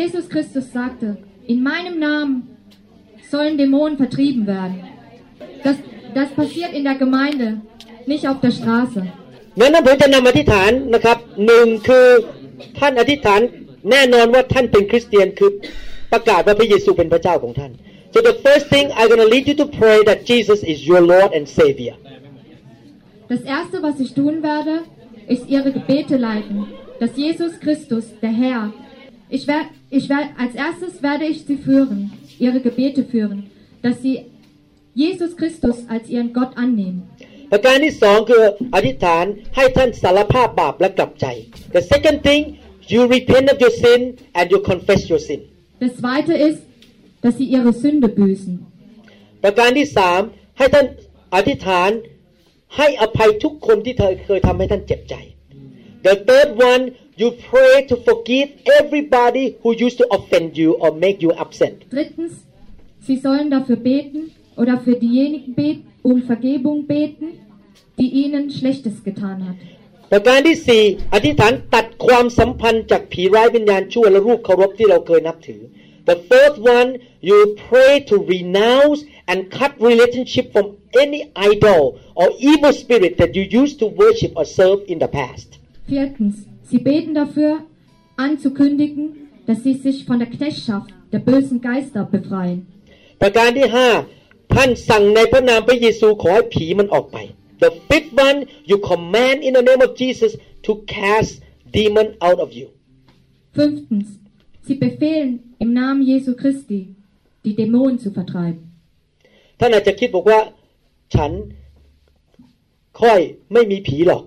[0.00, 1.08] Jesus Christus sagte,
[1.52, 2.34] in meinem Namen
[3.30, 4.76] sollen Dämonen vertrieben werden.
[5.64, 5.76] Das,
[6.14, 7.62] das passiert in der Gemeinde,
[8.06, 9.00] nicht auf der Straße.
[9.58, 12.06] งั้นผมจะนำอธิษฐานนะครับหนึ่งคือ
[12.78, 13.40] ท่านอธิษฐาน
[13.90, 15.50] แน่นอนว่าท่านเป็นคริสเตียนคือ
[16.12, 17.72] ประกาศว่าพระเยซูเป็นพระเจ้าของท่าน
[18.14, 21.30] so the first thing I'm gonna lead you to pray that Jesus is your Lord
[21.36, 21.94] and Savior
[23.28, 24.84] Das erste, was ich tun werde,
[25.26, 26.66] ist ihre Gebete leiten,
[27.00, 28.72] dass Jesus Christus, der Herr,
[29.28, 33.50] ich werde, ich werde, als erstes werde ich sie führen, ihre Gebete führen,
[33.82, 34.26] dass sie
[34.94, 37.02] Jesus Christus als ihren Gott annehmen.
[37.51, 38.43] ประการที่สองคือ
[38.75, 39.25] อธิษฐาน
[39.55, 41.25] ให้ท่านสารภาพบาปและกลับใจ
[41.75, 42.41] the second thing
[42.93, 44.01] you repent of your sin
[44.37, 45.41] and you confess your sin
[45.83, 46.59] Das zweite ist,
[47.23, 48.53] dass sie ihre Sünde büßen.
[49.43, 50.21] ประการที่สาม
[50.57, 50.85] ให้ท่าน
[51.35, 51.89] อธิษฐาน
[52.77, 55.15] ให้อภัยทุกคนที่เธอเคยทำให้ท่านเจ็บใจ
[56.07, 56.83] the third one
[57.21, 58.47] you pray to forgive
[58.79, 62.33] everybody who used to offend you or make you upset Drittens,
[63.07, 64.19] sie sollen dafür beten
[64.61, 67.25] oder für diejenigen beten, um Vergebung beten,
[68.01, 69.59] die ihnen Schlechtes getan hat.
[70.13, 70.83] ประการที่สี่
[71.13, 75.61] อธิษฐานตัดความสัมพันธ์จากผีร้ายวิญญาณชั่วและรูปเคารพที่เราเคยนับถือ
[76.09, 76.89] The fourth one
[77.29, 77.37] you
[77.69, 78.99] pray to renounce
[79.31, 80.65] and cut relationship from
[81.03, 81.21] any
[81.51, 81.81] idol
[82.19, 85.47] or evil spirit that you used to worship or serve in the past
[85.91, 86.35] Viertens,
[86.69, 87.51] sie beten dafür,
[88.25, 89.03] anzukündigen,
[89.47, 92.59] dass sie sich von der Knechtschaft der bösen Geister befreien.
[93.21, 93.89] ประการที่ห้า
[94.53, 97.17] ท่านสั่งในพระนามพระเยซูขอให้ผีมันออกไป
[97.64, 98.38] The fifth one
[98.70, 100.32] you command in the name of Jesus
[100.66, 101.32] to cast
[101.78, 102.68] demon out of you
[103.54, 104.08] Fünftens,
[104.66, 106.94] sie befehlen im Namen Jesu Christi,
[107.44, 108.62] die Dämonen zu vertreiben.
[109.60, 110.40] ท่านอาจจะคิดบอกว่า
[111.14, 111.30] ฉัน
[113.00, 113.20] ค่อย
[113.52, 114.24] ไม่มีผีหรอก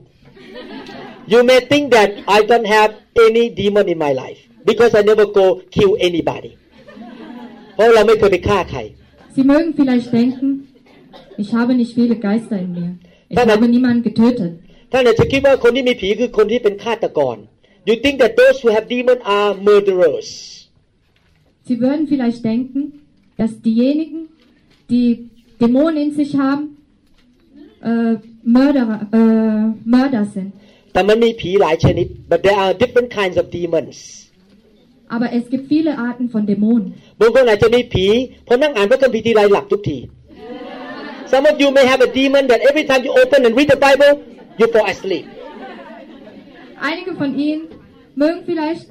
[1.31, 2.91] You may think that I don't have
[3.27, 4.39] any demon in my life
[4.69, 5.45] because I never go
[5.75, 6.51] kill anybody
[7.75, 8.79] เพราะเราไม่เคยไปฆ่าใคร
[9.35, 10.47] Sie mögen vielleicht denken,
[11.43, 12.89] ich habe nicht viele Geister in mir.
[13.31, 13.55] Ich Nein, nein.
[13.55, 14.51] habe niemanden getötet.
[14.91, 17.37] ท่านอาจจะคิดว่าคนที่มีผีคือคนที่เป็นฆาตกร
[17.89, 20.29] You think that those who have demon are murderers
[21.67, 22.79] Sie würden vielleicht denken,
[23.39, 24.19] dass diejenigen,
[24.93, 25.07] die
[25.61, 26.63] Dämonen in sich haben,
[27.89, 28.15] äh,
[28.57, 28.85] Mörder,
[29.19, 30.49] äh, Mörder sind.
[30.93, 33.95] แต่มันมีผีหลายชนิด but there are different kinds of demons
[35.15, 36.87] Aber es gibt viele Arten von Dämonen.
[37.19, 38.05] บางคนอาจจะมีผี
[38.47, 39.97] พอนั่งอ่านพระคัมภีร์ทีไรหลับทุกที
[41.32, 43.80] Some of you may have a demon that every time you open and read the
[43.86, 44.12] Bible
[44.60, 45.24] you fall asleep
[46.88, 47.62] Einige von Ihnen
[48.22, 48.84] mögen vielleicht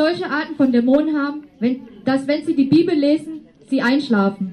[0.00, 3.32] solche Arten von Dämonen haben, wenn, dass wenn Sie die Bibel lesen,
[3.70, 4.44] Sie einschlafen.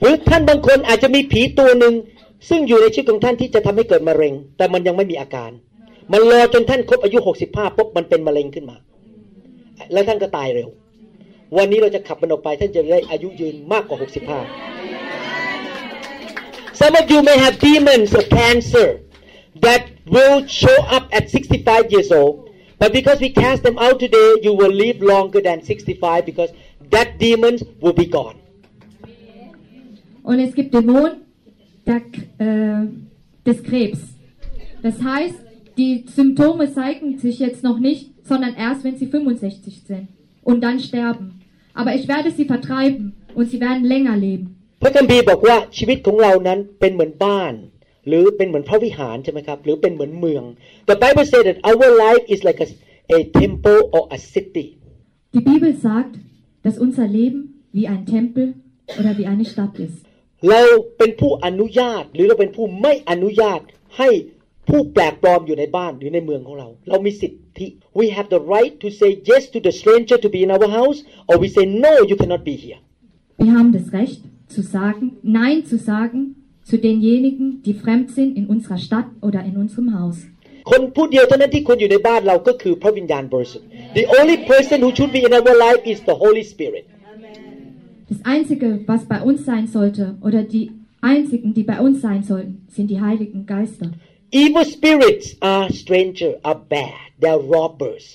[0.00, 1.94] หรือท่านบางคนอาจจะมีผีตัวหนึ่ง
[2.48, 5.50] ซึ่งอยู่ในชีวิตของท่านที่จะทำให้เกิดมะเร็ง แต่มันยังไม่มีอาการ
[6.12, 7.18] มันรอจนท่านครบอายุ
[7.48, 8.76] 65ปุ๊บมันเป็นมะเร็งขึ้นมา
[9.92, 10.68] แล้วท่านก็ตายเร็ว
[11.56, 14.71] วันนี้เราจะขับมันออกไปท่านจะได้อายุยืนมากกว่า 65
[16.82, 19.02] Some of you may have demons of cancer
[19.60, 22.50] that will show up at 65 years old
[22.80, 26.50] but because we cast them out today you will live longer than 65 because
[26.90, 28.34] that demons will be gone
[30.24, 31.20] Und es gibt Dämonen
[31.86, 32.02] der,
[32.38, 32.88] äh,
[33.46, 34.00] des Krebs.
[34.82, 35.36] Das heißt,
[35.76, 40.08] die Symptome zeigen sich jetzt noch nicht, sondern erst, wenn sie 65 sind
[40.42, 41.42] und dann sterben.
[41.74, 44.61] Aber ich werde sie vertreiben und sie werden länger leben.
[44.82, 47.52] พระคัมภีร์บอกว่าชีวิตของเรานั้นเป็นเหมือนบ้าน
[48.08, 50.44] หรือเป็นเหมือนพระวิหารใช่ไหมครับ หรือเป็นเหมือนเมือง
[50.90, 52.68] The Bible says that our life is like a,
[53.16, 54.66] a temple or a city
[55.34, 56.12] Die Bibel sagt,
[56.64, 57.40] dass unser Leben
[57.76, 58.46] wie ein Tempel
[58.98, 59.98] oder wie eine Stadt ist.
[60.50, 60.62] เรา
[60.98, 63.60] เป็นผู้อนุญาตหรือเราเป็นผู้ไม่อนุญาต
[63.98, 64.08] ให้
[64.68, 67.68] ผู้แปลกปลอมอยู่ในบ้านหรือในเมืองของเรา เรามีสิทธิ
[67.98, 70.98] we have the right to say yes to the stranger to be in our house
[71.28, 72.80] or we say no you cannot be here
[73.44, 74.22] Wir haben das Recht
[74.53, 76.19] zu sagen, Nein zu sagen
[76.69, 80.17] zu denjenigen, die fremd sind in unserer Stadt oder in unserem Haus.
[80.71, 83.67] คนผู้เดียวเท่านั้นที่ควรอยู่ในบ้านเราก็คือพระวิญญาณบริสุทธิ์
[83.99, 86.85] the only person who should be in our life is the Holy Spirit
[88.11, 90.65] Das Einzige, was bei uns sein sollte, oder die
[91.01, 93.87] einzigen, die bei uns sein sollten, sind die Heiligen Geister.
[94.43, 98.05] evil spirits are stranger are bad they are robbers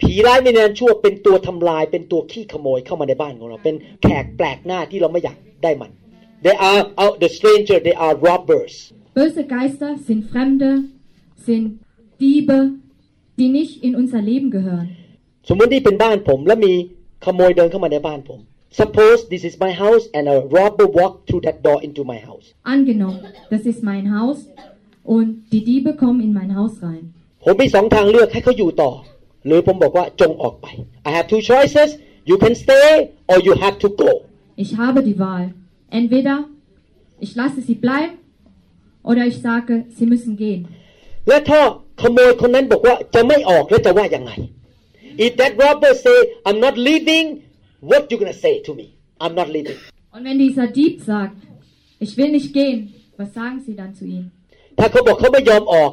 [0.00, 5.90] ผีร้ายวิญญาณชั่วเป็นตัวทำลายเป็นตัวขี้ขโมยเข้ามาในบ้านของเรา เป็นแขกแปลกหน้าที่เราไม่อยากได้มัน
[6.44, 8.74] they are out the stranger they are robbers
[9.18, 10.70] Böse Geister sind Fremde,
[11.46, 11.66] sind
[12.20, 12.58] Diebe,
[13.38, 14.88] die nicht in unser Leben gehören.
[15.48, 16.72] สมมตินี่เป็นบ้านผมแล้วมี
[17.24, 18.40] ขโมยเดินเข้ามาในบ้านผม
[18.80, 22.46] suppose this is my house and a robber walk through that door into my house
[22.74, 23.20] Angenommen,
[23.52, 24.38] das ist mein Haus
[25.14, 27.04] und die Diebe kommen in mein Haus rein.
[27.44, 28.90] ผมมีสองทางเลือกให้เขาอยู่ต่อ
[29.46, 30.66] หรือผมบอกว่าจงออกไป
[31.08, 31.88] I have two choices
[32.30, 32.90] you can stay
[33.30, 34.10] or you have to go
[34.62, 35.44] Ich habe die Wahl.
[36.00, 36.36] Entweder
[37.24, 38.14] ich lasse sie bleiben
[39.02, 40.62] oder ich sage, sie müssen gehen.
[41.28, 41.60] และถ้า
[42.00, 44.32] ขโมยคนนั้นบอกว่าจะไม่ออกแล้วจะว่ายังไง
[45.24, 46.18] If that robber say
[46.48, 47.26] I'm not leaving
[47.90, 48.86] what you gonna say to me
[49.22, 49.78] I'm not leaving
[50.14, 51.38] Und wenn dieser Dieb sagt,
[52.04, 52.78] ich will nicht gehen,
[53.18, 54.24] was sagen Sie dann zu ihm?
[54.78, 55.92] ถ้าเขาบอกเขาไม่ยอมออก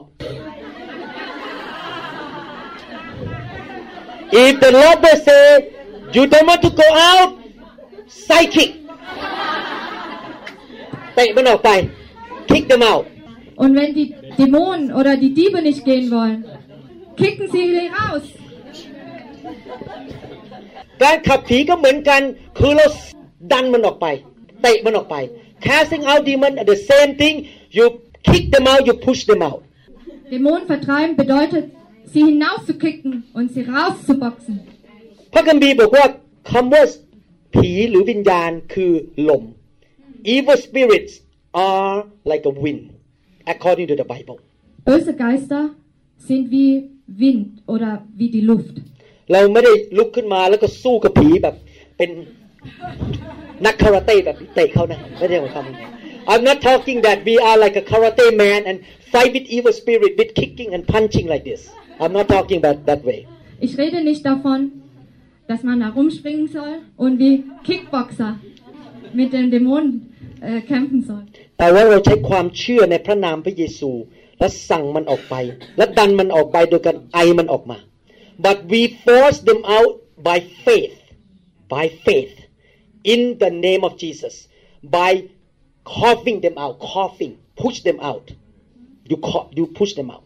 [4.31, 5.73] If the robber say
[6.13, 7.29] you don't want to go out
[8.07, 8.69] psychic
[11.15, 11.69] เตะมันออกไป
[12.51, 13.05] kick them out
[13.61, 16.45] Und wenn die Dämonen oder die Diebe nicht gehen wollen,
[17.21, 18.25] kicken Sie sie raus.
[21.03, 22.21] การขับผีก็เหมือนกัน
[22.57, 22.87] คือเรา
[23.51, 24.07] ดันมันออกไป
[24.61, 25.15] เตะมันออกไป
[25.65, 27.35] casting out demon are the same thing
[27.77, 27.85] you
[28.29, 29.61] kick them out you push them out
[30.31, 31.65] Dämonen vertreiben bedeutet,
[32.11, 34.55] sie hinauszukicken und sie rauszuboxen.
[35.33, 36.05] พระคัมภีร์บอกว่า
[36.51, 36.83] คำว่า
[37.55, 38.91] ผีหรือวิญญาณคือ
[39.29, 39.43] ลม
[40.35, 41.13] evil spirits
[41.67, 41.95] are
[42.31, 42.83] like a wind
[43.53, 44.37] according to the Bible
[44.87, 45.63] Böse Geister
[46.27, 46.71] sind wie
[47.23, 48.75] Wind oder wie die Luft.
[49.31, 51.55] เราไม่ได้ลุกขึ้นมาแล้วก็สู้กับผีแบบ
[51.97, 52.09] เป็น
[53.65, 58.77] นักคาราเต้แบบเตะเขานะไม่ใช่ของคำ I'm not talking that we are like a karate man and
[59.13, 61.61] fight with evil spirit with kicking and punching like this
[62.02, 63.20] I'm not talking about that way
[63.66, 64.60] Ich rede nicht davon,
[65.46, 68.32] dass man da rumspringen soll und wie Kickboxer
[69.12, 71.24] mit den Dämonen äh, kämpfen soll.
[71.58, 73.90] แต่ว่าเราใช้ความเชื่อในพระนามพระเยซู
[74.38, 75.34] และสั่งมันออกไป
[75.76, 77.78] และดันมันออกไปโดยการไอมันออกมา
[78.46, 79.94] but we force them out
[80.28, 80.98] by faith
[81.74, 82.34] by faith
[83.12, 84.34] in the name of Jesus
[84.96, 85.12] by
[85.96, 87.32] coughing them out coughing
[87.62, 88.26] push them out
[89.10, 90.24] you cough, you push them out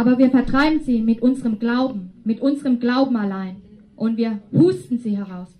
[0.00, 3.54] Aber wir vertreiben sie mit unserem Glauben, mit unserem Glauben allein.
[3.96, 5.50] Und wir husten sie heraus.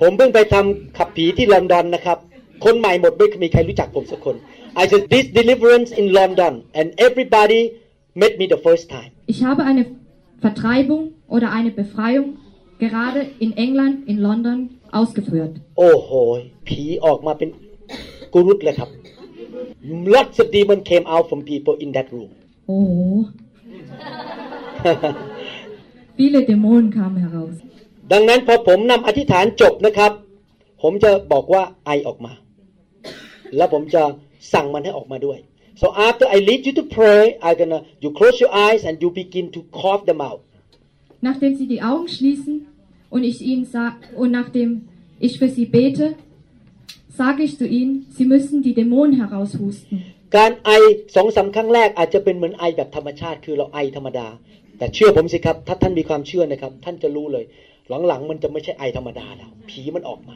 [0.00, 2.18] ผมเพิ่งไปทำขับผีที่ลอนดอนนะครับ
[2.64, 4.36] คนใหม่หมดไม่มีใครรู้จักผมสักคน
[4.82, 7.60] I did this deliverance in London and everybody
[8.22, 9.82] met me the first time Ich habe eine
[10.44, 11.02] Vertreibung
[11.34, 12.28] oder eine Befreiung
[12.84, 14.58] gerade in England, in London
[14.98, 15.52] ausgeführt.
[15.78, 16.10] โอ้โห
[16.68, 17.48] ผีออกมาเป็น
[18.32, 18.88] กุรุตเลยครับ
[20.14, 22.30] Lots of demon came out from people in that room
[22.66, 23.26] Oh,
[26.16, 27.56] viele Dämonen kamen heraus.
[28.12, 30.12] ดังนั้นพอผมนำอธิษฐานจบนะครับ
[30.82, 32.32] ผมจะบอกว่าไอออกมา
[33.56, 34.02] แล้วผมจะ
[34.52, 35.38] สั่งมันให้ออกมาด้วย
[35.80, 39.08] so after I lead you to pray I gonna you close your eyes and you
[39.22, 40.40] begin to cough them out
[41.28, 42.66] Nachdem sie die Augen schließen
[43.10, 44.88] und ich ihnen sag, und nachdem
[45.18, 46.14] ich für sie bete,
[47.08, 50.02] sage ich zu ihnen, sie müssen die Dämonen heraushusten.
[50.35, 50.69] การไอ
[51.15, 54.27] สองสามครั้งแรกอาจจะเป็นเหมือนไอแบบธรรมชาติ คือเราไอธรรมดา
[54.77, 57.45] แต่เชื่อผมสิครับ ถ้าท่านมีความเชื่อนะครับ ท่านจะรู้เลย
[58.07, 60.35] หลังๆ มันจะไม่ใช่ไอธรรมดาแล้ว ผีมันออกมา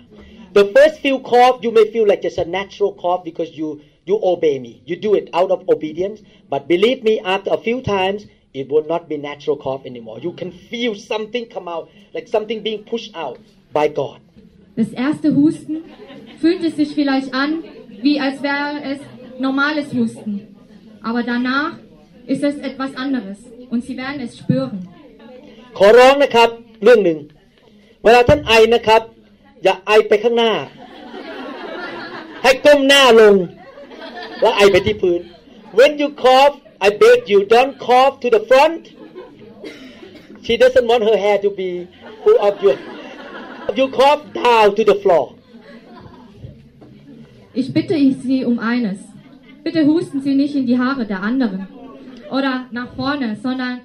[0.57, 3.67] the first few cough you may feel like just a natural cough because you
[4.09, 6.17] you obey me you do it out of obedience
[6.51, 8.19] but believe me after a few times
[8.59, 11.85] it will not be natural cough anymore you can feel something come out
[12.15, 13.37] like something being pushed out
[13.77, 14.19] by God
[14.81, 15.75] Das erste Husten
[16.41, 17.51] fühlt es sich vielleicht an,
[18.05, 18.99] wie als wäre es
[19.38, 20.34] normales Husten.
[21.02, 21.72] Aber danach
[22.26, 23.38] ist es etwas anderes
[23.70, 24.80] und sie werden es spüren.
[25.78, 26.48] ขอร้องนะครับ
[26.82, 27.18] เรื่องหนึ่ง
[28.04, 29.02] เวลาท่านไอนะครับ
[29.62, 30.52] อย่าไอไปข้างหน้า
[32.42, 33.34] ให้ก้มหน้าลง
[34.40, 35.20] แล้วไอไปที่พื้น
[35.78, 36.54] when you cough
[36.86, 38.82] I beg you don't cough to the front
[40.44, 41.70] she doesn't want her hair to be
[42.22, 42.76] full of your
[43.78, 45.24] you cough down to the floor
[47.56, 48.98] Ich bitte Sie um eines.
[49.68, 51.68] Bitte husten Sie nicht in die Haare der anderen
[52.30, 53.80] oder nach vorne, sondern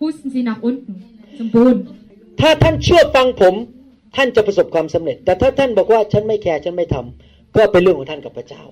[0.00, 0.92] husten Sie nach unten
[1.36, 1.82] zum Boden.
[2.40, 3.54] ถ้าท่านเชื่อฟังผม
[4.16, 8.62] ท่านจะประสบความสำเร็จ แต่ถ้าท่านบอกว่าฉันไม่แคร์ฉันไม่ทำก็เป็นเรื่องของท่านกับพระเจ้า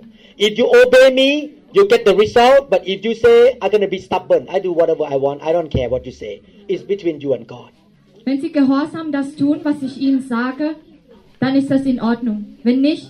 [0.46, 1.28] if you obey me
[1.76, 5.04] you get the result but if you say I'm gonna be stubborn I do whatever
[5.14, 6.32] I want I don't care what you say
[6.72, 7.70] it's between you and God
[8.24, 10.76] Wenn Sie gehorsam das tun, was ich Ihnen sage,
[11.40, 12.56] dann ist das in Ordnung.
[12.62, 13.08] Wenn nicht,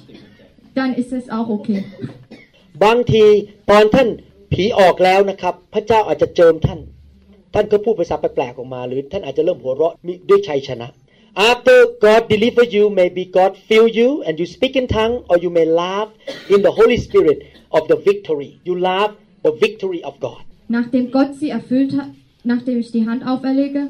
[0.75, 1.85] dann ist es auch okay.
[2.84, 3.26] บางที
[3.72, 4.10] ตอนท่าน
[4.52, 6.80] ผีออกแล้วนะครับ พระเจ้าอาจจะเจิมท่าน
[7.54, 10.90] ท่านก็พูดภาษาแปลกๆออกมา หรือท่านอาจจะเริ่มหัวเราะมีด้วยชัยชนะ
[11.50, 15.50] After God deliver you maybe God fill you and you speak in tongue or you
[15.58, 16.10] may laugh
[16.54, 17.38] in the Holy Spirit
[17.78, 19.12] of the victory you laugh
[19.46, 20.42] the victory of God
[20.78, 22.10] Nachdem Gott Sie erfüllt hat,
[22.44, 23.82] nachdem ich die Hand auferlege,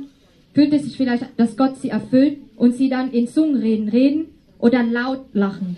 [0.54, 4.28] fühlt es sich vielleicht, dass Gott Sie erfüllt und Sie dann in Zungenreden reden
[4.60, 5.70] oder laut lachen.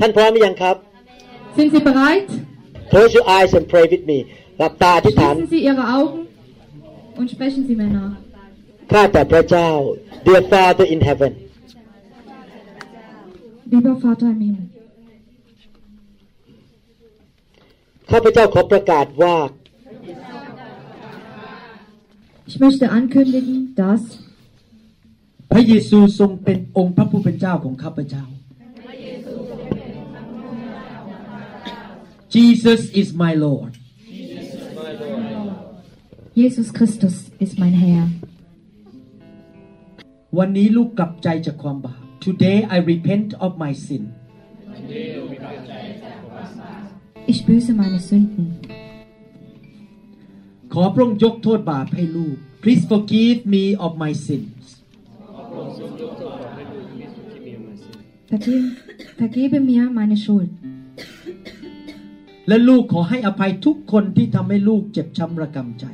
[0.00, 0.76] ท่านพร้อมหรือยังครับ
[1.56, 2.28] Sind Sie bereit?
[2.92, 4.18] Close your eyes and pray with me
[4.58, 6.20] หลับตาอธิษฐาน Schließen Sie Ihre Augen
[7.18, 8.12] und sprechen Sie mir nach.
[8.92, 9.68] ข้าแต่พระเจ้า
[10.26, 11.32] Dear Father in heaven
[13.72, 14.66] Lieber Vater im Himmel,
[18.10, 19.36] ข้าพเจ้าขอประกาศว่า
[22.50, 24.02] ich möchte ankündigen, dass
[25.52, 28.24] พระเยซูทรงเป็นองค์พระผู้เป็นเจ้าของข้าพเจ้า
[32.35, 33.71] Jesus is my Lord
[36.41, 38.03] Jesus Christus ist mein Herr.
[40.37, 44.03] วันนี้ลูกกลับใจจากความบาป Today I repent of my sin
[47.31, 48.47] Ich büße meine Sünden.
[50.73, 54.63] ขอพระองค์ยกโทษบาปให้ลูก Please forgive me of my sins
[58.29, 58.71] Vergebe,
[59.21, 60.51] vergebe mir meine Schuld.
[62.48, 65.84] และลูกขอให้อภัยทุกคนที่ทำให้ลูกเจ็บช้ำระกำใจ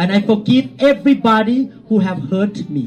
[0.00, 1.58] and I forgive everybody
[1.88, 2.84] who have hurt me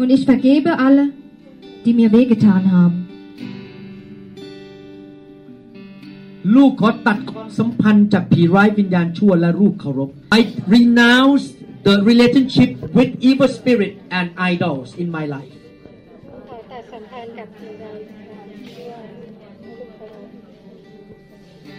[0.00, 1.04] Und ich vergebe alle,
[1.84, 2.98] die mir wehgetan haben.
[6.56, 10.40] ลูกขอตัดความสัมพันธ์จากผีร้ายวิญญาณชั่วและรูปเคารพ I
[10.74, 11.44] renounce
[11.86, 15.54] the relationship with evil spirit and idols in my life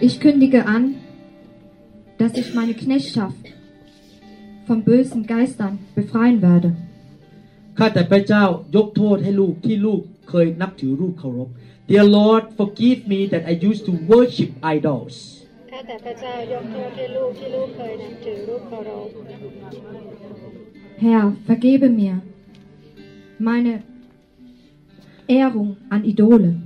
[0.00, 0.84] Ich kündige an,
[2.18, 3.44] dass ich meine Knechtschaft
[4.66, 6.70] von bösen Geistern befreien werde.
[7.78, 8.44] ข้าแต่พระเจ้า
[8.76, 11.48] ยกโทษให้ลูกที่ลูกเคยนับถือรูปเคารพ
[11.88, 15.14] Dear Lord forgive me that I used to worship idols
[15.70, 19.08] ข้าแต่พระเจ้ายกโทษให้ลูกที่ลูกเคยนับถือรูปเคารพ
[21.02, 22.20] Herr, vergebe mir
[23.38, 23.82] meine
[25.26, 26.56] Ehrung an Idole.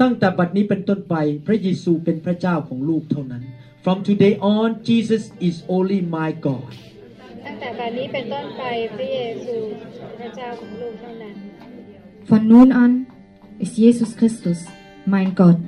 [0.00, 1.14] ตั้งแต่บัดนี้เป็นต้นไป
[1.46, 3.42] พระเยซูเป็นพระเจ้าของลูกเท่านั้น
[3.84, 6.72] From today on Jesus is only my God
[7.46, 8.62] ตั้งแต่บัดนี้เป็นต้นไป
[8.94, 9.56] พระเยซู
[10.20, 11.34] พระเจ้าของลูกเท่านั้น
[12.28, 12.92] Von nun an
[13.64, 14.60] ist Jesus Christus
[15.12, 15.62] mein Gott.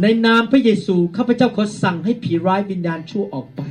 [0.00, 3.62] ในนามพระเยซูข้าพเจ้าขอสั่งให้ผีร้ายวิญญาณชั่วออกไป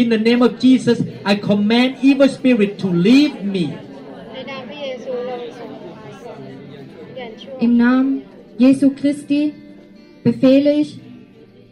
[0.00, 0.98] In the name of Jesus
[1.30, 3.66] I command evil spirit to leave me
[4.32, 5.70] ในนามพระเยซูเราส่ง
[7.18, 8.31] ยันชั่ว Im Namen
[8.62, 9.42] Jesu Christi
[10.26, 10.90] befehle ich,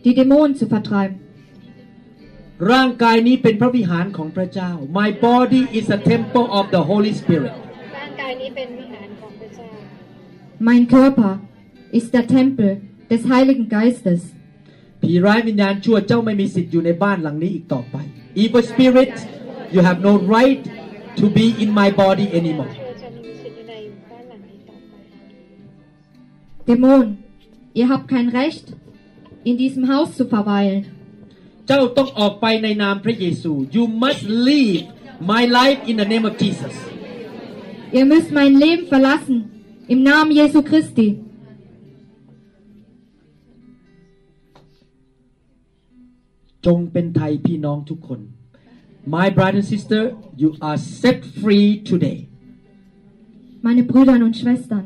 [0.04, 1.16] die Dämonen zu vertreiben.
[2.72, 7.54] ร่างกายนี้เป็นพระวิหารของพระเจ้า My body is a temple of the Holy Spirit
[7.98, 9.68] ร่างกายนี้เป็นวิหารของพระเจ้า
[10.68, 11.32] Mein Körper
[11.98, 12.70] ist der Tempel
[13.12, 14.22] des Heiligen Geistes.
[15.02, 17.96] ผีร้ายวิญญาณชั่วเจ้าไม่มีสิทธิ์อยู่ในบ้านหลังนี้อีกต่อไป
[18.42, 19.14] Evil spirit
[19.74, 20.62] you have no right
[21.20, 22.72] to be in my body anymore
[26.69, 27.17] Dämonen,
[27.73, 28.65] ihr habt kein Recht,
[29.43, 30.85] in diesem Haus zu verweilen.
[31.67, 34.83] เจ้าต้องออกไปในนามพระเยซู You must leave
[35.31, 36.75] my life in the name of Jesus
[37.97, 39.37] Ihr müsst mein Leben verlassen,
[39.87, 41.07] im Namen Jesu Christi.
[46.65, 48.19] จงเป็นไทยพี่น้องทุกคน
[49.15, 50.01] My brother and sister
[50.41, 52.17] you are set free today
[53.67, 54.85] Meine Brüder und Schwestern,